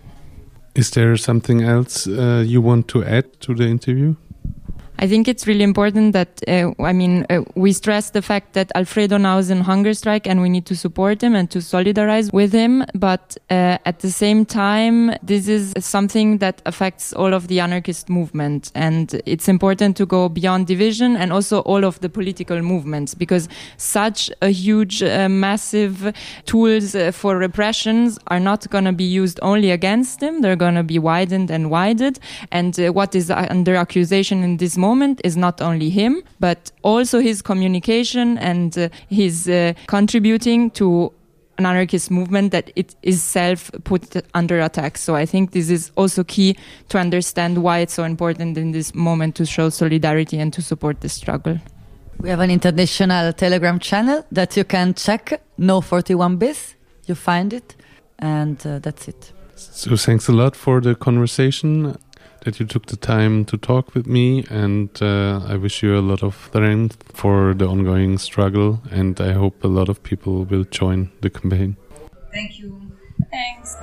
Is 0.79 0.90
there 0.92 1.16
something 1.16 1.62
else 1.62 2.07
uh, 2.07 2.44
you 2.46 2.61
want 2.61 2.87
to 2.88 3.03
add 3.03 3.40
to 3.40 3.53
the 3.53 3.64
interview? 3.64 4.14
I 5.01 5.07
think 5.07 5.29
it's 5.29 5.47
really 5.47 5.63
important 5.63 6.13
that, 6.13 6.43
uh, 6.49 6.73
I 6.83 6.93
mean, 6.93 7.25
uh, 7.31 7.43
we 7.55 7.73
stress 7.73 8.11
the 8.11 8.21
fact 8.21 8.55
that 8.55 8.73
Alfredo 8.75 9.17
now 9.17 9.39
is 9.39 9.49
in 9.49 9.61
hunger 9.61 9.95
strike 9.95 10.27
and 10.27 10.43
we 10.43 10.49
need 10.49 10.67
to 10.67 10.75
support 10.75 11.23
him 11.23 11.37
and 11.37 11.49
to 11.53 11.59
solidarize 11.59 12.33
with 12.33 12.53
him. 12.53 12.85
But 12.95 13.37
uh, 13.49 13.79
at 13.85 14.01
the 14.01 14.11
same 14.11 14.45
time, 14.45 15.15
this 15.23 15.47
is 15.47 15.73
something 15.79 16.39
that 16.39 16.63
affects 16.67 17.13
all 17.13 17.33
of 17.33 17.47
the 17.47 17.61
anarchist 17.61 18.09
movement. 18.09 18.73
And 18.75 19.23
it's 19.25 19.49
important 19.49 19.97
to 19.99 20.07
go 20.07 20.29
beyond 20.29 20.67
division 20.67 21.17
and 21.17 21.33
also 21.33 21.61
all 21.61 21.85
of 21.85 22.01
the 22.01 22.09
political 22.09 22.61
movements 22.61 23.15
because 23.15 23.49
such 23.77 24.33
a 24.43 24.49
huge, 24.49 25.01
uh, 25.05 25.29
massive 25.29 26.13
tools 26.45 26.97
uh, 26.97 27.13
for 27.13 27.39
repressions 27.39 28.19
are 28.27 28.41
not 28.41 28.69
going 28.71 28.85
to 28.85 28.93
be 28.93 29.05
used 29.05 29.39
only 29.43 29.71
against 29.71 30.21
him. 30.21 30.43
They're 30.43 30.57
going 30.57 30.75
to 30.75 30.83
be 30.83 30.99
widened 30.99 31.53
and 31.53 31.71
widened. 31.71 32.19
And 32.51 32.79
uh, 32.81 32.93
what 32.93 33.15
is 33.15 33.31
under 33.31 33.77
accusation 33.77 34.43
in 34.43 34.57
this 34.57 34.77
moment 34.77 34.88
moment 34.90 35.20
is 35.24 35.37
not 35.37 35.61
only 35.61 35.90
him, 35.90 36.22
but 36.40 36.61
also 36.83 37.16
his 37.20 37.42
communication 37.42 38.27
and 38.38 38.70
uh, 38.79 38.88
his 39.09 39.48
uh, 39.48 39.72
contributing 39.87 40.70
to 40.81 41.12
an 41.59 41.66
anarchist 41.66 42.11
movement 42.11 42.53
that 42.53 42.70
it 42.77 42.94
is 43.03 43.22
self 43.22 43.70
put 43.85 44.03
under 44.35 44.61
attack. 44.61 44.96
So 44.98 45.16
I 45.22 45.27
think 45.27 45.51
this 45.51 45.70
is 45.70 45.90
also 45.96 46.24
key 46.24 46.57
to 46.88 46.98
understand 46.98 47.62
why 47.62 47.81
it's 47.83 47.94
so 47.94 48.05
important 48.05 48.57
in 48.57 48.72
this 48.72 48.94
moment 48.94 49.35
to 49.37 49.44
show 49.44 49.70
solidarity 49.70 50.38
and 50.38 50.53
to 50.53 50.62
support 50.62 51.01
the 51.01 51.09
struggle. 51.09 51.59
We 52.20 52.31
have 52.31 52.40
an 52.40 52.51
international 52.51 53.33
Telegram 53.33 53.79
channel 53.79 54.24
that 54.33 54.57
you 54.57 54.64
can 54.64 54.94
check, 54.94 55.40
No 55.57 55.81
41 55.81 56.37
Bis. 56.37 56.74
You 57.07 57.14
find 57.14 57.53
it, 57.53 57.77
and 58.18 58.59
uh, 58.66 58.79
that's 58.81 59.09
it. 59.09 59.33
So 59.55 59.96
thanks 59.96 60.29
a 60.29 60.33
lot 60.33 60.57
for 60.57 60.81
the 60.81 60.94
conversation 60.94 61.96
that 62.49 62.59
you 62.59 62.65
took 62.65 62.87
the 62.87 62.97
time 62.97 63.45
to 63.45 63.59
talk 63.59 63.95
with 63.95 64.07
me 64.07 64.43
and 64.49 64.89
uh, 65.03 65.39
I 65.47 65.57
wish 65.57 65.83
you 65.83 65.99
a 65.99 66.01
lot 66.01 66.23
of 66.23 66.35
strength 66.47 67.05
for 67.13 67.53
the 67.53 67.67
ongoing 67.67 68.17
struggle 68.17 68.81
and 68.91 69.21
I 69.21 69.33
hope 69.33 69.63
a 69.63 69.69
lot 69.69 69.91
of 69.91 70.03
people 70.03 70.47
will 70.47 70.65
join 70.65 71.11
the 71.21 71.29
campaign. 71.29 71.77
Thank 72.33 72.59
you. 72.59 72.91
Thanks. 73.31 73.77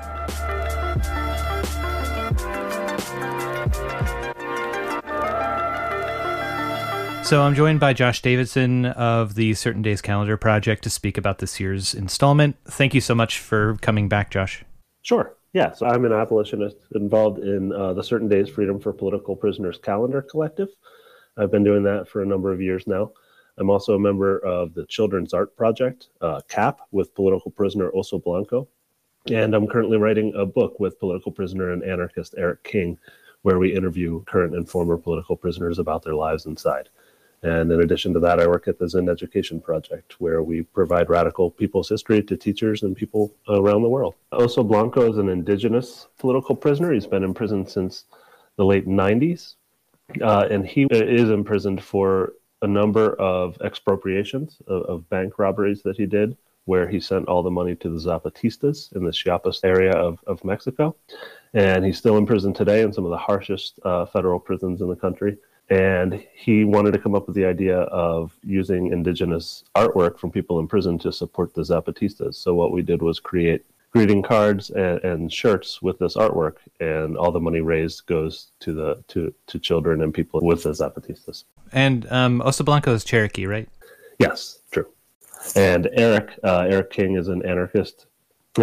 So 7.29 7.43
I'm 7.43 7.53
joined 7.53 7.79
by 7.79 7.93
Josh 7.93 8.23
Davidson 8.23 8.87
of 8.87 9.35
the 9.35 9.53
Certain 9.53 9.83
Days 9.83 10.01
Calendar 10.01 10.37
Project 10.37 10.83
to 10.85 10.89
speak 10.89 11.19
about 11.19 11.37
this 11.37 11.59
year's 11.59 11.93
installment. 11.93 12.55
Thank 12.65 12.95
you 12.95 13.01
so 13.01 13.13
much 13.13 13.37
for 13.37 13.77
coming 13.81 14.09
back, 14.09 14.31
Josh. 14.31 14.65
Sure. 15.03 15.34
Yeah, 15.55 15.71
so 15.71 15.85
I'm 15.85 16.03
an 16.03 16.11
abolitionist 16.11 16.75
involved 16.95 17.39
in 17.39 17.71
uh, 17.71 17.93
the 17.93 18.03
Certain 18.03 18.27
Days 18.27 18.49
Freedom 18.49 18.77
for 18.77 18.91
Political 18.91 19.37
Prisoners 19.37 19.79
Calendar 19.81 20.21
Collective. 20.21 20.67
I've 21.37 21.49
been 21.49 21.63
doing 21.63 21.81
that 21.83 22.09
for 22.09 22.21
a 22.21 22.25
number 22.25 22.51
of 22.51 22.61
years 22.61 22.85
now. 22.87 23.13
I'm 23.57 23.69
also 23.69 23.95
a 23.95 23.99
member 23.99 24.39
of 24.39 24.73
the 24.73 24.85
Children's 24.87 25.33
Art 25.33 25.55
Project, 25.55 26.09
uh, 26.19 26.41
CAP, 26.49 26.81
with 26.91 27.15
political 27.15 27.51
prisoner 27.51 27.89
Oso 27.91 28.21
Blanco. 28.21 28.67
And 29.31 29.55
I'm 29.55 29.65
currently 29.65 29.95
writing 29.95 30.33
a 30.35 30.45
book 30.45 30.77
with 30.81 30.99
political 30.99 31.31
prisoner 31.31 31.71
and 31.71 31.85
anarchist 31.85 32.35
Eric 32.37 32.61
King, 32.65 32.97
where 33.43 33.57
we 33.57 33.73
interview 33.73 34.25
current 34.25 34.55
and 34.55 34.69
former 34.69 34.97
political 34.97 35.37
prisoners 35.37 35.79
about 35.79 36.03
their 36.03 36.15
lives 36.15 36.47
inside. 36.47 36.89
And 37.45 37.71
in 37.71 37.81
addition 37.81 38.11
to 38.15 38.19
that, 38.21 38.39
I 38.39 38.47
work 38.47 38.67
at 38.67 38.79
the 38.79 38.89
Zinn 38.89 39.07
Education 39.07 39.61
Project, 39.61 40.19
where 40.19 40.41
we 40.41 40.63
provide 40.63 41.11
radical 41.11 41.51
people's 41.51 41.87
history 41.87 42.23
to 42.23 42.35
teachers 42.35 42.81
and 42.81 42.95
people 42.95 43.35
around 43.47 43.83
the 43.83 43.89
world. 43.89 44.15
Oso 44.33 44.67
Blanco 44.67 45.11
is 45.11 45.19
an 45.19 45.29
indigenous 45.29 46.07
political 46.17 46.55
prisoner. 46.55 46.91
He's 46.91 47.05
been 47.05 47.23
in 47.23 47.35
prison 47.35 47.67
since 47.67 48.05
the 48.55 48.65
late 48.65 48.87
90s, 48.87 49.57
uh, 50.23 50.47
and 50.49 50.65
he 50.65 50.87
is 50.89 51.29
imprisoned 51.29 51.83
for 51.83 52.33
a 52.63 52.67
number 52.67 53.13
of 53.17 53.61
expropriations 53.61 54.57
of, 54.65 54.81
of, 54.83 55.09
bank 55.09 55.37
robberies 55.37 55.83
that 55.83 55.97
he 55.97 56.07
did, 56.07 56.35
where 56.63 56.87
he 56.87 56.99
sent 56.99 57.27
all 57.27 57.43
the 57.43 57.51
money 57.51 57.75
to 57.75 57.89
the 57.89 57.99
Zapatistas 57.99 58.91
in 58.95 59.03
the 59.03 59.11
Chiapas 59.11 59.59
area 59.63 59.91
of, 59.91 60.17
of 60.25 60.43
Mexico. 60.43 60.95
And 61.53 61.85
he's 61.85 61.99
still 61.99 62.17
in 62.17 62.25
prison 62.25 62.55
today 62.55 62.81
in 62.81 62.91
some 62.91 63.05
of 63.05 63.11
the 63.11 63.17
harshest 63.17 63.79
uh, 63.85 64.07
federal 64.07 64.39
prisons 64.39 64.81
in 64.81 64.89
the 64.89 64.95
country 64.95 65.37
and 65.69 66.23
he 66.33 66.63
wanted 66.63 66.91
to 66.91 66.99
come 66.99 67.15
up 67.15 67.27
with 67.27 67.35
the 67.35 67.45
idea 67.45 67.79
of 67.79 68.33
using 68.43 68.87
indigenous 68.91 69.63
artwork 69.75 70.19
from 70.19 70.31
people 70.31 70.59
in 70.59 70.67
prison 70.67 70.99
to 70.99 71.11
support 71.11 71.53
the 71.53 71.61
Zapatistas. 71.61 72.35
So 72.35 72.53
what 72.53 72.71
we 72.71 72.81
did 72.81 73.01
was 73.01 73.19
create 73.19 73.65
greeting 73.91 74.21
cards 74.21 74.69
and, 74.71 75.03
and, 75.03 75.33
shirts 75.33 75.81
with 75.81 75.97
this 75.99 76.15
artwork, 76.15 76.57
and 76.81 77.17
all 77.17 77.31
the 77.31 77.39
money 77.39 77.61
raised 77.61 78.05
goes 78.05 78.51
to 78.59 78.73
the 78.73 79.03
to 79.07 79.33
to 79.47 79.59
children 79.59 80.01
and 80.01 80.13
people 80.13 80.41
with 80.41 80.63
the 80.63 80.71
Zapatistas. 80.71 81.45
And 81.71 82.05
um, 82.11 82.41
Oso 82.41 82.63
Blanco 82.63 82.93
is 82.93 83.03
Cherokee, 83.03 83.45
right? 83.45 83.67
Yes, 84.19 84.59
true. 84.71 84.87
And 85.55 85.89
Eric 85.93 86.37
uh, 86.43 86.67
Eric 86.69 86.91
King 86.91 87.15
is 87.15 87.27
an 87.27 87.45
anarchist 87.45 88.07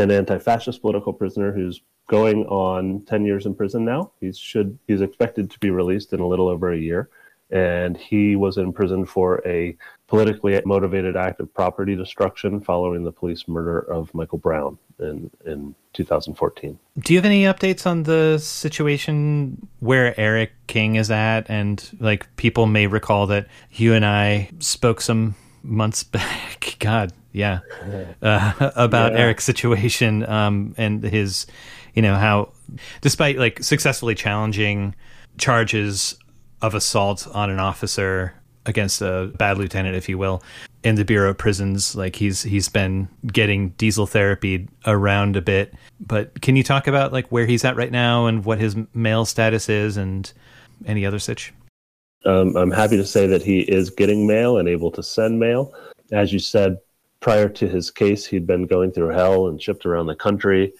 an 0.00 0.10
anti-fascist 0.10 0.80
political 0.80 1.12
prisoner 1.12 1.52
who's 1.52 1.82
going 2.08 2.44
on 2.46 3.04
10 3.06 3.24
years 3.24 3.46
in 3.46 3.54
prison 3.54 3.84
now. 3.84 4.12
He 4.20 4.32
should 4.32 4.78
he's 4.86 5.00
expected 5.00 5.50
to 5.50 5.58
be 5.58 5.70
released 5.70 6.12
in 6.12 6.20
a 6.20 6.26
little 6.26 6.48
over 6.48 6.72
a 6.72 6.78
year 6.78 7.08
and 7.52 7.98
he 7.98 8.34
was 8.34 8.56
in 8.56 8.72
prison 8.72 9.04
for 9.04 9.42
a 9.46 9.76
politically 10.08 10.60
motivated 10.64 11.16
act 11.16 11.38
of 11.38 11.52
property 11.52 11.94
destruction 11.94 12.60
following 12.60 13.04
the 13.04 13.12
police 13.12 13.46
murder 13.46 13.78
of 13.78 14.12
Michael 14.14 14.38
Brown 14.38 14.78
in 14.98 15.30
in 15.44 15.74
2014. 15.92 16.78
Do 16.98 17.12
you 17.12 17.18
have 17.18 17.26
any 17.26 17.44
updates 17.44 17.86
on 17.86 18.04
the 18.04 18.38
situation 18.38 19.68
where 19.80 20.18
Eric 20.18 20.52
King 20.66 20.96
is 20.96 21.10
at 21.10 21.48
and 21.50 21.96
like 22.00 22.34
people 22.36 22.66
may 22.66 22.86
recall 22.86 23.26
that 23.26 23.46
you 23.70 23.92
and 23.92 24.04
I 24.04 24.48
spoke 24.58 25.02
some 25.02 25.34
months 25.62 26.02
back. 26.04 26.76
God 26.78 27.12
yeah. 27.32 27.60
Uh, 28.20 28.70
about 28.76 29.12
yeah. 29.12 29.18
Eric's 29.18 29.44
situation 29.44 30.28
um, 30.28 30.74
and 30.76 31.02
his 31.02 31.46
you 31.94 32.02
know 32.02 32.14
how 32.14 32.52
despite 33.00 33.38
like 33.38 33.62
successfully 33.62 34.14
challenging 34.14 34.94
charges 35.38 36.16
of 36.60 36.74
assault 36.74 37.26
on 37.32 37.50
an 37.50 37.58
officer 37.58 38.34
against 38.64 39.02
a 39.02 39.32
bad 39.36 39.58
lieutenant 39.58 39.96
if 39.96 40.08
you 40.08 40.16
will 40.16 40.42
in 40.84 40.94
the 40.94 41.04
bureau 41.04 41.30
of 41.30 41.38
prisons 41.38 41.96
like 41.96 42.16
he's 42.16 42.42
he's 42.42 42.68
been 42.68 43.08
getting 43.26 43.70
diesel 43.70 44.06
therapy 44.06 44.68
around 44.86 45.36
a 45.36 45.42
bit. 45.42 45.74
But 46.00 46.40
can 46.42 46.56
you 46.56 46.62
talk 46.62 46.86
about 46.86 47.12
like 47.12 47.28
where 47.28 47.46
he's 47.46 47.64
at 47.64 47.76
right 47.76 47.90
now 47.92 48.26
and 48.26 48.44
what 48.44 48.58
his 48.58 48.76
mail 48.94 49.24
status 49.24 49.68
is 49.68 49.96
and 49.96 50.32
any 50.86 51.04
other 51.06 51.18
such 51.18 51.52
um, 52.24 52.56
i'm 52.56 52.70
happy 52.70 52.96
to 52.96 53.06
say 53.06 53.26
that 53.26 53.42
he 53.42 53.60
is 53.60 53.90
getting 53.90 54.26
mail 54.26 54.58
and 54.58 54.68
able 54.68 54.90
to 54.90 55.02
send 55.02 55.38
mail 55.38 55.74
as 56.10 56.32
you 56.32 56.38
said 56.38 56.78
prior 57.20 57.48
to 57.48 57.68
his 57.68 57.90
case 57.90 58.26
he'd 58.26 58.46
been 58.46 58.66
going 58.66 58.90
through 58.90 59.08
hell 59.08 59.48
and 59.48 59.62
shipped 59.62 59.86
around 59.86 60.06
the 60.06 60.14
country 60.14 60.72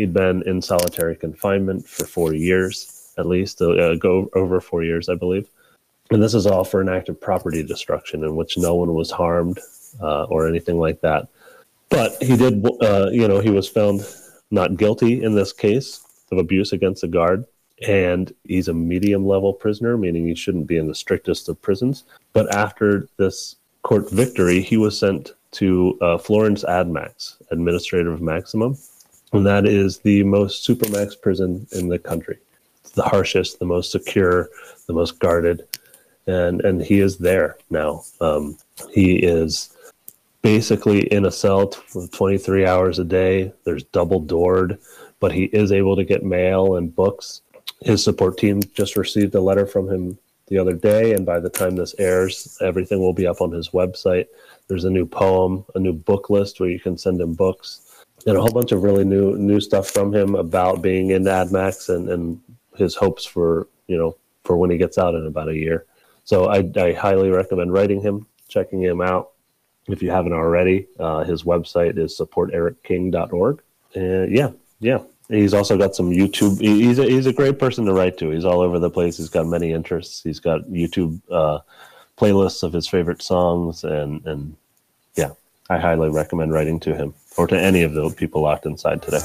He'd 0.00 0.14
been 0.14 0.42
in 0.48 0.62
solitary 0.62 1.14
confinement 1.14 1.86
for 1.86 2.06
four 2.06 2.32
years, 2.32 3.12
at 3.18 3.26
least, 3.26 3.60
uh, 3.60 3.96
go 3.96 4.30
over 4.34 4.58
four 4.58 4.82
years, 4.82 5.10
I 5.10 5.14
believe. 5.14 5.46
And 6.10 6.22
this 6.22 6.32
is 6.32 6.46
all 6.46 6.64
for 6.64 6.80
an 6.80 6.88
act 6.88 7.10
of 7.10 7.20
property 7.20 7.62
destruction 7.62 8.24
in 8.24 8.34
which 8.34 8.56
no 8.56 8.74
one 8.76 8.94
was 8.94 9.10
harmed 9.10 9.58
uh, 10.00 10.24
or 10.24 10.48
anything 10.48 10.78
like 10.78 11.02
that. 11.02 11.28
But 11.90 12.14
he 12.22 12.34
did, 12.36 12.64
uh, 12.82 13.10
you 13.12 13.28
know, 13.28 13.40
he 13.40 13.50
was 13.50 13.68
found 13.68 14.06
not 14.50 14.78
guilty 14.78 15.22
in 15.22 15.34
this 15.34 15.52
case 15.52 16.00
of 16.32 16.38
abuse 16.38 16.72
against 16.72 17.04
a 17.04 17.08
guard. 17.08 17.44
And 17.86 18.32
he's 18.44 18.68
a 18.68 18.74
medium 18.74 19.26
level 19.26 19.52
prisoner, 19.52 19.96
meaning 19.96 20.26
he 20.26 20.34
shouldn't 20.34 20.66
be 20.66 20.76
in 20.76 20.86
the 20.86 20.94
strictest 20.94 21.48
of 21.48 21.60
prisons. 21.62 22.04
But 22.32 22.54
after 22.54 23.08
this 23.16 23.56
court 23.82 24.10
victory, 24.10 24.60
he 24.60 24.76
was 24.76 24.98
sent 24.98 25.32
to 25.52 25.98
uh, 26.00 26.18
Florence 26.18 26.62
AdMax, 26.64 27.36
Administrative 27.50 28.20
Maximum, 28.20 28.76
and 29.32 29.46
that 29.46 29.66
is 29.66 29.98
the 29.98 30.22
most 30.24 30.66
supermax 30.66 31.20
prison 31.20 31.66
in 31.72 31.88
the 31.88 31.98
country. 31.98 32.38
It's 32.84 32.92
the 32.92 33.02
harshest, 33.02 33.58
the 33.58 33.66
most 33.66 33.90
secure, 33.92 34.48
the 34.86 34.92
most 34.92 35.18
guarded, 35.18 35.66
and 36.26 36.60
and 36.62 36.82
he 36.82 37.00
is 37.00 37.18
there 37.18 37.56
now. 37.70 38.04
Um, 38.20 38.58
he 38.92 39.16
is 39.16 39.76
basically 40.42 41.00
in 41.12 41.26
a 41.26 41.30
cell 41.30 41.68
t- 41.68 42.08
23 42.12 42.66
hours 42.66 42.98
a 42.98 43.04
day. 43.04 43.52
There's 43.64 43.84
double 43.84 44.20
doored, 44.20 44.78
but 45.20 45.32
he 45.32 45.44
is 45.44 45.72
able 45.72 45.96
to 45.96 46.04
get 46.04 46.24
mail 46.24 46.76
and 46.76 46.94
books. 46.94 47.42
His 47.80 48.04
support 48.04 48.38
team 48.38 48.62
just 48.74 48.96
received 48.96 49.34
a 49.34 49.40
letter 49.40 49.66
from 49.66 49.88
him 49.88 50.18
the 50.48 50.58
other 50.58 50.74
day, 50.74 51.14
and 51.14 51.24
by 51.24 51.40
the 51.40 51.48
time 51.48 51.76
this 51.76 51.94
airs, 51.98 52.58
everything 52.60 53.00
will 53.00 53.12
be 53.12 53.26
up 53.26 53.40
on 53.40 53.52
his 53.52 53.70
website. 53.70 54.26
There's 54.68 54.84
a 54.84 54.90
new 54.90 55.06
poem, 55.06 55.64
a 55.74 55.78
new 55.78 55.92
book 55.92 56.28
list 56.28 56.60
where 56.60 56.68
you 56.68 56.80
can 56.80 56.98
send 56.98 57.20
him 57.20 57.34
books 57.34 57.90
and 58.26 58.36
a 58.36 58.40
whole 58.40 58.50
bunch 58.50 58.72
of 58.72 58.82
really 58.82 59.04
new 59.04 59.36
new 59.36 59.60
stuff 59.60 59.88
from 59.88 60.14
him 60.14 60.34
about 60.34 60.82
being 60.82 61.10
in 61.10 61.24
AdMax 61.24 61.94
and, 61.94 62.08
and 62.08 62.40
his 62.76 62.94
hopes 62.94 63.24
for 63.24 63.68
you 63.86 63.96
know 63.96 64.16
for 64.44 64.56
when 64.56 64.70
he 64.70 64.78
gets 64.78 64.98
out 64.98 65.14
in 65.14 65.26
about 65.26 65.48
a 65.48 65.56
year. 65.56 65.86
So 66.24 66.46
I, 66.46 66.70
I 66.76 66.92
highly 66.92 67.30
recommend 67.30 67.72
writing 67.72 68.00
him, 68.00 68.26
checking 68.48 68.82
him 68.82 69.00
out 69.00 69.30
if 69.88 70.02
you 70.02 70.10
haven't 70.10 70.32
already. 70.32 70.86
Uh, 70.98 71.24
his 71.24 71.42
website 71.42 71.98
is 71.98 72.16
supportericking.org. 72.18 73.62
And 73.94 74.34
yeah, 74.34 74.50
yeah. 74.78 75.00
He's 75.30 75.54
also 75.54 75.78
got 75.78 75.94
some 75.94 76.10
YouTube. 76.10 76.60
He's 76.60 76.98
a, 76.98 77.04
he's 77.04 77.26
a 77.26 77.32
great 77.32 77.58
person 77.58 77.84
to 77.84 77.92
write 77.92 78.18
to. 78.18 78.30
He's 78.30 78.44
all 78.44 78.60
over 78.60 78.78
the 78.80 78.90
place. 78.90 79.16
He's 79.16 79.28
got 79.28 79.46
many 79.46 79.72
interests. 79.72 80.22
He's 80.22 80.40
got 80.40 80.62
YouTube 80.62 81.20
uh, 81.30 81.60
playlists 82.18 82.64
of 82.64 82.72
his 82.72 82.88
favorite 82.88 83.22
songs, 83.22 83.84
and 83.84 84.26
and 84.26 84.56
yeah, 85.14 85.30
I 85.68 85.78
highly 85.78 86.10
recommend 86.10 86.52
writing 86.52 86.80
to 86.80 86.96
him 86.96 87.14
or 87.36 87.46
to 87.46 87.58
any 87.58 87.82
of 87.82 87.94
the 87.94 88.10
people 88.10 88.42
locked 88.42 88.66
inside 88.66 89.02
today. 89.02 89.20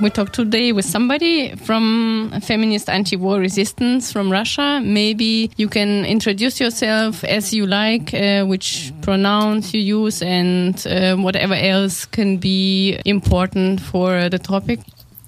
We 0.00 0.10
talked 0.10 0.34
today 0.34 0.70
with 0.70 0.84
somebody 0.84 1.56
from 1.56 2.30
feminist 2.42 2.88
anti-war 2.88 3.40
resistance 3.40 4.12
from 4.12 4.30
Russia. 4.30 4.80
Maybe 4.80 5.50
you 5.56 5.68
can 5.68 6.04
introduce 6.04 6.60
yourself 6.60 7.24
as 7.24 7.52
you 7.52 7.66
like, 7.66 8.14
uh, 8.14 8.44
which 8.44 8.92
pronouns 9.02 9.74
you 9.74 9.80
use, 9.80 10.22
and 10.22 10.86
uh, 10.86 11.16
whatever 11.16 11.54
else 11.54 12.06
can 12.06 12.36
be 12.36 12.96
important 13.04 13.80
for 13.80 14.28
the 14.28 14.38
topic. 14.38 14.78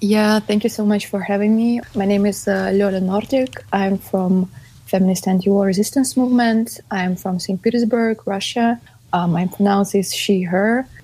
Yeah, 0.00 0.38
thank 0.38 0.62
you 0.62 0.70
so 0.70 0.86
much 0.86 1.06
for 1.06 1.20
having 1.20 1.56
me. 1.56 1.80
My 1.96 2.04
name 2.04 2.24
is 2.24 2.46
uh, 2.46 2.70
Lola 2.72 3.00
Nordic. 3.00 3.64
I'm 3.72 3.98
from 3.98 4.48
feminist 4.86 5.26
anti-war 5.26 5.66
resistance 5.66 6.16
movement. 6.16 6.78
I'm 6.92 7.16
from 7.16 7.40
St. 7.40 7.60
Petersburg, 7.60 8.24
Russia. 8.24 8.80
Um, 9.12 9.32
my 9.32 9.48
pronouns 9.48 9.96
is 9.96 10.14
she, 10.14 10.42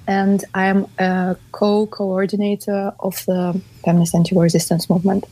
and 0.07 0.45
I'm 0.55 0.87
a 0.99 1.37
co-coordinator 1.53 2.93
of 3.01 3.25
the 3.27 3.61
feminist 3.85 4.15
anti-war 4.15 4.45
resistance 4.45 4.89
movement. 4.89 5.25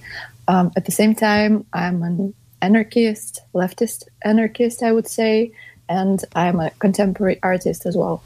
Um, 0.48 0.72
at 0.76 0.84
the 0.84 0.92
same 0.92 1.14
time, 1.14 1.64
I'm 1.72 2.02
an 2.02 2.34
anarchist, 2.60 3.40
leftist 3.54 4.04
anarchist, 4.24 4.82
I 4.82 4.92
would 4.92 5.08
say, 5.08 5.52
and 5.88 6.22
I'm 6.34 6.60
a 6.60 6.70
contemporary 6.70 7.38
artist 7.42 7.86
as 7.86 7.96
well. 7.96 8.22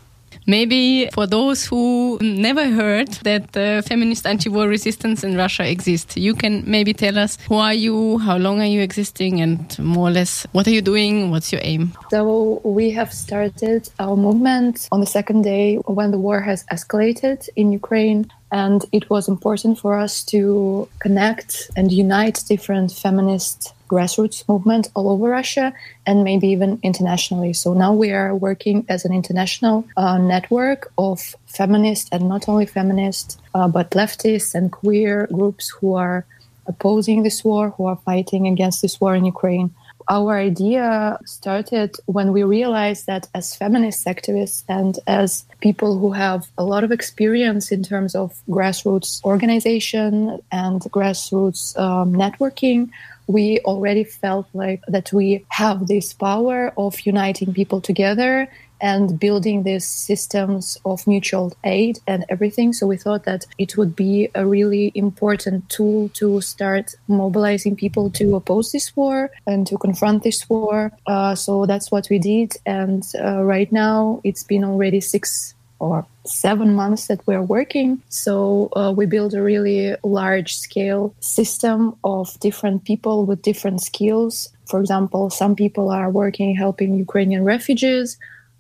Maybe 0.47 1.09
for 1.13 1.27
those 1.27 1.67
who 1.67 2.19
never 2.21 2.69
heard 2.71 3.09
that 3.25 3.53
the 3.53 3.83
feminist 3.87 4.27
anti-war 4.27 4.67
resistance 4.67 5.23
in 5.23 5.37
Russia 5.37 5.69
exists, 5.69 6.17
you 6.17 6.35
can 6.35 6.65
maybe 6.67 6.95
tell 6.95 7.19
us 7.19 7.37
who 7.49 7.57
are 7.57 7.75
you, 7.75 8.19
how 8.19 8.39
long 8.39 8.61
are 8.61 8.67
you 8.67 8.81
existing, 8.81 9.41
and 9.41 9.79
more 9.79 10.09
or 10.09 10.11
less 10.11 10.47
what 10.53 10.67
are 10.67 10.71
you 10.71 10.81
doing, 10.81 11.31
what's 11.31 11.53
your 11.53 11.61
aim? 11.65 11.93
So 12.11 12.61
we 12.65 12.91
have 12.93 13.13
started 13.13 13.91
our 13.99 14.17
movement 14.17 14.89
on 14.91 15.01
the 15.01 15.07
second 15.07 15.43
day 15.43 15.77
when 15.87 16.11
the 16.11 16.19
war 16.19 16.41
has 16.41 16.65
escalated 16.73 17.49
in 17.57 17.73
Ukraine. 17.73 18.31
And 18.51 18.85
it 18.93 19.11
was 19.11 19.29
important 19.29 19.79
for 19.79 19.99
us 19.99 20.23
to 20.25 20.89
connect 21.01 21.71
and 21.77 21.93
unite 21.93 22.43
different 22.49 22.93
feminist 22.93 23.75
grassroots 23.89 24.47
movement 24.49 24.89
all 24.95 25.11
over 25.11 25.29
Russia 25.29 25.73
and 26.07 26.23
maybe 26.23 26.49
even 26.49 26.79
internationally. 26.83 27.53
So 27.53 27.73
now 27.73 27.93
we 27.93 28.13
are 28.13 28.35
working 28.35 28.85
as 28.89 29.05
an 29.05 29.13
international 29.13 29.87
uh, 29.97 30.19
network 30.19 30.93
of 30.99 31.35
feminist 31.47 32.09
and 32.13 32.29
not 32.29 32.49
only 32.49 32.67
feminist, 32.67 33.41
uh, 33.55 33.69
but 33.69 33.91
leftists 33.91 34.55
and 34.55 34.71
queer 34.71 35.27
groups 35.33 35.71
who 35.71 35.95
are 35.95 36.27
opposing 36.67 37.23
this 37.23 37.43
war, 37.43 37.71
who 37.71 37.87
are 37.87 37.97
fighting 37.97 38.47
against 38.47 38.83
this 38.83 39.01
war 39.01 39.15
in 39.15 39.25
Ukraine. 39.25 39.75
Our 40.11 40.39
idea 40.39 41.19
started 41.27 41.97
when 42.07 42.33
we 42.33 42.43
realized 42.43 43.07
that 43.07 43.29
as 43.35 43.55
feminist 43.55 44.07
activists 44.07 44.65
and 44.67 44.99
as 45.07 45.45
people 45.61 45.99
who 45.99 46.13
have 46.13 46.47
a 46.57 46.65
lot 46.65 46.83
of 46.83 46.91
experience 46.93 47.71
in 47.71 47.83
terms 47.83 48.15
of 48.15 48.41
grassroots 48.49 49.23
organization 49.23 50.41
and 50.51 50.81
grassroots 50.81 51.79
um, 51.79 52.15
networking, 52.15 52.91
we 53.27 53.61
already 53.67 54.05
felt 54.05 54.47
like 54.55 54.83
that 54.89 55.13
we 55.13 55.45
have 55.51 55.87
this 55.87 56.15
power 56.15 56.73
of 56.79 56.99
uniting 57.01 57.53
people 57.53 57.83
together 57.83 58.49
and 58.81 59.19
building 59.19 59.63
these 59.63 59.87
systems 59.87 60.79
of 60.85 61.07
mutual 61.07 61.53
aid 61.65 61.99
and 62.07 62.25
everything. 62.29 62.73
So 62.73 62.87
we 62.87 62.97
thought 62.97 63.25
that 63.25 63.47
it 63.59 63.77
would 63.77 63.97
be 63.97 64.29
a 64.35 64.47
really 64.47 64.93
important 64.95 65.69
tool 65.69 66.09
to 66.11 66.41
start 66.41 66.95
mobilizing 67.09 67.77
people 67.77 68.11
to 68.11 68.37
oppose 68.37 68.73
this 68.73 68.95
war 68.97 69.31
and 69.47 69.67
to 69.67 69.79
confront 69.79 70.23
this 70.23 70.49
war. 70.49 70.93
Uh, 71.07 71.35
so 71.35 71.67
that's 71.67 71.91
what 71.91 72.09
we 72.11 72.19
did. 72.19 72.55
And 72.67 73.05
uh, 73.23 73.43
right 73.43 73.71
now 73.73 74.21
it's 74.25 74.45
been 74.45 74.65
already 74.65 75.01
six 75.01 75.55
or 75.81 76.07
seven 76.25 76.75
months 76.75 77.07
that 77.07 77.25
we're 77.27 77.43
working. 77.43 78.03
So 78.09 78.69
uh, 78.75 78.93
we 78.95 79.07
build 79.07 79.35
a 79.35 79.43
really 79.43 79.95
large 80.03 80.57
scale 80.57 81.15
system 81.21 81.97
of 82.05 82.39
different 82.41 82.85
people 82.85 83.25
with 83.25 83.43
different 83.43 83.81
skills. 83.81 84.51
For 84.67 84.81
example, 84.81 85.31
some 85.31 85.55
people 85.55 85.91
are 85.91 86.11
working 86.11 86.55
helping 86.55 86.97
Ukrainian 86.97 87.45
refugees, 87.45 88.19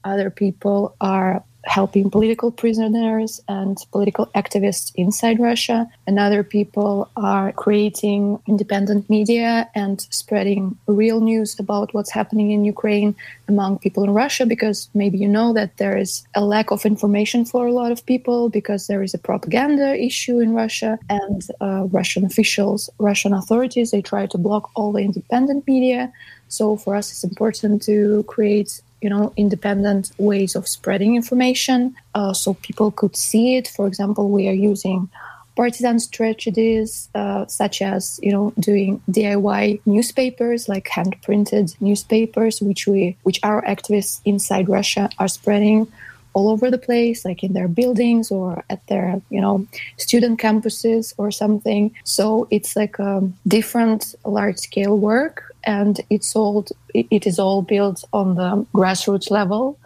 other 0.09 0.31
people 0.31 0.95
are 1.01 1.43
helping 1.65 2.11
political 2.11 2.51
prisoners 2.51 3.41
and 3.49 3.77
political 3.93 4.27
activists 4.35 4.91
inside 4.95 5.39
Russia. 5.39 5.89
And 6.07 6.19
other 6.19 6.43
people 6.43 7.11
are 7.17 7.53
creating 7.53 8.41
independent 8.47 9.09
media 9.11 9.69
and 9.75 10.01
spreading 10.11 10.79
real 10.87 11.21
news 11.21 11.59
about 11.59 11.93
what's 11.95 12.11
happening 12.11 12.51
in 12.53 12.65
Ukraine 12.65 13.15
among 13.49 13.79
people 13.79 14.03
in 14.05 14.13
Russia, 14.25 14.47
because 14.47 14.89
maybe 14.95 15.19
you 15.19 15.29
know 15.29 15.53
that 15.53 15.77
there 15.77 15.97
is 15.97 16.27
a 16.35 16.45
lack 16.45 16.71
of 16.71 16.87
information 16.87 17.45
for 17.45 17.67
a 17.67 17.73
lot 17.73 17.93
of 17.93 18.07
people 18.07 18.49
because 18.49 18.87
there 18.87 19.03
is 19.03 19.15
a 19.15 19.19
propaganda 19.19 19.89
issue 20.11 20.41
in 20.41 20.55
Russia 20.55 20.99
and 21.11 21.43
uh, 21.61 21.85
Russian 21.99 22.25
officials, 22.25 22.89
Russian 22.99 23.33
authorities, 23.35 23.91
they 23.91 24.03
try 24.03 24.27
to 24.27 24.39
block 24.39 24.71
all 24.75 24.93
the 24.93 25.03
independent 25.03 25.67
media. 25.67 26.13
So 26.49 26.77
for 26.77 26.97
us, 26.97 27.11
it's 27.11 27.25
important 27.25 27.83
to 27.83 28.25
create 28.25 28.81
you 29.01 29.11
know 29.11 29.33
independent 29.37 30.13
ways 30.19 30.55
of 30.55 30.67
spreading 30.67 31.17
information. 31.17 31.95
Uh, 32.15 32.33
so 32.33 32.55
people 32.55 32.91
could 32.91 33.17
see 33.17 33.57
it. 33.57 33.69
For 33.69 33.87
example 33.87 34.31
we 34.31 34.49
are 34.49 34.61
using 34.73 35.09
partisan 35.59 35.99
strategies 35.99 37.09
uh, 37.17 37.45
such 37.47 37.83
as 37.83 38.21
you 38.23 38.31
know 38.31 38.53
doing 38.61 39.03
diy 39.11 39.81
newspapers 39.87 40.69
like 40.69 40.87
hand 40.89 41.17
printed 41.23 41.75
newspapers 41.81 42.63
which 42.63 42.87
we 42.87 43.17
which 43.25 43.41
our 43.43 43.61
activists 43.63 44.21
inside 44.25 44.69
russia 44.69 45.11
are 45.19 45.27
spreading 45.27 45.81
all 46.39 46.49
over 46.55 46.71
the 46.71 46.85
place 46.91 47.25
like 47.25 47.43
in 47.43 47.53
their 47.53 47.69
buildings 47.81 48.31
or 48.31 48.65
at 48.71 48.87
their 48.87 49.21
you 49.35 49.41
know 49.41 49.67
student 49.97 50.41
campuses 50.41 51.05
or 51.19 51.29
something. 51.31 51.85
So 52.05 52.47
it's 52.51 52.77
like 52.77 52.97
a 52.99 53.29
different 53.47 54.15
large 54.25 54.59
scale 54.59 54.97
work 55.11 55.37
and 55.65 56.01
it's 56.11 56.37
all 56.37 56.65
it 56.95 57.27
is 57.27 57.39
all 57.39 57.63
built 57.63 58.05
on 58.13 58.37
the 58.37 58.51
grassroots 58.75 59.31
level 59.31 59.79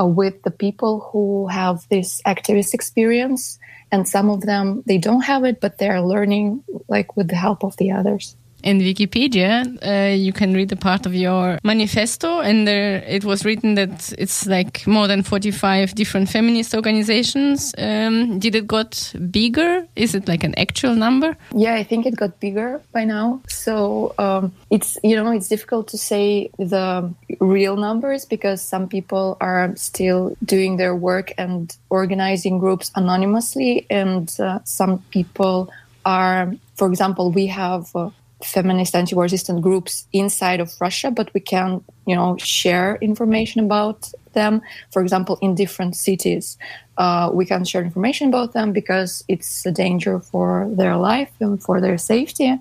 uh, 0.00 0.06
with 0.06 0.42
the 0.42 0.50
people 0.50 0.94
who 1.08 1.46
have 1.48 1.86
this 1.88 2.20
activist 2.26 2.74
experience 2.74 3.58
and 3.92 4.08
some 4.08 4.28
of 4.30 4.40
them 4.42 4.82
they 4.86 4.98
don't 4.98 5.22
have 5.32 5.44
it 5.44 5.60
but 5.60 5.78
they're 5.78 6.02
learning 6.02 6.62
like 6.88 7.16
with 7.16 7.28
the 7.28 7.40
help 7.46 7.64
of 7.64 7.76
the 7.76 7.90
others 7.90 8.36
in 8.62 8.78
Wikipedia, 8.80 9.64
uh, 9.82 10.14
you 10.14 10.32
can 10.32 10.54
read 10.54 10.72
a 10.72 10.76
part 10.76 11.06
of 11.06 11.14
your 11.14 11.58
manifesto, 11.64 12.40
and 12.40 12.66
there 12.66 13.02
it 13.06 13.24
was 13.24 13.44
written 13.44 13.74
that 13.74 14.12
it's 14.18 14.46
like 14.46 14.86
more 14.86 15.06
than 15.06 15.22
45 15.22 15.94
different 15.94 16.28
feminist 16.28 16.74
organizations. 16.74 17.74
Um, 17.78 18.38
did 18.38 18.54
it 18.54 18.66
got 18.66 19.12
bigger? 19.30 19.86
Is 19.96 20.14
it 20.14 20.28
like 20.28 20.44
an 20.44 20.54
actual 20.58 20.94
number? 20.94 21.36
Yeah, 21.54 21.74
I 21.74 21.84
think 21.84 22.06
it 22.06 22.16
got 22.16 22.40
bigger 22.40 22.80
by 22.92 23.04
now. 23.04 23.40
So 23.48 24.14
um, 24.18 24.52
it's 24.70 24.98
you 25.02 25.16
know 25.16 25.30
it's 25.32 25.48
difficult 25.48 25.88
to 25.88 25.98
say 25.98 26.50
the 26.58 27.12
real 27.40 27.76
numbers 27.76 28.24
because 28.24 28.60
some 28.62 28.88
people 28.88 29.36
are 29.40 29.74
still 29.76 30.36
doing 30.44 30.76
their 30.76 30.94
work 30.94 31.32
and 31.38 31.76
organizing 31.88 32.58
groups 32.58 32.90
anonymously, 32.94 33.86
and 33.90 34.34
uh, 34.40 34.60
some 34.64 34.98
people 35.10 35.70
are, 36.04 36.54
for 36.76 36.88
example, 36.88 37.30
we 37.30 37.46
have. 37.46 37.90
Uh, 37.94 38.10
feminist 38.44 38.94
anti-war 38.94 39.24
resistant 39.24 39.62
groups 39.62 40.06
inside 40.12 40.60
of 40.60 40.72
Russia, 40.80 41.10
but 41.10 41.32
we 41.34 41.40
can, 41.40 41.82
you 42.06 42.14
know, 42.14 42.36
share 42.38 42.96
information 43.00 43.64
about 43.64 44.10
them. 44.32 44.62
For 44.92 45.02
example, 45.02 45.38
in 45.42 45.54
different 45.54 45.96
cities, 45.96 46.56
uh, 46.98 47.30
we 47.32 47.44
can 47.46 47.64
share 47.64 47.82
information 47.82 48.28
about 48.28 48.52
them 48.52 48.72
because 48.72 49.24
it's 49.28 49.64
a 49.66 49.72
danger 49.72 50.20
for 50.20 50.68
their 50.72 50.96
life 50.96 51.30
and 51.40 51.62
for 51.62 51.80
their 51.80 51.98
safety. 51.98 52.58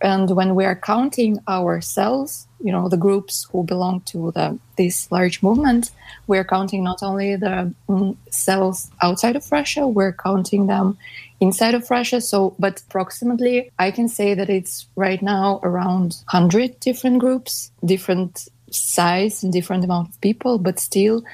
And 0.00 0.30
when 0.30 0.54
we 0.54 0.64
are 0.64 0.76
counting 0.76 1.38
ourselves, 1.48 2.46
you 2.62 2.72
know, 2.72 2.88
the 2.88 2.96
groups 2.96 3.46
who 3.50 3.64
belong 3.64 4.00
to 4.02 4.30
the, 4.32 4.58
this 4.76 5.10
large 5.10 5.42
movement, 5.42 5.90
we're 6.26 6.44
counting 6.44 6.84
not 6.84 7.02
only 7.02 7.36
the 7.36 7.72
mm, 7.88 8.16
cells 8.30 8.90
outside 9.02 9.36
of 9.36 9.50
Russia, 9.50 9.86
we're 9.86 10.12
counting 10.12 10.66
them 10.66 10.98
inside 11.40 11.74
of 11.74 11.90
Russia. 11.90 12.20
So, 12.20 12.54
but 12.58 12.82
approximately, 12.82 13.70
I 13.78 13.90
can 13.90 14.08
say 14.08 14.34
that 14.34 14.50
it's 14.50 14.86
right 14.96 15.22
now 15.22 15.60
around 15.62 16.16
100 16.30 16.80
different 16.80 17.18
groups, 17.18 17.70
different 17.84 18.48
size 18.70 19.42
and 19.42 19.52
different 19.52 19.84
amount 19.84 20.08
of 20.10 20.20
people, 20.20 20.58
but 20.58 20.78
still 20.78 21.24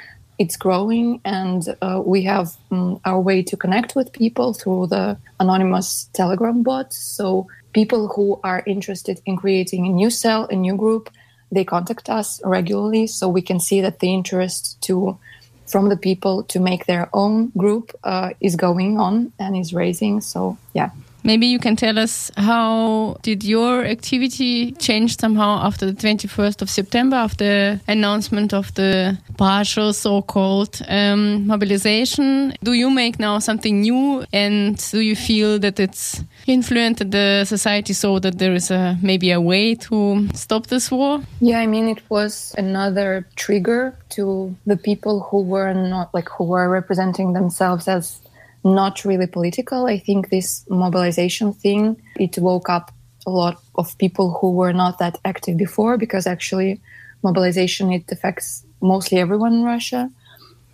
it's 0.42 0.56
growing 0.56 1.20
and 1.24 1.62
uh, 1.80 2.00
we 2.04 2.20
have 2.32 2.46
um, 2.70 3.00
our 3.04 3.20
way 3.28 3.42
to 3.42 3.56
connect 3.56 3.94
with 3.96 4.12
people 4.12 4.48
through 4.52 4.86
the 4.94 5.16
anonymous 5.38 5.88
telegram 6.12 6.62
bot 6.62 6.92
so 6.92 7.46
people 7.72 8.02
who 8.14 8.26
are 8.42 8.62
interested 8.66 9.16
in 9.24 9.36
creating 9.36 9.86
a 9.86 9.94
new 10.00 10.10
cell 10.10 10.42
a 10.50 10.56
new 10.66 10.76
group 10.76 11.04
they 11.52 11.64
contact 11.64 12.08
us 12.08 12.28
regularly 12.44 13.06
so 13.06 13.28
we 13.28 13.42
can 13.50 13.60
see 13.60 13.80
that 13.80 14.00
the 14.00 14.12
interest 14.12 14.80
to 14.80 15.18
from 15.72 15.88
the 15.88 15.96
people 15.96 16.42
to 16.44 16.60
make 16.60 16.84
their 16.84 17.08
own 17.12 17.48
group 17.56 17.92
uh, 18.04 18.30
is 18.40 18.56
going 18.56 19.00
on 19.00 19.32
and 19.38 19.56
is 19.56 19.72
raising. 19.72 20.20
So, 20.20 20.58
yeah. 20.74 20.90
Maybe 21.24 21.46
you 21.46 21.58
can 21.58 21.76
tell 21.76 21.98
us 21.98 22.30
how 22.36 23.16
did 23.22 23.44
your 23.44 23.84
activity 23.84 24.72
change 24.72 25.18
somehow 25.18 25.64
after 25.64 25.86
the 25.86 25.92
21st 25.92 26.62
of 26.62 26.68
September, 26.68 27.16
after 27.16 27.80
announcement 27.86 28.52
of 28.52 28.74
the 28.74 29.18
partial 29.36 29.92
so-called 29.92 30.82
um, 30.88 31.46
mobilization? 31.46 32.54
Do 32.62 32.72
you 32.72 32.90
make 32.90 33.20
now 33.20 33.38
something 33.38 33.82
new, 33.82 34.24
and 34.32 34.76
do 34.90 35.00
you 35.00 35.14
feel 35.14 35.58
that 35.60 35.78
it's 35.78 36.24
influenced 36.46 37.10
the 37.10 37.44
society 37.44 37.92
so 37.92 38.18
that 38.18 38.38
there 38.38 38.54
is 38.54 38.70
a 38.70 38.98
maybe 39.02 39.30
a 39.30 39.40
way 39.40 39.74
to 39.76 40.28
stop 40.34 40.66
this 40.66 40.90
war? 40.90 41.22
Yeah, 41.40 41.60
I 41.60 41.66
mean 41.66 41.88
it 41.88 42.02
was 42.08 42.54
another 42.58 43.26
trigger 43.36 43.96
to 44.10 44.54
the 44.66 44.76
people 44.76 45.20
who 45.30 45.42
were 45.42 45.72
not 45.72 46.12
like 46.12 46.28
who 46.28 46.44
were 46.44 46.68
representing 46.68 47.32
themselves 47.32 47.86
as 47.86 48.20
not 48.64 49.04
really 49.04 49.26
political. 49.26 49.86
I 49.86 49.98
think 49.98 50.30
this 50.30 50.64
mobilization 50.68 51.52
thing, 51.52 52.00
it 52.16 52.38
woke 52.38 52.68
up 52.68 52.92
a 53.26 53.30
lot 53.30 53.60
of 53.74 53.96
people 53.98 54.38
who 54.40 54.52
were 54.52 54.72
not 54.72 54.98
that 54.98 55.18
active 55.24 55.56
before 55.56 55.96
because 55.96 56.26
actually 56.26 56.80
mobilization, 57.22 57.92
it 57.92 58.10
affects 58.10 58.64
mostly 58.80 59.18
everyone 59.18 59.52
in 59.54 59.62
Russia. 59.62 60.10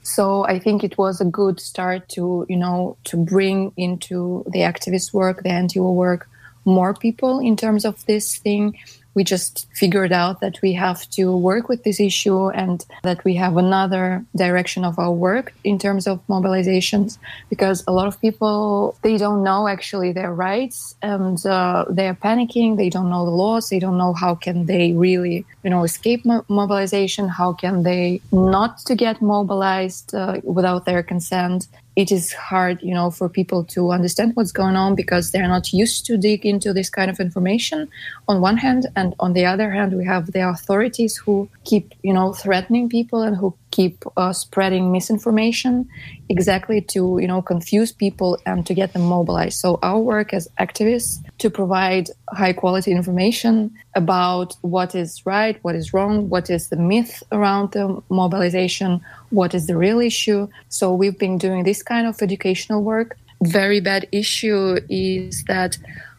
So 0.02 0.44
I 0.44 0.58
think 0.58 0.84
it 0.84 0.96
was 0.96 1.20
a 1.20 1.26
good 1.26 1.60
start 1.60 2.08
to, 2.10 2.46
you 2.48 2.56
know, 2.56 2.96
to 3.04 3.16
bring 3.16 3.72
into 3.76 4.44
the 4.46 4.60
activist 4.60 5.12
work, 5.12 5.42
the 5.42 5.50
anti-war 5.50 5.94
work, 5.94 6.28
more 6.64 6.94
people 6.94 7.40
in 7.40 7.56
terms 7.56 7.84
of 7.84 8.04
this 8.06 8.36
thing 8.36 8.78
we 9.18 9.24
just 9.24 9.66
figured 9.74 10.12
out 10.12 10.38
that 10.44 10.56
we 10.62 10.72
have 10.74 11.00
to 11.10 11.36
work 11.36 11.68
with 11.68 11.82
this 11.82 11.98
issue 11.98 12.50
and 12.50 12.86
that 13.02 13.18
we 13.24 13.34
have 13.34 13.56
another 13.56 14.24
direction 14.36 14.84
of 14.84 14.96
our 14.96 15.10
work 15.10 15.46
in 15.64 15.76
terms 15.76 16.06
of 16.06 16.24
mobilizations 16.28 17.18
because 17.50 17.82
a 17.88 17.92
lot 17.98 18.06
of 18.06 18.14
people 18.20 18.94
they 19.02 19.16
don't 19.18 19.42
know 19.42 19.66
actually 19.66 20.12
their 20.12 20.32
rights 20.32 20.94
and 21.02 21.44
uh, 21.44 21.84
they're 21.96 22.20
panicking. 22.28 22.76
They 22.76 22.90
don't 22.96 23.10
know 23.10 23.24
the 23.24 23.38
laws. 23.42 23.70
They 23.70 23.80
don't 23.80 23.98
know 23.98 24.12
how 24.12 24.36
can 24.36 24.66
they 24.66 24.92
really 24.92 25.44
you 25.64 25.70
know 25.70 25.82
escape 25.82 26.24
mo- 26.24 26.46
mobilization. 26.62 27.24
How 27.40 27.50
can 27.62 27.82
they 27.82 28.20
not 28.30 28.72
to 28.86 28.94
get 28.94 29.20
mobilized 29.20 30.14
uh, 30.14 30.40
without 30.44 30.84
their 30.84 31.02
consent 31.02 31.66
it 31.98 32.12
is 32.12 32.32
hard, 32.32 32.80
you 32.80 32.94
know, 32.94 33.10
for 33.10 33.28
people 33.28 33.64
to 33.64 33.90
understand 33.90 34.36
what's 34.36 34.52
going 34.52 34.76
on 34.76 34.94
because 34.94 35.32
they're 35.32 35.48
not 35.48 35.72
used 35.72 36.06
to 36.06 36.16
dig 36.16 36.46
into 36.46 36.72
this 36.72 36.88
kind 36.88 37.10
of 37.10 37.18
information 37.18 37.88
on 38.28 38.40
one 38.40 38.56
hand. 38.56 38.86
And 38.94 39.16
on 39.18 39.32
the 39.32 39.44
other 39.44 39.68
hand, 39.68 39.98
we 39.98 40.04
have 40.04 40.30
the 40.30 40.48
authorities 40.48 41.16
who 41.16 41.48
keep, 41.64 41.92
you 42.04 42.12
know, 42.12 42.32
threatening 42.34 42.88
people 42.88 43.22
and 43.22 43.36
who 43.36 43.52
keep 43.78 44.02
uh, 44.16 44.32
spreading 44.32 44.90
misinformation 44.90 45.88
exactly 46.28 46.80
to, 46.80 47.00
you 47.22 47.28
know, 47.28 47.40
confuse 47.40 47.92
people 47.92 48.30
and 48.44 48.66
to 48.66 48.74
get 48.80 48.92
them 48.92 49.02
mobilized. 49.02 49.56
So 49.64 49.78
our 49.88 50.00
work 50.00 50.34
as 50.38 50.48
activists 50.58 51.12
to 51.42 51.48
provide 51.48 52.06
high 52.40 52.54
quality 52.62 52.90
information 52.90 53.54
about 53.94 54.48
what 54.62 54.90
is 55.02 55.10
right, 55.24 55.56
what 55.62 55.76
is 55.76 55.86
wrong, 55.94 56.28
what 56.28 56.50
is 56.50 56.62
the 56.70 56.80
myth 56.92 57.22
around 57.30 57.70
the 57.70 57.86
mobilization, 58.22 58.90
what 59.30 59.54
is 59.54 59.64
the 59.68 59.76
real 59.76 60.00
issue. 60.00 60.48
So 60.78 60.84
we've 61.00 61.18
been 61.26 61.38
doing 61.38 61.62
this 61.62 61.80
kind 61.92 62.08
of 62.08 62.20
educational 62.20 62.82
work. 62.82 63.16
Very 63.42 63.80
bad 63.80 64.08
issue 64.10 64.80
is 64.88 65.44
that 65.44 65.78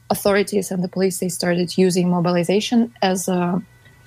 authorities 0.10 0.72
and 0.72 0.82
the 0.82 0.88
police 0.95 1.20
they 1.20 1.30
started 1.30 1.78
using 1.78 2.10
mobilization 2.10 2.80
as 3.01 3.28
a 3.28 3.62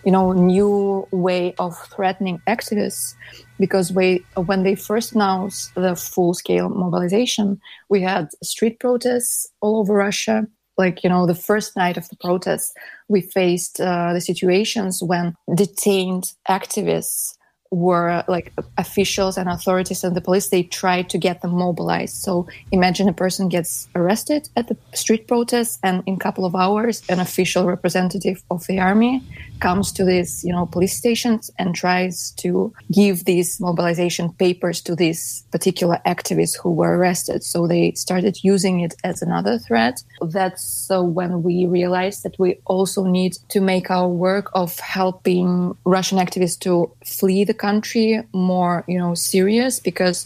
you 0.05 0.13
know 0.13 0.33
new 0.33 1.07
way 1.11 1.55
of 1.59 1.77
threatening 1.95 2.41
activists 2.49 3.15
because 3.59 3.93
we, 3.93 4.25
when 4.47 4.63
they 4.65 4.75
first 4.75 5.13
announced 5.15 5.75
the 5.75 5.95
full 5.95 6.35
scale 6.35 6.69
mobilization 6.69 7.61
we 7.89 8.01
had 8.01 8.29
street 8.43 8.81
protests 8.81 9.49
all 9.61 9.79
over 9.79 9.95
russia. 9.95 10.47
Like 10.79 11.05
you 11.05 11.11
know 11.11 11.27
the 11.27 11.35
first 11.35 11.77
night 11.77 11.97
of 11.97 12.09
the 12.09 12.17
protests 12.17 12.73
we 13.09 13.21
faced 13.21 13.81
uh, 13.81 14.13
the 14.15 14.21
situations 14.21 15.03
when 15.03 15.35
detained 15.55 16.33
activists 16.49 17.35
were 17.73 18.23
like 18.29 18.53
officials 18.77 19.39
and 19.39 19.49
authorities 19.49 20.05
and 20.05 20.15
the 20.15 20.21
police 20.21 20.51
they 20.51 20.63
tried 20.63 21.09
to 21.09 21.19
get 21.19 21.41
them 21.41 21.53
mobilized. 21.53 22.17
So 22.17 22.47
imagine 22.71 23.09
a 23.09 23.13
person 23.13 23.49
gets 23.49 23.89
arrested 23.95 24.49
at 24.57 24.69
the 24.69 24.77
street 24.93 25.27
protest 25.27 25.81
and 25.83 26.03
in 26.07 26.15
a 26.15 26.19
couple 26.19 26.45
of 26.45 26.55
hours 26.55 27.03
an 27.09 27.19
official 27.19 27.65
representative 27.65 28.43
of 28.51 28.67
the 28.67 28.79
army 28.79 29.23
comes 29.61 29.93
to 29.93 30.05
these 30.05 30.45
you 30.45 30.53
know 30.53 30.67
police 30.67 30.97
stations 30.97 31.51
and 31.59 31.75
tries 31.75 32.33
to 32.33 32.73
give 32.93 33.25
these 33.25 33.61
mobilization 33.61 34.33
papers 34.35 34.81
to 34.83 34.95
these 34.95 35.45
particular 35.51 35.99
activists 36.07 36.59
who 36.61 36.71
were 36.73 36.97
arrested. 36.99 37.43
So 37.43 37.67
they 37.67 37.93
started 37.93 38.39
using 38.43 38.81
it 38.81 38.95
as 39.03 39.23
another 39.23 39.59
threat. 39.59 40.03
That's 40.21 40.91
uh, 40.91 41.03
when 41.03 41.43
we 41.43 41.67
realized 41.67 42.23
that 42.25 42.39
we 42.39 42.59
also 42.67 43.05
need 43.05 43.39
to 43.49 43.61
make 43.61 43.91
our 43.91 44.09
work 44.09 44.51
of 44.55 44.79
helping 44.79 45.75
russian 45.85 46.19
activists 46.19 46.59
to 46.59 46.91
flee 47.05 47.45
the 47.45 47.55
country 47.67 48.09
more 48.33 48.85
you 48.93 48.99
know 48.99 49.15
serious 49.15 49.81
because 49.81 50.19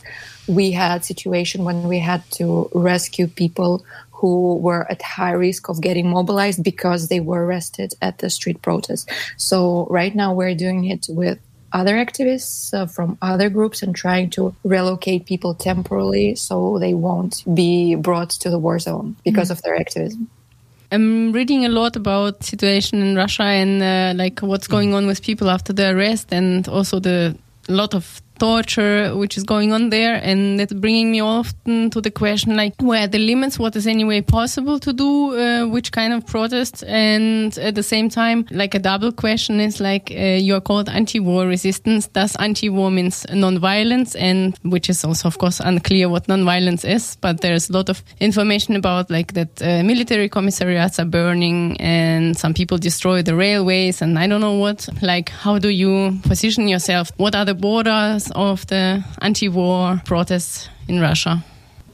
we 0.49 0.67
had 0.83 1.05
situation 1.05 1.65
when 1.69 1.79
we 1.93 1.99
had 1.99 2.23
to 2.39 2.47
rescue 2.73 3.27
people 3.27 3.85
who 4.19 4.57
were 4.57 4.91
at 4.91 5.03
high 5.03 5.37
risk 5.47 5.69
of 5.69 5.81
getting 5.81 6.09
mobilized 6.09 6.63
because 6.65 7.09
they 7.09 7.21
were 7.21 7.45
arrested 7.45 7.93
at 8.01 8.19
the 8.19 8.31
street 8.31 8.63
protest. 8.63 9.11
So 9.37 9.87
right 9.91 10.15
now 10.15 10.33
we're 10.33 10.55
doing 10.55 10.87
it 10.87 11.07
with 11.09 11.39
other 11.73 11.97
activists 11.97 12.73
uh, 12.73 12.87
from 12.87 13.19
other 13.21 13.51
groups 13.51 13.83
and 13.83 13.95
trying 13.95 14.31
to 14.31 14.55
relocate 14.65 15.27
people 15.27 15.53
temporarily 15.55 16.35
so 16.35 16.79
they 16.79 16.95
won't 16.95 17.45
be 17.55 17.95
brought 17.95 18.31
to 18.31 18.49
the 18.49 18.59
war 18.59 18.79
zone 18.79 19.17
because 19.25 19.49
mm. 19.49 19.53
of 19.53 19.63
their 19.63 19.77
activism. 19.77 20.31
I'm 20.97 21.31
reading 21.33 21.67
a 21.67 21.69
lot 21.69 21.95
about 21.95 22.43
situation 22.43 23.03
in 23.03 23.17
Russia 23.17 23.43
and 23.43 23.83
uh, 23.83 24.15
like 24.17 24.41
what's 24.41 24.67
going 24.67 24.95
on 24.95 25.07
with 25.07 25.21
people 25.23 25.51
after 25.51 25.75
the 25.75 25.91
arrest 25.91 26.33
and 26.33 26.67
also 26.69 27.01
the 27.01 27.37
lot 27.69 27.95
of 27.95 28.23
torture 28.39 29.17
which 29.17 29.37
is 29.37 29.45
going 29.45 29.73
on 29.73 29.91
there 29.91 30.21
and 30.23 30.59
that's 30.59 30.73
bringing 30.73 31.11
me 31.11 31.21
often 31.21 31.91
to 31.91 32.01
the 32.01 32.11
question 32.11 32.57
like 32.57 32.75
where 32.81 33.05
are 33.05 33.07
the 33.07 33.19
limits? 33.19 33.59
What 33.59 33.77
is 33.77 33.87
anyway 33.87 34.21
possible 34.21 34.79
to 34.81 34.93
do 34.93 35.39
uh, 35.39 35.67
which 35.67 35.93
kind 35.93 36.13
of 36.13 36.27
protest 36.27 36.85
and 36.87 37.57
at 37.59 37.75
the 37.75 37.83
same 37.83 38.09
time 38.09 38.47
like 38.51 38.75
a 38.75 38.79
double 38.79 39.13
question 39.13 39.61
is 39.61 39.81
like 39.81 40.11
uh, 40.11 40.39
you're 40.47 40.61
called 40.61 40.89
anti-war 40.89 41.47
resistance. 41.47 42.07
Does 42.09 42.37
anti-war 42.37 42.91
means 42.91 43.27
non-violence? 43.33 44.15
And 44.15 44.57
which 44.63 44.91
is 44.91 45.05
also 45.05 45.29
of 45.29 45.39
course 45.39 45.61
unclear 45.61 46.09
what 46.09 46.29
non-violence 46.29 46.85
is 46.85 47.17
but 47.21 47.41
there's 47.41 47.71
a 47.71 47.73
lot 47.73 47.89
of 47.89 48.03
information 48.21 48.77
about 48.77 49.11
like 49.11 49.33
that 49.35 49.63
uh, 49.63 49.83
military 49.83 50.29
commissariats 50.29 50.99
are 50.99 51.05
burning 51.05 51.77
and 51.81 52.37
some 52.37 52.55
people 52.55 52.79
destroy 52.79 53.23
the 53.23 53.35
railways 53.35 54.03
and 54.03 54.19
I 54.19 54.27
don't 54.27 54.41
know 54.41 54.59
what. 54.59 54.89
Like 55.03 55.31
how 55.31 55.59
do 55.59 55.69
you 55.69 56.19
position 56.23 56.69
yourself? 56.69 57.11
What 57.17 57.35
are 57.35 57.45
the 57.45 57.55
borders 57.55 58.26
of 58.35 58.67
the 58.67 59.05
anti 59.21 59.49
war 59.49 60.01
protests 60.05 60.69
in 60.89 61.01
Russia? 61.01 61.45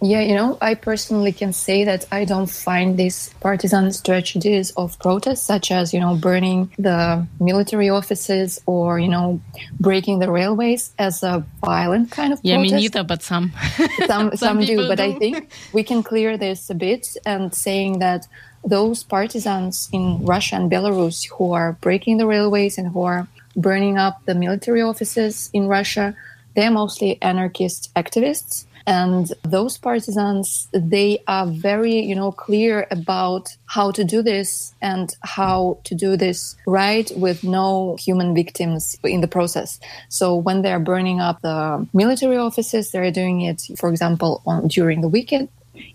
Yeah, 0.05 0.21
you 0.21 0.35
know, 0.35 0.59
I 0.61 0.75
personally 0.75 1.31
can 1.31 1.53
say 1.53 1.85
that 1.85 2.07
I 2.11 2.25
don't 2.25 2.51
find 2.51 2.99
these 2.99 3.33
partisan 3.39 3.93
strategies 3.93 4.73
of 4.73 4.99
protest, 4.99 5.47
such 5.47 5.71
as, 5.71 5.95
you 5.95 6.01
know, 6.01 6.17
burning 6.17 6.73
the 6.77 7.25
military 7.39 7.89
offices 7.89 8.61
or, 8.67 8.99
you 8.99 9.07
know, 9.07 9.41
breaking 9.79 10.19
the 10.19 10.29
railways 10.29 10.93
as 10.99 11.23
a 11.23 11.45
violent 11.65 12.11
kind 12.11 12.33
of 12.33 12.41
yeah, 12.43 12.57
protest. 12.57 12.73
Yeah, 12.73 12.77
me 12.77 12.83
neither, 12.83 13.05
but 13.05 13.23
some. 13.23 13.53
some, 14.07 14.07
some, 14.09 14.37
some 14.37 14.61
do, 14.61 14.89
but 14.89 14.99
do. 14.99 15.05
I 15.05 15.13
think 15.21 15.53
we 15.73 15.85
can 15.85 16.03
clear 16.03 16.37
this 16.37 16.69
a 16.69 16.75
bit 16.75 17.17
and 17.25 17.55
saying 17.55 18.01
that 18.01 18.27
those 18.65 19.05
partisans 19.05 19.89
in 19.93 20.25
Russia 20.25 20.57
and 20.57 20.71
Belarus 20.71 21.29
who 21.31 21.53
are 21.53 21.77
breaking 21.81 22.17
the 22.17 22.27
railways 22.27 22.77
and 22.77 22.89
who 22.89 23.03
are 23.03 23.29
burning 23.57 23.99
up 23.99 24.25
the 24.27 24.35
military 24.35 24.83
offices 24.83 25.51
in 25.53 25.67
Russia. 25.67 26.17
They're 26.55 26.71
mostly 26.71 27.19
anarchist 27.23 27.91
activists. 27.95 28.67
And 28.87 29.33
those 29.43 29.79
partisans, 29.79 30.69
they 30.73 31.23
are 31.29 31.47
very, 31.47 32.01
you 32.01 32.15
know, 32.15 32.33
clear 32.33 32.87
about 32.91 33.57
how 33.67 33.93
to 33.93 34.03
do 34.05 34.23
this 34.23 34.75
and 34.83 35.15
how 35.23 35.79
to 35.85 35.95
do 35.95 36.17
this 36.17 36.57
right 36.67 37.11
with 37.17 37.45
no 37.45 37.97
human 38.01 38.35
victims 38.35 38.99
in 39.05 39.21
the 39.21 39.29
process. 39.29 39.79
So 40.09 40.35
when 40.35 40.63
they're 40.63 40.81
burning 40.81 41.21
up 41.21 41.41
the 41.43 41.87
military 41.93 42.37
offices, 42.37 42.91
they're 42.91 43.13
doing 43.13 43.43
it, 43.43 43.63
for 43.79 43.89
example, 43.89 44.43
on, 44.47 44.67
during 44.67 45.01
the 45.01 45.09
weekend, 45.09 45.49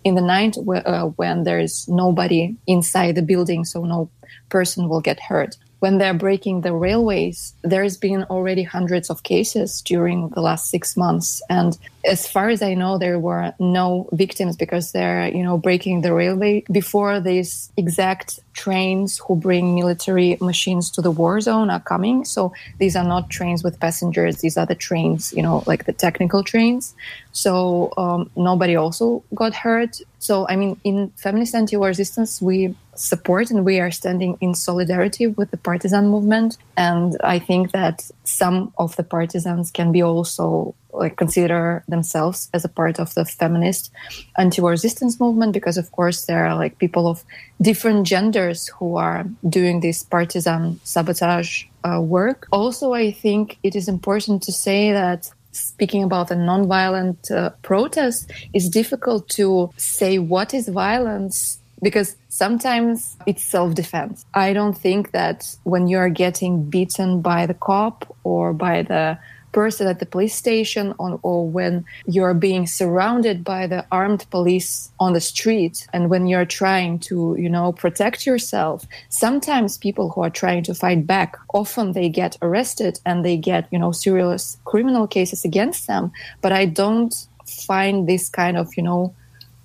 in 0.04 0.16
the 0.16 0.22
night 0.22 0.58
uh, 0.58 1.08
when 1.18 1.44
there's 1.44 1.88
nobody 1.88 2.56
inside 2.68 3.16
the 3.16 3.22
building, 3.22 3.66
so 3.66 3.84
no 3.84 4.10
person 4.50 4.88
will 4.88 5.02
get 5.02 5.20
hurt 5.20 5.58
when 5.80 6.00
they're 6.00 6.14
breaking 6.14 6.62
the 6.62 6.74
railways, 6.74 7.54
there's 7.62 7.98
been 7.98 8.24
already 8.24 8.64
hundreds 8.64 9.10
of 9.10 9.24
cases 9.24 9.82
during 9.82 10.30
the 10.30 10.42
last 10.42 10.70
six 10.70 10.98
months. 10.98 11.42
And 11.50 11.78
as 12.04 12.28
far 12.28 12.50
as 12.50 12.62
I 12.62 12.74
know, 12.74 12.98
there 12.98 13.20
were 13.20 13.54
no 13.60 14.10
victims 14.12 14.56
because 14.56 14.92
they're, 14.92 15.28
you 15.28 15.44
know, 15.44 15.58
breaking 15.58 16.02
the 16.02 16.14
railway 16.14 16.64
before 16.72 17.20
these 17.20 17.72
exact 17.78 18.40
trains 18.54 19.20
who 19.20 19.36
bring 19.36 19.76
military 19.76 20.38
machines 20.42 20.90
to 20.92 21.02
the 21.02 21.12
war 21.12 21.40
zone 21.42 21.70
are 21.70 21.80
coming. 21.80 22.26
So 22.26 22.54
these 22.80 22.96
are 22.96 23.04
not 23.04 23.30
trains 23.30 23.64
with 23.64 23.80
passengers. 23.80 24.38
These 24.38 24.58
are 24.58 24.66
the 24.66 24.74
trains, 24.74 25.32
you 25.34 25.44
know, 25.44 25.64
like 25.68 25.86
the 25.86 25.94
technical 25.94 26.44
trains. 26.44 26.96
So 27.34 27.94
um, 27.98 28.32
nobody 28.36 28.76
also 28.76 29.24
got 29.36 29.54
hurt. 29.54 30.02
So, 30.18 30.48
I 30.50 30.56
mean, 30.56 30.80
in 30.84 31.12
feminist 31.18 31.54
anti-war 31.54 31.90
resistance, 31.90 32.42
we 32.42 32.74
support 32.98 33.52
and 33.52 33.64
we 33.64 33.80
are 33.80 33.92
standing 33.92 34.38
in 34.42 34.54
solidarity 34.54 35.28
with 35.28 35.52
the 35.52 35.58
partisan 35.58 36.08
movement. 36.10 36.58
And 36.76 37.18
I 37.24 37.40
think 37.40 37.72
that 37.72 38.10
some 38.24 38.74
of 38.78 38.96
the 38.96 39.04
partisans 39.04 39.72
can 39.72 39.92
be 39.92 40.02
also 40.02 40.76
like 40.98 41.16
consider 41.16 41.84
themselves 41.88 42.50
as 42.54 42.66
a 42.66 42.70
part 42.70 43.00
of 43.00 43.14
the 43.14 43.26
feminist 43.26 43.92
anti-war 44.38 44.72
resistance 44.72 45.20
movement 45.20 45.54
because 45.54 45.78
of 45.78 45.92
course 45.92 46.26
there 46.26 46.46
are 46.46 46.56
like 46.56 46.78
people 46.80 47.08
of 47.08 47.24
different 47.62 48.08
genders 48.08 48.68
who 48.68 48.96
are 48.98 49.26
doing 49.48 49.80
this 49.80 50.04
partisan 50.04 50.80
sabotage 50.84 51.66
uh, 51.84 52.02
work 52.02 52.48
also 52.52 52.94
i 52.94 53.12
think 53.12 53.58
it 53.64 53.76
is 53.76 53.88
important 53.88 54.42
to 54.42 54.52
say 54.52 54.92
that 54.92 55.30
speaking 55.52 56.04
about 56.04 56.32
a 56.32 56.36
non-violent 56.36 57.32
uh, 57.32 57.50
protest 57.62 58.32
it's 58.54 58.70
difficult 58.70 59.28
to 59.30 59.70
say 59.78 60.18
what 60.20 60.54
is 60.54 60.68
violence 60.68 61.60
because 61.82 62.16
sometimes 62.30 63.18
it's 63.26 63.44
self-defense. 63.44 64.26
I 64.34 64.54
don't 64.54 64.78
think 64.78 65.12
that 65.12 65.56
when 65.64 65.88
you're 65.88 66.10
getting 66.10 66.70
beaten 66.70 67.22
by 67.22 67.46
the 67.46 67.54
cop 67.54 68.16
or 68.24 68.54
by 68.54 68.84
the 68.84 69.18
person 69.52 69.88
at 69.88 70.00
the 70.00 70.06
police 70.06 70.36
station 70.36 70.94
or, 71.00 71.20
or 71.24 71.50
when 71.50 71.86
you're 72.06 72.34
being 72.34 72.68
surrounded 72.68 73.44
by 73.44 73.66
the 73.66 73.84
armed 73.92 74.24
police 74.30 74.92
on 75.00 75.14
the 75.14 75.22
street 75.22 75.88
and 75.94 76.10
when 76.12 76.28
you're 76.28 76.46
trying 76.46 77.00
to 77.00 77.36
you 77.40 77.50
know 77.50 77.72
protect 77.72 78.26
yourself 78.26 78.86
sometimes 79.10 79.78
people 79.78 80.10
who 80.10 80.22
are 80.22 80.30
trying 80.30 80.62
to 80.62 80.76
fight 80.76 81.08
back 81.08 81.38
often 81.54 81.94
they 81.94 82.10
get 82.10 82.38
arrested 82.42 83.00
and 83.06 83.24
they 83.24 83.38
get 83.38 83.68
you 83.72 83.80
know 83.80 83.92
serious 83.92 84.58
criminal 84.66 85.08
cases 85.08 85.44
against 85.44 85.88
them 85.88 86.12
but 86.42 86.52
i 86.52 86.66
don't 86.66 87.28
find 87.46 88.08
this 88.08 88.30
kind 88.30 88.58
of 88.58 88.76
you 88.76 88.84
know 88.84 89.14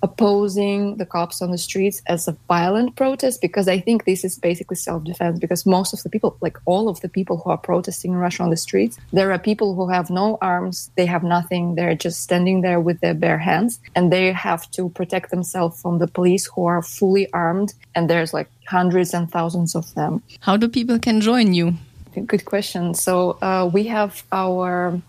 opposing 0.03 0.97
the 0.97 1.05
cops 1.05 1.41
on 1.41 1.49
the 1.51 1.57
streets 1.57 2.01
as 2.07 2.27
a 2.27 2.37
violent 2.49 2.95
protest 2.97 3.41
because 3.41 3.69
I 3.69 3.79
think 3.79 4.03
this 4.03 4.25
is 4.25 4.37
basically 4.37 4.75
self 4.75 5.05
defense 5.05 5.39
because 5.39 5.65
most 5.65 5.93
of 5.93 6.03
the 6.03 6.09
people, 6.09 6.37
like 6.41 6.57
all 6.65 6.89
of 6.89 6.99
the 6.99 7.09
people 7.09 7.37
who 7.37 7.49
are 7.49 7.57
protesting 7.57 8.11
in 8.11 8.17
Russia 8.17 8.43
on 8.43 8.49
the 8.49 8.57
streets, 8.57 8.97
there 9.13 9.31
are 9.31 9.39
people 9.39 9.73
who 9.73 9.89
have 9.89 10.09
no 10.09 10.37
arms, 10.41 10.91
they 10.97 11.05
have 11.05 11.23
nothing, 11.23 11.75
they're 11.75 11.95
just 11.95 12.21
standing 12.21 12.61
there 12.61 12.81
with 12.81 12.99
their 12.99 13.13
bare 13.13 13.37
hands 13.37 13.79
and 13.95 14.11
they 14.11 14.31
have 14.33 14.69
to 14.71 14.89
protect 14.89 15.31
themselves 15.31 15.81
from 15.81 15.99
the 15.99 16.07
police 16.07 16.45
who 16.53 16.65
are 16.65 16.81
fully 16.81 17.31
armed 17.31 17.73
and 17.95 18.09
there's 18.09 18.33
like 18.33 18.49
hundreds 18.67 19.13
and 19.13 19.31
thousands 19.31 19.73
of 19.73 19.93
them. 19.95 20.21
How 20.41 20.57
do 20.57 20.67
people 20.67 20.99
can 20.99 21.21
join 21.21 21.53
you? 21.53 21.75
Good 22.27 22.45
question. 22.45 22.93
So 22.93 23.37
uh, 23.41 23.69
we 23.73 23.85
have 23.85 24.23
our 24.31 25.01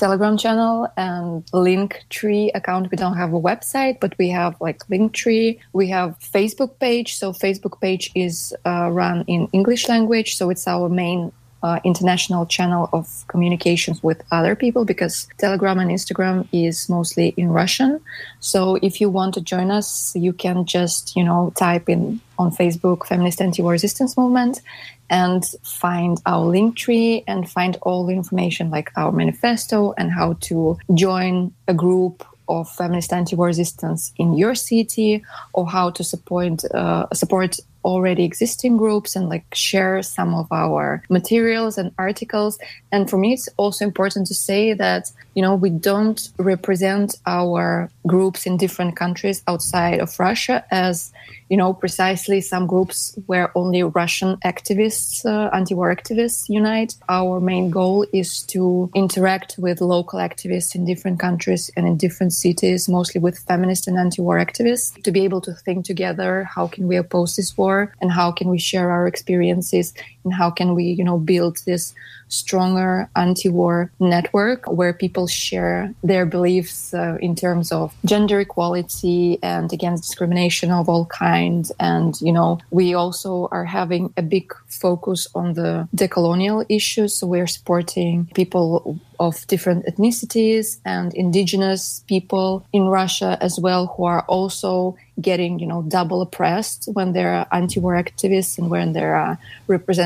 Telegram 0.00 0.38
channel 0.38 0.88
and 0.96 1.44
Linktree 1.52 2.50
account. 2.54 2.90
We 2.90 2.96
don't 2.96 3.18
have 3.18 3.34
a 3.34 3.40
website, 3.50 4.00
but 4.00 4.16
we 4.16 4.30
have 4.30 4.58
like 4.58 4.78
Linktree. 4.88 5.58
We 5.74 5.88
have 5.90 6.18
Facebook 6.18 6.78
page. 6.78 7.16
So 7.16 7.32
Facebook 7.32 7.78
page 7.82 8.10
is 8.14 8.54
uh, 8.64 8.88
run 8.90 9.24
in 9.26 9.48
English 9.52 9.90
language. 9.90 10.36
So 10.36 10.48
it's 10.48 10.66
our 10.66 10.88
main 10.88 11.32
uh, 11.62 11.78
international 11.84 12.46
channel 12.46 12.88
of 12.94 13.24
communications 13.28 14.02
with 14.02 14.22
other 14.32 14.56
people 14.56 14.86
because 14.86 15.28
Telegram 15.36 15.78
and 15.78 15.90
Instagram 15.90 16.48
is 16.50 16.88
mostly 16.88 17.34
in 17.36 17.50
Russian. 17.50 18.00
So 18.40 18.78
if 18.80 19.02
you 19.02 19.10
want 19.10 19.34
to 19.34 19.42
join 19.42 19.70
us, 19.70 20.16
you 20.16 20.32
can 20.32 20.64
just, 20.64 21.14
you 21.14 21.22
know, 21.22 21.52
type 21.56 21.90
in 21.90 22.22
on 22.38 22.50
Facebook 22.50 23.06
Feminist 23.06 23.42
Anti-War 23.42 23.72
Resistance 23.72 24.16
Movement 24.16 24.62
and 25.10 25.44
find 25.62 26.20
our 26.24 26.46
Linktree 26.46 27.24
and 27.26 27.50
find 27.50 27.76
all 27.82 28.06
the 28.06 28.14
information 28.14 28.70
like 28.70 28.90
our 28.96 29.12
manifesto 29.12 29.92
and 29.98 30.10
how 30.10 30.34
to 30.40 30.78
join 30.94 31.52
a 31.68 31.74
group 31.74 32.24
of 32.48 32.68
feminist 32.70 33.12
anti-war 33.12 33.46
resistance 33.46 34.12
in 34.16 34.36
your 34.36 34.54
city 34.54 35.22
or 35.52 35.68
how 35.68 35.90
to 35.90 36.02
support 36.02 36.64
uh, 36.72 37.06
support 37.12 37.58
already 37.84 38.24
existing 38.24 38.76
groups 38.76 39.16
and 39.16 39.28
like 39.28 39.44
share 39.54 40.02
some 40.02 40.34
of 40.34 40.46
our 40.52 41.02
materials 41.08 41.78
and 41.78 41.92
articles. 41.98 42.58
And 42.92 43.08
for 43.08 43.18
me 43.18 43.32
it's 43.34 43.48
also 43.56 43.84
important 43.84 44.26
to 44.28 44.34
say 44.34 44.72
that 44.74 45.10
you 45.34 45.42
know 45.42 45.54
we 45.54 45.70
don't 45.70 46.20
represent 46.38 47.16
our 47.26 47.90
groups 48.06 48.46
in 48.46 48.56
different 48.56 48.96
countries 48.96 49.42
outside 49.46 49.98
of 50.00 50.10
russia 50.18 50.56
as 50.70 51.12
you 51.48 51.56
know 51.56 51.72
precisely 51.72 52.40
some 52.40 52.66
groups 52.66 52.98
where 53.26 53.46
only 53.56 53.82
russian 53.82 54.30
activists 54.52 55.24
uh, 55.24 55.48
anti-war 55.52 55.94
activists 55.94 56.48
unite. 56.48 56.94
Our 57.08 57.40
main 57.40 57.70
goal 57.70 58.06
is 58.12 58.42
to 58.54 58.90
interact 58.94 59.56
with 59.58 59.80
local 59.80 60.18
activists 60.18 60.74
in 60.74 60.84
different 60.84 61.18
countries 61.26 61.70
and 61.76 61.86
in 61.86 61.96
different 61.96 62.32
cities 62.32 62.88
mostly 62.88 63.20
with 63.20 63.38
feminist 63.50 63.88
and 63.88 63.98
anti-war 63.98 64.38
activists 64.38 64.88
to 65.02 65.10
be 65.16 65.24
able 65.24 65.40
to 65.42 65.52
think 65.64 65.84
together 65.84 66.44
how 66.54 66.66
can 66.74 66.86
we 66.90 66.96
oppose 66.96 67.36
this 67.36 67.56
war 67.56 67.69
and 68.00 68.10
how 68.10 68.32
can 68.32 68.48
we 68.48 68.58
share 68.58 68.90
our 68.90 69.06
experiences 69.06 69.94
and 70.24 70.34
how 70.34 70.50
can 70.50 70.74
we 70.74 70.84
you 70.84 71.04
know 71.04 71.18
build 71.18 71.58
this 71.66 71.94
stronger 72.30 73.08
anti-war 73.16 73.90
network 73.98 74.66
where 74.66 74.92
people 74.92 75.26
share 75.26 75.92
their 76.02 76.24
beliefs 76.24 76.94
uh, 76.94 77.18
in 77.20 77.34
terms 77.34 77.72
of 77.72 77.94
gender 78.04 78.40
equality 78.40 79.38
and 79.42 79.72
against 79.72 80.04
discrimination 80.04 80.70
of 80.70 80.88
all 80.88 81.06
kinds. 81.06 81.72
And 81.78 82.18
you 82.20 82.32
know 82.32 82.60
we 82.70 82.94
also 82.94 83.48
are 83.50 83.64
having 83.64 84.12
a 84.16 84.22
big 84.22 84.54
focus 84.68 85.26
on 85.34 85.54
the 85.54 85.88
decolonial 85.94 86.64
issues. 86.68 87.14
So 87.14 87.26
we're 87.26 87.46
supporting 87.46 88.26
people 88.34 88.98
of 89.18 89.46
different 89.48 89.84
ethnicities 89.84 90.78
and 90.84 91.12
indigenous 91.14 92.02
people 92.08 92.64
in 92.72 92.86
Russia 92.86 93.36
as 93.42 93.58
well 93.60 93.86
who 93.96 94.04
are 94.04 94.22
also 94.22 94.96
getting 95.20 95.58
you 95.58 95.66
know 95.66 95.82
double 95.82 96.22
oppressed 96.22 96.88
when 96.94 97.12
they're 97.12 97.46
anti-war 97.52 97.94
activists 97.94 98.56
and 98.58 98.70
when 98.70 98.94
they're 98.94 99.38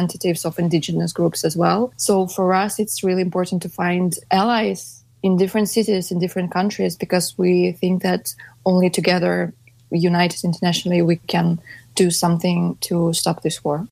representatives 0.05 0.44
of 0.44 0.59
indigenous 0.59 1.12
groups 1.12 1.44
as 1.44 1.57
well. 1.57 1.92
So 1.96 2.26
for 2.26 2.55
us 2.55 2.78
it's 2.78 3.02
really 3.02 3.22
important 3.22 3.62
to 3.62 3.68
find 3.68 4.14
allies 4.30 5.05
in 5.22 5.36
different 5.38 5.68
cities 5.68 6.11
in 6.11 6.18
different 6.18 6.52
countries 6.52 6.96
because 6.96 7.38
we 7.38 7.72
think 7.80 8.02
that 8.02 8.34
only 8.66 8.90
together 8.90 9.55
united 9.90 10.44
internationally 10.44 11.02
we 11.02 11.16
can 11.28 11.59
do 11.94 12.11
something 12.11 12.76
to 12.80 13.12
stop 13.12 13.42
this 13.42 13.62
war 13.64 13.86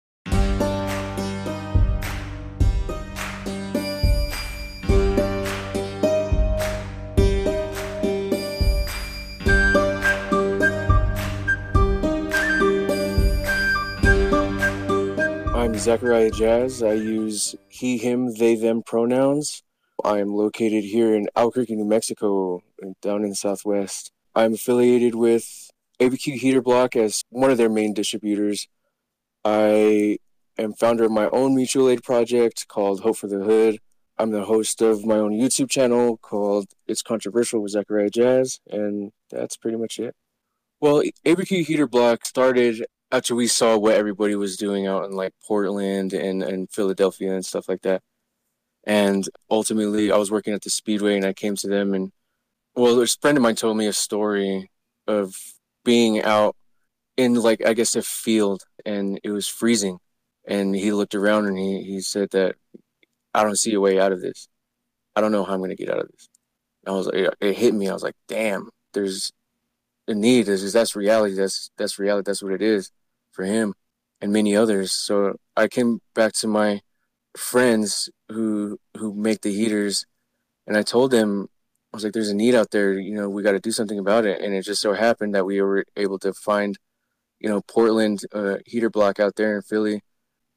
Zachariah 15.83 16.30
Jazz. 16.30 16.80
I 16.80 16.93
use 16.93 17.57
he, 17.68 17.99
him, 17.99 18.35
they, 18.35 18.55
them 18.55 18.85
pronouns. 18.87 19.64
I 20.05 20.20
am 20.20 20.33
located 20.33 20.85
here 20.85 21.12
in 21.12 21.28
Albuquerque, 21.35 21.74
New 21.74 21.85
Mexico, 21.85 22.62
down 23.01 23.24
in 23.24 23.30
the 23.30 23.35
Southwest. 23.35 24.12
I'm 24.33 24.55
affiliated 24.55 25.16
with 25.16 25.72
ABQ 25.99 26.35
Heater 26.35 26.62
Block 26.62 26.95
as 26.95 27.24
one 27.30 27.51
of 27.51 27.59
their 27.59 27.68
main 27.68 27.95
distributors. 27.95 28.68
I 29.45 30.18
am 30.57 30.72
founder 30.74 31.03
of 31.03 31.11
my 31.11 31.28
own 31.30 31.57
mutual 31.57 31.89
aid 31.89 32.05
project 32.05 32.68
called 32.68 33.01
Hope 33.01 33.16
for 33.16 33.26
the 33.26 33.43
Hood. 33.43 33.80
I'm 34.18 34.30
the 34.30 34.45
host 34.45 34.83
of 34.83 35.05
my 35.05 35.16
own 35.16 35.33
YouTube 35.33 35.68
channel 35.68 36.16
called 36.16 36.66
It's 36.87 37.03
Controversial 37.03 37.61
with 37.61 37.72
Zachariah 37.72 38.11
Jazz, 38.11 38.61
and 38.70 39.11
that's 39.33 39.57
pretty 39.57 39.78
much 39.78 39.99
it. 39.99 40.14
Well, 40.80 41.03
ABQ 41.26 41.64
Heater 41.64 41.89
Block 41.89 42.24
started 42.24 42.87
after 43.12 43.34
we 43.34 43.46
saw 43.46 43.76
what 43.76 43.94
everybody 43.94 44.34
was 44.34 44.56
doing 44.56 44.86
out 44.86 45.04
in 45.04 45.12
like 45.12 45.34
Portland 45.46 46.14
and, 46.14 46.42
and 46.42 46.70
Philadelphia 46.70 47.34
and 47.34 47.44
stuff 47.44 47.68
like 47.68 47.82
that. 47.82 48.02
And 48.84 49.28
ultimately, 49.50 50.10
I 50.10 50.16
was 50.16 50.30
working 50.30 50.54
at 50.54 50.62
the 50.62 50.70
Speedway 50.70 51.16
and 51.16 51.26
I 51.26 51.34
came 51.34 51.54
to 51.56 51.68
them 51.68 51.92
and, 51.92 52.10
well, 52.74 52.98
a 53.00 53.06
friend 53.06 53.36
of 53.36 53.42
mine 53.42 53.54
told 53.54 53.76
me 53.76 53.86
a 53.86 53.92
story 53.92 54.70
of 55.06 55.36
being 55.84 56.22
out 56.22 56.56
in 57.18 57.34
like, 57.34 57.64
I 57.64 57.74
guess, 57.74 57.94
a 57.94 58.02
field 58.02 58.64
and 58.86 59.20
it 59.22 59.30
was 59.30 59.46
freezing. 59.46 59.98
And 60.46 60.74
he 60.74 60.90
looked 60.90 61.14
around 61.14 61.46
and 61.46 61.58
he, 61.58 61.82
he 61.82 62.00
said 62.00 62.30
that 62.30 62.56
I 63.34 63.44
don't 63.44 63.58
see 63.58 63.74
a 63.74 63.80
way 63.80 64.00
out 64.00 64.12
of 64.12 64.22
this. 64.22 64.48
I 65.14 65.20
don't 65.20 65.32
know 65.32 65.44
how 65.44 65.52
I'm 65.52 65.60
going 65.60 65.70
to 65.70 65.76
get 65.76 65.90
out 65.90 66.00
of 66.00 66.08
this. 66.10 66.30
And 66.84 66.94
I 66.94 66.96
was 66.96 67.06
like, 67.06 67.28
it 67.40 67.56
hit 67.56 67.74
me. 67.74 67.90
I 67.90 67.92
was 67.92 68.02
like, 68.02 68.16
damn, 68.26 68.70
there's 68.94 69.32
a 70.08 70.14
need. 70.14 70.46
That's, 70.46 70.72
that's 70.72 70.96
reality. 70.96 71.34
That's, 71.34 71.70
that's 71.76 71.98
reality. 71.98 72.24
That's 72.26 72.42
what 72.42 72.54
it 72.54 72.62
is 72.62 72.90
for 73.33 73.45
him 73.45 73.74
and 74.20 74.33
many 74.33 74.55
others. 74.55 74.93
So 74.93 75.37
I 75.57 75.68
came 75.68 76.01
back 76.14 76.33
to 76.35 76.47
my 76.47 76.80
friends 77.37 78.11
who 78.28 78.78
who 78.97 79.14
make 79.14 79.41
the 79.41 79.53
heaters 79.53 80.07
and 80.66 80.76
I 80.76 80.83
told 80.83 81.11
them 81.11 81.49
I 81.93 81.97
was 81.97 82.05
like 82.05 82.12
there's 82.12 82.28
a 82.28 82.35
need 82.35 82.55
out 82.55 82.70
there, 82.70 82.93
you 82.99 83.14
know, 83.14 83.28
we 83.28 83.43
got 83.43 83.53
to 83.53 83.61
do 83.61 83.72
something 83.72 83.99
about 83.99 84.24
it 84.26 84.41
and 84.41 84.55
it 84.55 84.62
just 84.62 84.83
so 84.83 84.93
happened 84.95 85.35
that 85.35 85.47
we 85.47 85.61
were 85.61 85.85
able 85.97 86.18
to 86.20 86.33
find 86.33 86.78
you 87.41 87.49
know 87.49 87.61
Portland 87.62 88.20
uh, 88.33 88.59
heater 88.66 88.91
block 88.91 89.18
out 89.18 89.37
there 89.37 89.57
in 89.57 89.62
Philly. 89.62 90.03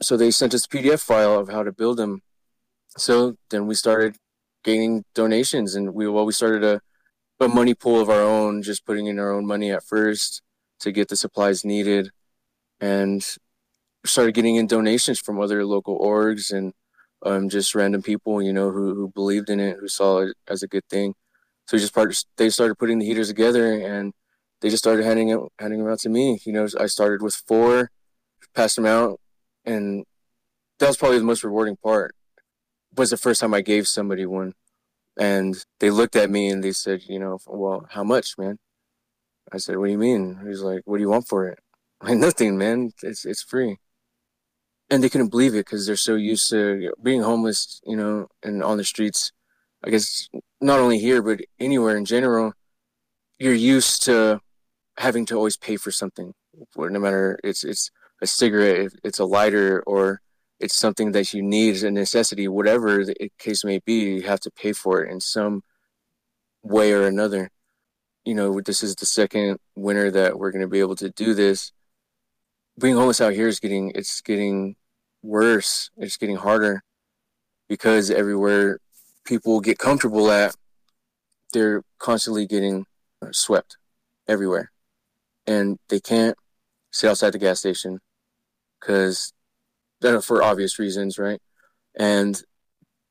So 0.01 0.17
they 0.17 0.31
sent 0.31 0.53
us 0.53 0.65
a 0.65 0.69
PDF 0.69 0.99
file 0.99 1.39
of 1.39 1.49
how 1.49 1.63
to 1.63 1.71
build 1.71 1.97
them. 1.97 2.21
So 2.97 3.37
then 3.49 3.65
we 3.67 3.75
started 3.75 4.17
gaining 4.63 5.05
donations 5.15 5.75
and 5.75 5.93
we 5.93 6.07
well 6.07 6.25
we 6.25 6.33
started 6.33 6.63
a 6.63 6.81
a 7.39 7.47
money 7.49 7.73
pool 7.73 7.99
of 7.99 8.09
our 8.09 8.21
own, 8.21 8.61
just 8.61 8.85
putting 8.85 9.07
in 9.07 9.19
our 9.19 9.31
own 9.31 9.45
money 9.45 9.71
at 9.71 9.83
first 9.83 10.41
to 10.79 10.91
get 10.91 11.09
the 11.09 11.15
supplies 11.15 11.65
needed 11.65 12.11
and 12.79 13.25
started 14.05 14.33
getting 14.33 14.55
in 14.55 14.67
donations 14.67 15.19
from 15.19 15.39
other 15.39 15.65
local 15.65 15.99
orgs 15.99 16.51
and 16.51 16.73
um, 17.25 17.49
just 17.49 17.73
random 17.73 18.01
people, 18.01 18.41
you 18.41 18.53
know, 18.53 18.71
who, 18.71 18.93
who 18.93 19.09
believed 19.09 19.49
in 19.49 19.59
it, 19.59 19.77
who 19.79 19.87
saw 19.87 20.19
it 20.19 20.35
as 20.47 20.61
a 20.61 20.67
good 20.67 20.87
thing. 20.89 21.15
So 21.67 21.77
just 21.77 21.93
part, 21.93 22.15
they 22.37 22.49
started 22.49 22.75
putting 22.75 22.99
the 22.99 23.05
heaters 23.05 23.29
together 23.29 23.73
and 23.73 24.13
they 24.61 24.69
just 24.69 24.83
started 24.83 25.05
handing 25.05 25.29
it, 25.29 25.39
handing 25.59 25.79
them 25.79 25.91
out 25.91 25.99
to 25.99 26.09
me. 26.09 26.39
You 26.45 26.53
know, 26.53 26.67
I 26.79 26.85
started 26.85 27.21
with 27.21 27.35
four, 27.35 27.89
passed 28.53 28.75
them 28.75 28.85
out, 28.85 29.19
and 29.65 30.05
that 30.79 30.87
was 30.87 30.97
probably 30.97 31.19
the 31.19 31.25
most 31.25 31.43
rewarding 31.43 31.77
part. 31.77 32.15
Was 32.95 33.09
the 33.09 33.17
first 33.17 33.41
time 33.41 33.53
I 33.53 33.61
gave 33.61 33.87
somebody 33.87 34.25
one, 34.25 34.53
and 35.17 35.55
they 35.79 35.89
looked 35.89 36.15
at 36.15 36.29
me 36.29 36.49
and 36.49 36.63
they 36.63 36.71
said, 36.71 37.03
you 37.07 37.19
know, 37.19 37.39
well, 37.47 37.87
how 37.89 38.03
much, 38.03 38.37
man? 38.37 38.57
I 39.51 39.57
said, 39.57 39.77
what 39.77 39.85
do 39.85 39.91
you 39.91 39.97
mean? 39.97 40.39
He's 40.47 40.61
like, 40.61 40.81
what 40.85 40.97
do 40.97 41.01
you 41.01 41.09
want 41.09 41.27
for 41.27 41.47
it? 41.47 41.59
Like 42.05 42.17
nothing, 42.19 42.57
man. 42.57 42.91
It's 43.03 43.25
it's 43.25 43.43
free. 43.43 43.77
And 44.89 45.03
they 45.03 45.09
couldn't 45.09 45.29
believe 45.35 45.53
it 45.55 45.65
because 45.65 45.85
they're 45.85 45.95
so 46.09 46.15
used 46.15 46.49
to 46.51 46.93
being 47.01 47.23
homeless, 47.23 47.81
you 47.85 47.97
know, 47.97 48.27
and 48.43 48.63
on 48.63 48.77
the 48.77 48.83
streets. 48.83 49.31
I 49.83 49.89
guess 49.89 50.29
not 50.61 50.79
only 50.79 50.99
here 50.99 51.21
but 51.21 51.41
anywhere 51.59 51.97
in 51.97 52.05
general, 52.05 52.53
you're 53.39 53.53
used 53.75 54.03
to 54.03 54.41
having 54.97 55.25
to 55.27 55.35
always 55.35 55.57
pay 55.57 55.77
for 55.77 55.91
something. 55.91 56.33
No 56.77 56.99
matter 56.99 57.39
it's 57.43 57.63
it's 57.63 57.91
a 58.21 58.27
cigarette, 58.27 58.91
it's 59.03 59.19
a 59.19 59.25
lighter, 59.25 59.83
or 59.87 60.21
it's 60.59 60.75
something 60.75 61.11
that 61.13 61.33
you 61.33 61.41
need, 61.43 61.83
a 61.83 61.91
necessity, 61.91 62.47
whatever 62.47 63.05
the 63.05 63.15
case 63.39 63.63
may 63.65 63.79
be, 63.79 63.97
you 64.15 64.21
have 64.23 64.41
to 64.41 64.51
pay 64.51 64.73
for 64.73 65.03
it 65.03 65.11
in 65.11 65.19
some 65.19 65.63
way 66.63 66.93
or 66.93 67.07
another. 67.07 67.51
you 68.25 68.33
know, 68.35 68.59
this 68.61 68.83
is 68.83 68.95
the 68.95 69.05
second 69.05 69.59
winter 69.75 70.11
that 70.11 70.39
we're 70.39 70.51
going 70.51 70.61
to 70.61 70.67
be 70.67 70.79
able 70.79 70.95
to 70.97 71.09
do 71.11 71.33
this. 71.35 71.71
Being 72.79 72.95
homeless 72.95 73.21
out 73.21 73.33
here 73.33 73.47
is 73.47 73.59
getting, 73.59 73.91
it's 73.95 74.21
getting 74.21 74.75
worse. 75.21 75.89
It's 75.97 76.17
getting 76.17 76.35
harder 76.37 76.83
because 77.67 78.11
everywhere 78.11 78.79
people 79.25 79.59
get 79.59 79.79
comfortable 79.79 80.29
at, 80.31 80.55
they're 81.53 81.83
constantly 81.99 82.45
getting 82.45 82.85
uh, 83.21 83.27
swept 83.31 83.77
everywhere. 84.27 84.71
And 85.47 85.77
they 85.89 85.99
can't 85.99 86.37
sit 86.91 87.09
outside 87.09 87.31
the 87.31 87.39
gas 87.39 87.59
station 87.59 87.99
because 88.79 89.33
for 90.21 90.43
obvious 90.43 90.77
reasons, 90.77 91.17
right? 91.17 91.41
And 91.97 92.41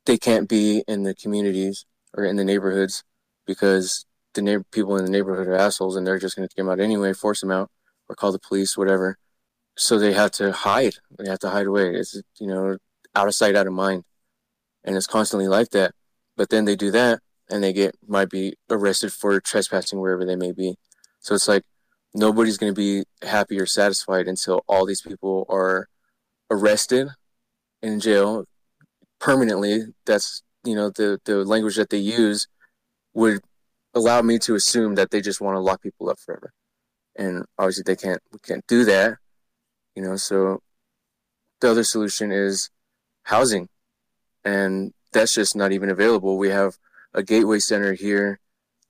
they 0.07 0.19
can't 0.19 0.49
be 0.49 0.85
in 0.87 1.03
the 1.03 1.15
communities 1.15 1.87
or 2.17 2.25
in 2.25 2.37
the 2.37 2.45
neighborhoods 2.45 3.03
because 3.47 4.05
the 4.35 4.43
na- 4.43 4.63
people 4.71 4.97
in 4.97 5.05
the 5.05 5.11
neighborhood 5.11 5.47
are 5.49 5.57
assholes 5.57 5.97
and 5.97 6.07
they're 6.07 6.19
just 6.19 6.37
going 6.37 6.47
to 6.47 6.53
kick 6.53 6.57
them 6.57 6.69
out 6.69 6.81
anyway, 6.81 7.13
force 7.13 7.41
them 7.41 7.51
out, 7.51 7.71
or 8.09 8.15
call 8.15 8.33
the 8.33 8.39
police, 8.39 8.77
whatever. 8.77 9.19
So 9.77 9.99
they 9.99 10.13
have 10.13 10.31
to 10.33 10.53
hide. 10.53 10.95
They 11.19 11.29
have 11.29 11.41
to 11.41 11.51
hide 11.51 11.67
away. 11.67 11.95
It's 11.95 12.21
you 12.39 12.47
know 12.47 12.79
out 13.15 13.29
of 13.29 13.35
sight, 13.35 13.57
out 13.57 13.67
of 13.67 13.73
mind, 13.73 14.05
and 14.85 14.97
it's 14.97 15.07
constantly 15.07 15.49
like 15.49 15.71
that. 15.71 15.93
But 16.37 16.51
then 16.51 16.65
they 16.65 16.77
do 16.77 16.91
that, 16.93 17.21
and 17.51 17.63
they 17.63 17.73
get 17.73 17.97
might 18.07 18.31
be 18.31 18.55
arrested 18.71 19.13
for 19.13 19.41
trespassing 19.41 20.01
wherever 20.01 20.25
they 20.25 20.37
may 20.37 20.53
be. 20.53 20.77
So 21.21 21.35
it's 21.35 21.49
like 21.49 21.65
nobody's 22.15 22.59
going 22.59 22.75
to 22.75 22.77
be 22.77 23.05
happy 23.27 23.59
or 23.59 23.67
satisfied 23.67 24.29
until 24.29 24.65
all 24.69 24.87
these 24.87 25.03
people 25.03 25.47
are 25.49 25.89
arrested 26.51 27.09
in 27.83 28.01
jail 28.01 28.45
permanently. 29.21 29.83
That's 30.07 30.43
you 30.65 30.75
know 30.75 30.91
the 30.91 31.19
the 31.25 31.45
language 31.45 31.77
that 31.77 31.91
they 31.91 31.99
use 31.99 32.47
would 33.15 33.41
allow 33.95 34.23
me 34.23 34.39
to 34.41 34.55
assume 34.55 34.97
that 34.97 35.11
they 35.11 35.21
just 35.21 35.41
want 35.41 35.57
to 35.57 35.61
lock 35.61 35.83
people 35.83 36.11
up 36.11 36.19
forever. 36.19 36.53
And 37.17 37.45
obviously 37.59 37.85
they 37.87 37.97
can't 37.97 38.21
we 38.33 38.39
can't 38.41 38.67
do 38.67 38.85
that. 38.85 39.19
You 39.95 40.03
know, 40.03 40.17
so 40.17 40.63
the 41.61 41.71
other 41.71 41.85
solution 41.85 42.33
is 42.33 42.71
housing. 43.25 43.69
And 44.45 44.93
that's 45.13 45.35
just 45.35 45.57
not 45.57 45.73
even 45.73 45.89
available. 45.89 46.37
We 46.37 46.51
have 46.51 46.77
a 47.15 47.23
gateway 47.23 47.61
center 47.61 47.95
here, 47.95 48.41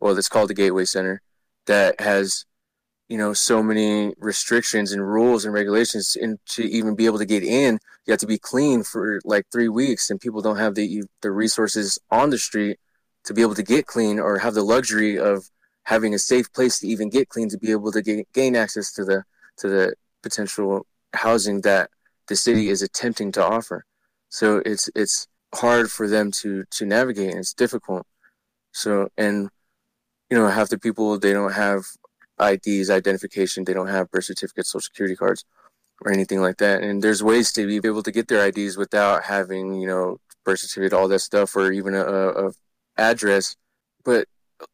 well 0.00 0.16
it's 0.16 0.28
called 0.28 0.50
the 0.50 0.55
Gateway 0.55 0.86
Center, 0.86 1.20
that 1.66 2.00
has 2.00 2.46
you 3.09 3.18
know 3.18 3.32
so 3.32 3.62
many 3.62 4.14
restrictions 4.18 4.92
and 4.92 5.07
rules 5.07 5.44
and 5.44 5.52
regulations 5.52 6.16
and 6.20 6.38
to 6.46 6.64
even 6.64 6.94
be 6.94 7.07
able 7.07 7.18
to 7.18 7.26
get 7.26 7.42
in 7.42 7.78
you 8.07 8.12
have 8.12 8.20
to 8.20 8.26
be 8.26 8.38
clean 8.38 8.82
for 8.82 9.20
like 9.24 9.44
three 9.52 9.68
weeks 9.68 10.11
and 10.11 10.20
people 10.20 10.40
don't 10.40 10.57
have 10.57 10.74
the 10.74 11.02
the 11.20 11.30
resources 11.30 11.98
on 12.11 12.30
the 12.30 12.38
street 12.38 12.78
to 13.24 13.34
be 13.34 13.42
able 13.42 13.55
to 13.55 13.62
get 13.62 13.86
clean 13.86 14.18
or 14.18 14.38
have 14.38 14.55
the 14.55 14.62
luxury 14.62 15.18
of 15.18 15.50
having 15.84 16.14
a 16.14 16.18
safe 16.18 16.50
place 16.52 16.78
to 16.78 16.86
even 16.86 17.11
get 17.11 17.28
clean 17.28 17.48
to 17.48 17.59
be 17.59 17.70
able 17.70 17.92
to 17.92 18.00
get, 18.00 18.26
gain 18.32 18.57
access 18.57 18.92
to 18.92 19.05
the 19.05 19.22
to 19.59 19.68
the 19.68 19.94
potential 20.22 20.86
housing 21.14 21.62
that 21.62 21.90
the 22.28 22.36
city 22.36 22.68
is 22.68 22.82
attempting 22.82 23.32
to 23.32 23.44
offer. 23.44 23.84
So 24.28 24.62
it's 24.64 24.88
it's 24.94 25.28
hard 25.54 25.90
for 25.90 26.08
them 26.08 26.30
to 26.32 26.64
to 26.70 26.86
navigate 26.86 27.30
and 27.30 27.38
it's 27.38 27.54
difficult. 27.54 28.06
So 28.72 29.08
and 29.16 29.48
you 30.30 30.38
know 30.38 30.48
half 30.48 30.68
the 30.68 30.78
people 30.78 31.18
they 31.18 31.32
don't 31.32 31.52
have 31.52 31.84
IDs 32.40 32.90
identification 32.90 33.64
they 33.64 33.74
don't 33.74 33.86
have 33.88 34.10
birth 34.10 34.24
certificates 34.24 34.70
social 34.70 34.82
security 34.82 35.14
cards 35.16 35.44
or 36.02 36.12
anything 36.12 36.40
like 36.40 36.58
that. 36.58 36.82
And 36.82 37.02
there's 37.02 37.22
ways 37.22 37.52
to 37.52 37.66
be 37.66 37.86
able 37.88 38.02
to 38.02 38.12
get 38.12 38.28
their 38.28 38.46
IDs 38.46 38.76
without 38.76 39.24
having 39.24 39.74
you 39.74 39.86
know 39.86 40.18
birth 40.44 40.60
certificate 40.60 40.92
all 40.92 41.08
that 41.08 41.20
stuff 41.20 41.56
or 41.56 41.72
even 41.72 41.94
a, 41.94 42.02
a 42.02 42.52
address, 42.96 43.56
but 44.04 44.26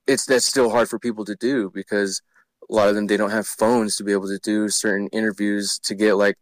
it's 0.07 0.27
that's 0.27 0.45
still 0.45 0.71
hard 0.71 0.89
for 0.89 0.99
people 0.99 1.25
to 1.25 1.37
do 1.37 1.71
because 1.75 2.23
a 2.71 2.75
lot 2.75 2.89
of 2.89 2.95
them 2.95 3.07
they 3.07 3.17
don't 3.17 3.31
have 3.31 3.47
phones 3.47 3.97
to 3.97 4.05
be 4.05 4.13
able 4.13 4.29
to 4.29 4.39
do 4.39 4.69
certain 4.69 5.09
interviews 5.09 5.79
to 5.81 5.95
get 5.95 6.15
like 6.15 6.37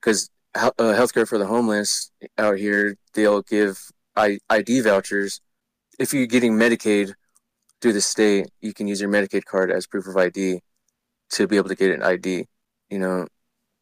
because 0.00 0.30
uh, 0.54 0.70
healthcare 0.78 1.26
for 1.26 1.38
the 1.38 1.46
homeless 1.46 2.12
out 2.38 2.58
here 2.58 2.96
they'll 3.14 3.42
give 3.42 3.90
ID 4.16 4.80
vouchers. 4.80 5.40
If 5.98 6.14
you're 6.14 6.26
getting 6.26 6.54
Medicaid 6.54 7.14
through 7.80 7.94
the 7.94 8.00
state 8.00 8.48
you 8.60 8.72
can 8.72 8.86
use 8.86 9.00
your 9.00 9.10
Medicaid 9.10 9.44
card 9.44 9.70
as 9.70 9.86
proof 9.86 10.06
of 10.06 10.16
ID 10.16 10.60
to 11.30 11.46
be 11.46 11.56
able 11.56 11.68
to 11.68 11.74
get 11.74 11.90
an 11.90 12.02
ID 12.02 12.46
you 12.90 12.98
know? 12.98 13.26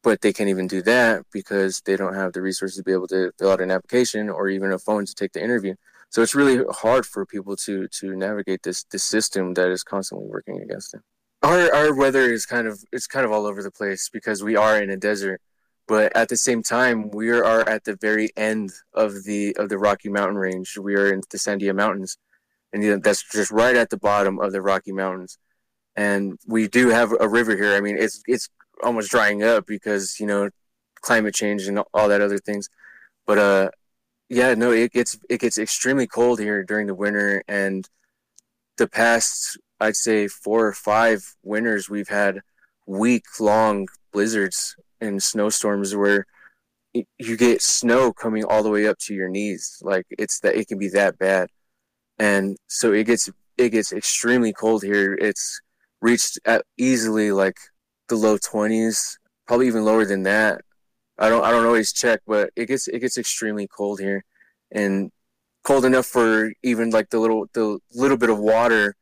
But 0.01 0.21
they 0.21 0.33
can't 0.33 0.49
even 0.49 0.67
do 0.67 0.81
that 0.81 1.23
because 1.31 1.81
they 1.85 1.95
don't 1.95 2.15
have 2.15 2.33
the 2.33 2.41
resources 2.41 2.77
to 2.77 2.83
be 2.83 2.91
able 2.91 3.07
to 3.07 3.31
fill 3.39 3.51
out 3.51 3.61
an 3.61 3.71
application 3.71 4.29
or 4.29 4.49
even 4.49 4.73
a 4.73 4.79
phone 4.79 5.05
to 5.05 5.15
take 5.15 5.31
the 5.31 5.41
interview. 5.41 5.75
So 6.09 6.21
it's 6.21 6.35
really 6.35 6.63
hard 6.71 7.05
for 7.05 7.25
people 7.25 7.55
to 7.57 7.87
to 7.87 8.15
navigate 8.15 8.63
this 8.63 8.83
this 8.91 9.03
system 9.03 9.53
that 9.53 9.69
is 9.69 9.83
constantly 9.83 10.27
working 10.27 10.61
against 10.61 10.91
them. 10.91 11.03
Our 11.43 11.73
our 11.75 11.93
weather 11.93 12.31
is 12.31 12.45
kind 12.45 12.67
of 12.67 12.83
it's 12.93 13.05
kind 13.05 13.25
of 13.25 13.31
all 13.33 13.45
over 13.45 13.61
the 13.61 13.71
place 13.71 14.09
because 14.09 14.41
we 14.41 14.55
are 14.55 14.81
in 14.81 14.89
a 14.89 14.95
desert, 14.95 15.41
but 15.87 16.15
at 16.15 16.29
the 16.29 16.37
same 16.37 16.63
time 16.63 17.11
we 17.11 17.29
are 17.31 17.67
at 17.67 17.83
the 17.83 17.97
very 17.97 18.29
end 18.37 18.71
of 18.93 19.25
the 19.25 19.53
of 19.57 19.67
the 19.67 19.77
Rocky 19.77 20.09
Mountain 20.09 20.37
range. 20.37 20.77
We 20.77 20.95
are 20.95 21.11
in 21.11 21.21
the 21.29 21.37
Sandia 21.37 21.75
Mountains, 21.75 22.17
and 22.71 23.03
that's 23.03 23.23
just 23.29 23.51
right 23.51 23.75
at 23.75 23.89
the 23.89 23.97
bottom 23.97 24.39
of 24.39 24.53
the 24.53 24.61
Rocky 24.61 24.93
Mountains. 24.93 25.37
And 25.97 26.39
we 26.47 26.69
do 26.69 26.89
have 26.89 27.13
a 27.19 27.27
river 27.27 27.57
here. 27.57 27.75
I 27.75 27.81
mean, 27.81 27.97
it's 27.99 28.23
it's 28.25 28.49
almost 28.81 29.11
drying 29.11 29.43
up 29.43 29.65
because 29.67 30.19
you 30.21 30.25
know 30.25 30.49
climate 31.01 31.35
change 31.35 31.67
and 31.67 31.79
all 31.93 32.07
that 32.07 32.21
other 32.21 32.39
things. 32.39 32.69
But 33.27 33.37
uh, 33.37 33.69
yeah, 34.29 34.53
no, 34.55 34.71
it 34.71 34.93
gets 34.93 35.19
it 35.29 35.41
gets 35.41 35.57
extremely 35.57 36.07
cold 36.07 36.39
here 36.39 36.63
during 36.63 36.87
the 36.87 36.95
winter, 36.95 37.43
and 37.49 37.89
the 38.77 38.87
past 38.87 39.57
I'd 39.83 39.95
say 39.95 40.27
four 40.27 40.67
or 40.67 40.73
five 40.73 41.35
winters 41.43 41.89
we've 41.89 42.09
had 42.09 42.41
week 42.85 43.25
long 43.39 43.87
blizzards 44.11 44.75
and 45.01 45.21
snowstorms 45.21 45.95
where 45.95 46.25
you 46.93 47.37
get 47.37 47.61
snow 47.61 48.13
coming 48.13 48.43
all 48.45 48.63
the 48.63 48.69
way 48.69 48.87
up 48.87 48.97
to 48.99 49.13
your 49.13 49.29
knees. 49.29 49.79
Like 49.81 50.05
it's 50.09 50.39
that 50.41 50.55
it 50.55 50.67
can 50.67 50.77
be 50.79 50.89
that 50.89 51.17
bad, 51.17 51.49
and 52.19 52.57
so 52.67 52.93
it 52.93 53.05
gets 53.05 53.29
it 53.57 53.69
gets 53.69 53.91
extremely 53.93 54.53
cold 54.53 54.83
here. 54.83 55.13
It's 55.15 55.61
reached 56.01 56.39
at 56.45 56.65
easily 56.77 57.31
like 57.31 57.57
the 58.09 58.15
low 58.15 58.37
twenties, 58.37 59.17
probably 59.47 59.67
even 59.67 59.85
lower 59.85 60.05
than 60.05 60.23
that 60.23 60.61
I 61.17 61.29
don't 61.29 61.43
I 61.43 61.51
don't 61.51 61.65
always 61.65 61.93
check, 61.93 62.21
but 62.27 62.51
it 62.55 62.67
gets 62.67 62.87
it 62.87 62.99
gets 62.99 63.17
extremely 63.17 63.67
cold 63.67 63.99
here, 63.99 64.23
and 64.71 65.11
cold 65.63 65.85
enough 65.85 66.05
for 66.05 66.51
even 66.63 66.89
like 66.89 67.09
the 67.09 67.19
little 67.19 67.47
the 67.53 67.79
little 67.93 68.17
bit 68.17 68.29
of 68.29 68.39
water 68.39 68.95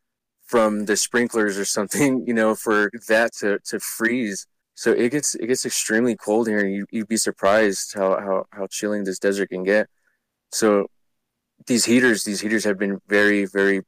from 0.52 0.86
the 0.86 0.98
sprinklers 0.98 1.58
or 1.58 1.66
something, 1.66 2.24
you 2.28 2.34
know, 2.34 2.56
for 2.56 2.92
that 3.08 3.34
to 3.40 3.60
to 3.66 3.80
freeze. 3.80 4.48
So 4.76 4.92
it 4.92 5.12
gets 5.12 5.36
it 5.36 5.48
gets 5.48 5.66
extremely 5.66 6.16
cold 6.16 6.48
here, 6.48 6.60
and 6.60 6.74
you 6.74 6.86
you'd 6.92 7.08
be 7.08 7.18
surprised 7.18 7.94
how 7.96 8.20
how 8.20 8.46
how 8.52 8.68
chilling 8.68 9.04
this 9.06 9.20
desert 9.20 9.50
can 9.50 9.64
get. 9.64 9.88
So 10.52 10.88
these 11.68 11.86
heaters 11.86 12.24
these 12.24 12.42
heaters 12.42 12.66
have 12.66 12.78
been 12.78 13.00
very 13.08 13.46
very 13.46 13.82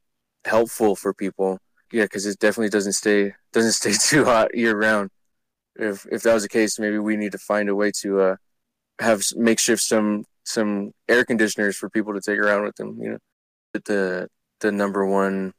helpful 0.44 0.96
for 0.96 1.14
people. 1.14 1.58
Yeah, 1.92 2.04
because 2.04 2.26
it 2.26 2.38
definitely 2.40 2.70
doesn't 2.70 2.94
stay 2.94 3.34
doesn't 3.52 3.72
stay 3.72 3.92
too 3.92 4.24
hot 4.24 4.56
year 4.56 4.76
round 4.76 5.10
if 5.76 6.06
if 6.10 6.22
that 6.22 6.34
was 6.34 6.42
the 6.42 6.48
case, 6.48 6.78
maybe 6.78 6.98
we 6.98 7.16
need 7.16 7.32
to 7.32 7.38
find 7.38 7.68
a 7.68 7.74
way 7.74 7.90
to 8.02 8.20
uh, 8.20 8.36
have 9.00 9.24
makeshift 9.36 9.82
some 9.82 10.24
some 10.44 10.92
air 11.08 11.24
conditioners 11.24 11.76
for 11.76 11.90
people 11.90 12.14
to 12.14 12.20
take 12.20 12.38
around 12.38 12.64
with 12.64 12.76
them. 12.76 12.98
You 13.00 13.10
know, 13.12 13.18
but 13.72 13.84
the 13.84 14.28
the 14.60 14.72
number 14.72 15.06
one 15.06 15.52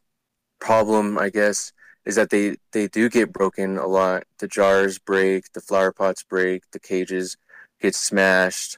problem, 0.59 1.17
I 1.17 1.29
guess, 1.29 1.71
is 2.05 2.15
that 2.15 2.29
they 2.29 2.57
they 2.71 2.87
do 2.87 3.09
get 3.09 3.33
broken 3.33 3.77
a 3.77 3.87
lot. 3.87 4.23
The 4.39 4.47
jars 4.47 4.99
break, 4.99 5.51
the 5.53 5.61
flower 5.61 5.91
pots 5.91 6.23
break, 6.23 6.63
the 6.71 6.79
cages 6.79 7.37
get 7.81 7.95
smashed, 7.95 8.77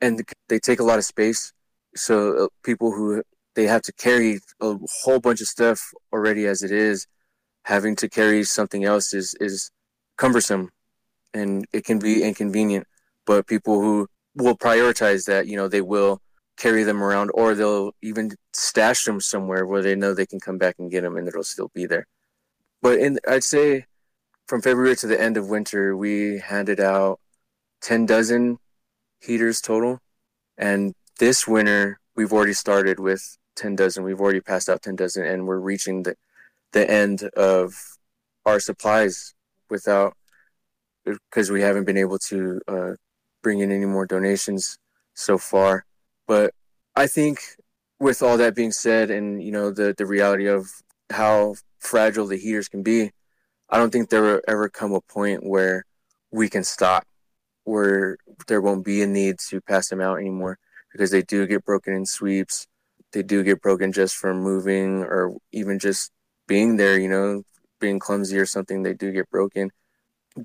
and 0.00 0.22
they 0.48 0.58
take 0.58 0.80
a 0.80 0.84
lot 0.84 0.98
of 0.98 1.04
space. 1.04 1.52
So 1.94 2.44
uh, 2.44 2.48
people 2.64 2.92
who 2.92 3.22
they 3.54 3.66
have 3.66 3.82
to 3.82 3.92
carry 3.92 4.40
a 4.60 4.76
whole 5.02 5.20
bunch 5.20 5.40
of 5.40 5.46
stuff 5.48 5.92
already 6.12 6.46
as 6.46 6.62
it 6.62 6.70
is, 6.72 7.06
having 7.64 7.96
to 7.96 8.08
carry 8.08 8.44
something 8.44 8.84
else 8.84 9.14
is 9.14 9.34
is 9.40 9.70
cumbersome 10.16 10.70
and 11.34 11.66
it 11.72 11.84
can 11.84 11.98
be 11.98 12.22
inconvenient. 12.22 12.86
But 13.26 13.46
people 13.46 13.80
who 13.80 14.08
will 14.34 14.56
prioritize 14.56 15.26
that, 15.26 15.46
you 15.46 15.56
know, 15.56 15.68
they 15.68 15.80
will 15.80 16.20
carry 16.56 16.82
them 16.82 17.02
around 17.02 17.30
or 17.34 17.54
they'll 17.54 17.92
even 18.02 18.32
stash 18.52 19.04
them 19.04 19.20
somewhere 19.20 19.66
where 19.66 19.82
they 19.82 19.94
know 19.94 20.14
they 20.14 20.26
can 20.26 20.40
come 20.40 20.58
back 20.58 20.76
and 20.78 20.90
get 20.90 21.02
them 21.02 21.16
and 21.16 21.26
it'll 21.26 21.42
still 21.42 21.70
be 21.74 21.86
there. 21.86 22.06
But 22.80 22.98
in, 22.98 23.18
I'd 23.26 23.44
say 23.44 23.86
from 24.46 24.62
February 24.62 24.96
to 24.96 25.06
the 25.06 25.20
end 25.20 25.36
of 25.36 25.48
winter, 25.48 25.96
we 25.96 26.38
handed 26.38 26.80
out 26.80 27.20
10 27.82 28.06
dozen 28.06 28.58
heaters 29.20 29.60
total. 29.60 30.00
And 30.58 30.94
this 31.18 31.46
winter, 31.46 31.98
we've 32.16 32.32
already 32.32 32.52
started 32.52 33.00
with 33.00 33.38
10 33.56 33.76
dozen. 33.76 34.04
We've 34.04 34.20
already 34.20 34.40
passed 34.40 34.68
out 34.68 34.82
10 34.82 34.96
dozen 34.96 35.24
and 35.24 35.46
we're 35.46 35.58
reaching 35.58 36.02
the, 36.02 36.16
the 36.72 36.88
end 36.90 37.22
of 37.36 37.74
our 38.44 38.60
supplies 38.60 39.34
without 39.70 40.14
because 41.04 41.50
we 41.50 41.60
haven't 41.60 41.84
been 41.84 41.96
able 41.96 42.18
to 42.18 42.60
uh, 42.68 42.90
bring 43.42 43.60
in 43.60 43.72
any 43.72 43.86
more 43.86 44.06
donations 44.06 44.78
so 45.14 45.38
far. 45.38 45.84
But 46.32 46.54
I 46.96 47.08
think 47.08 47.40
with 48.00 48.22
all 48.22 48.38
that 48.38 48.54
being 48.54 48.72
said, 48.72 49.10
and 49.10 49.42
you 49.42 49.52
know 49.52 49.70
the 49.70 49.94
the 49.98 50.06
reality 50.06 50.46
of 50.46 50.66
how 51.10 51.56
fragile 51.78 52.26
the 52.26 52.38
heaters 52.38 52.70
can 52.70 52.82
be, 52.82 53.10
I 53.68 53.76
don't 53.76 53.92
think 53.92 54.08
there 54.08 54.22
will 54.22 54.40
ever 54.48 54.70
come 54.70 54.94
a 54.94 55.02
point 55.02 55.44
where 55.44 55.84
we 56.30 56.48
can 56.48 56.64
stop, 56.64 57.04
where 57.64 58.16
there 58.46 58.62
won't 58.62 58.82
be 58.82 59.02
a 59.02 59.06
need 59.06 59.40
to 59.50 59.60
pass 59.60 59.90
them 59.90 60.00
out 60.00 60.20
anymore 60.20 60.56
because 60.90 61.10
they 61.10 61.20
do 61.20 61.46
get 61.46 61.66
broken 61.66 61.92
in 61.92 62.06
sweeps. 62.06 62.66
They 63.12 63.22
do 63.22 63.42
get 63.44 63.60
broken 63.60 63.92
just 63.92 64.16
from 64.16 64.40
moving 64.40 65.02
or 65.02 65.36
even 65.52 65.78
just 65.78 66.12
being 66.48 66.78
there, 66.78 66.98
you 66.98 67.10
know, 67.10 67.42
being 67.78 67.98
clumsy 67.98 68.38
or 68.38 68.46
something. 68.46 68.82
They 68.82 68.94
do 68.94 69.12
get 69.12 69.28
broken. 69.28 69.70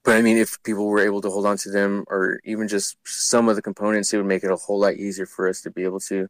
But 0.04 0.18
I 0.18 0.22
mean, 0.22 0.38
if 0.38 0.62
people 0.64 0.88
were 0.88 1.00
able 1.00 1.22
to 1.22 1.30
hold 1.30 1.46
on 1.46 1.58
to 1.58 1.72
them 1.72 2.04
or 2.08 2.40
even 2.44 2.68
just 2.68 2.98
some 3.06 3.48
of 3.48 3.56
the 3.56 3.62
components, 3.62 4.14
it 4.14 4.18
would 4.18 4.26
make 4.26 4.44
it 4.44 4.52
a 4.52 4.56
whole 4.56 4.80
lot 4.80 4.96
easier 4.96 5.26
for 5.26 5.48
us 5.48 5.62
to 5.62 5.72
be 5.72 5.84
able 5.84 6.00
to. 6.02 6.28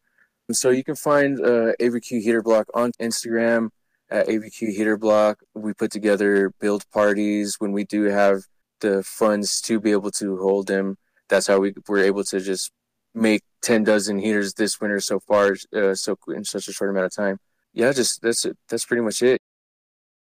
So 0.51 0.70
you 0.70 0.84
can 0.84 0.95
find 0.95 1.39
uh, 1.39 1.74
ABQ 1.80 2.22
Heater 2.22 2.41
Block 2.41 2.68
on 2.74 2.91
Instagram 3.01 3.70
at 4.10 4.28
ABQ 4.28 4.70
Heater 4.76 4.97
Block. 4.97 5.39
We 5.53 5.74
put 5.74 5.91
together 5.91 6.53
build 6.60 6.89
parties 6.91 7.55
when 7.60 7.72
we 7.72 7.84
do 7.84 8.03
have 8.03 8.43
the 8.80 9.03
funds 9.03 9.60
to 9.62 9.80
be 9.80 9.91
able 9.91 10.12
to 10.12 10.38
hold 10.38 10.68
them. 10.68 10.97
That's 11.28 11.47
how 11.47 11.60
we 11.60 11.74
were 11.88 11.97
able 11.97 12.24
to 12.26 12.39
just 12.39 12.72
make 13.14 13.41
10 13.64 13.84
dozen 13.84 14.20
heaters 14.20 14.53
this 14.53 14.80
winter 14.80 14.99
so 14.99 15.20
far, 15.20 15.55
uh, 15.76 15.95
so 15.95 16.18
in 16.30 16.45
such 16.45 16.68
a 16.68 16.74
short 16.74 16.91
amount 16.91 17.08
of 17.08 17.16
time. 17.16 17.39
Yeah, 17.74 17.91
just 17.91 18.22
that's 18.22 18.45
it. 18.45 18.58
That's 18.70 18.86
pretty 18.86 19.03
much 19.03 19.22
it. 19.22 19.41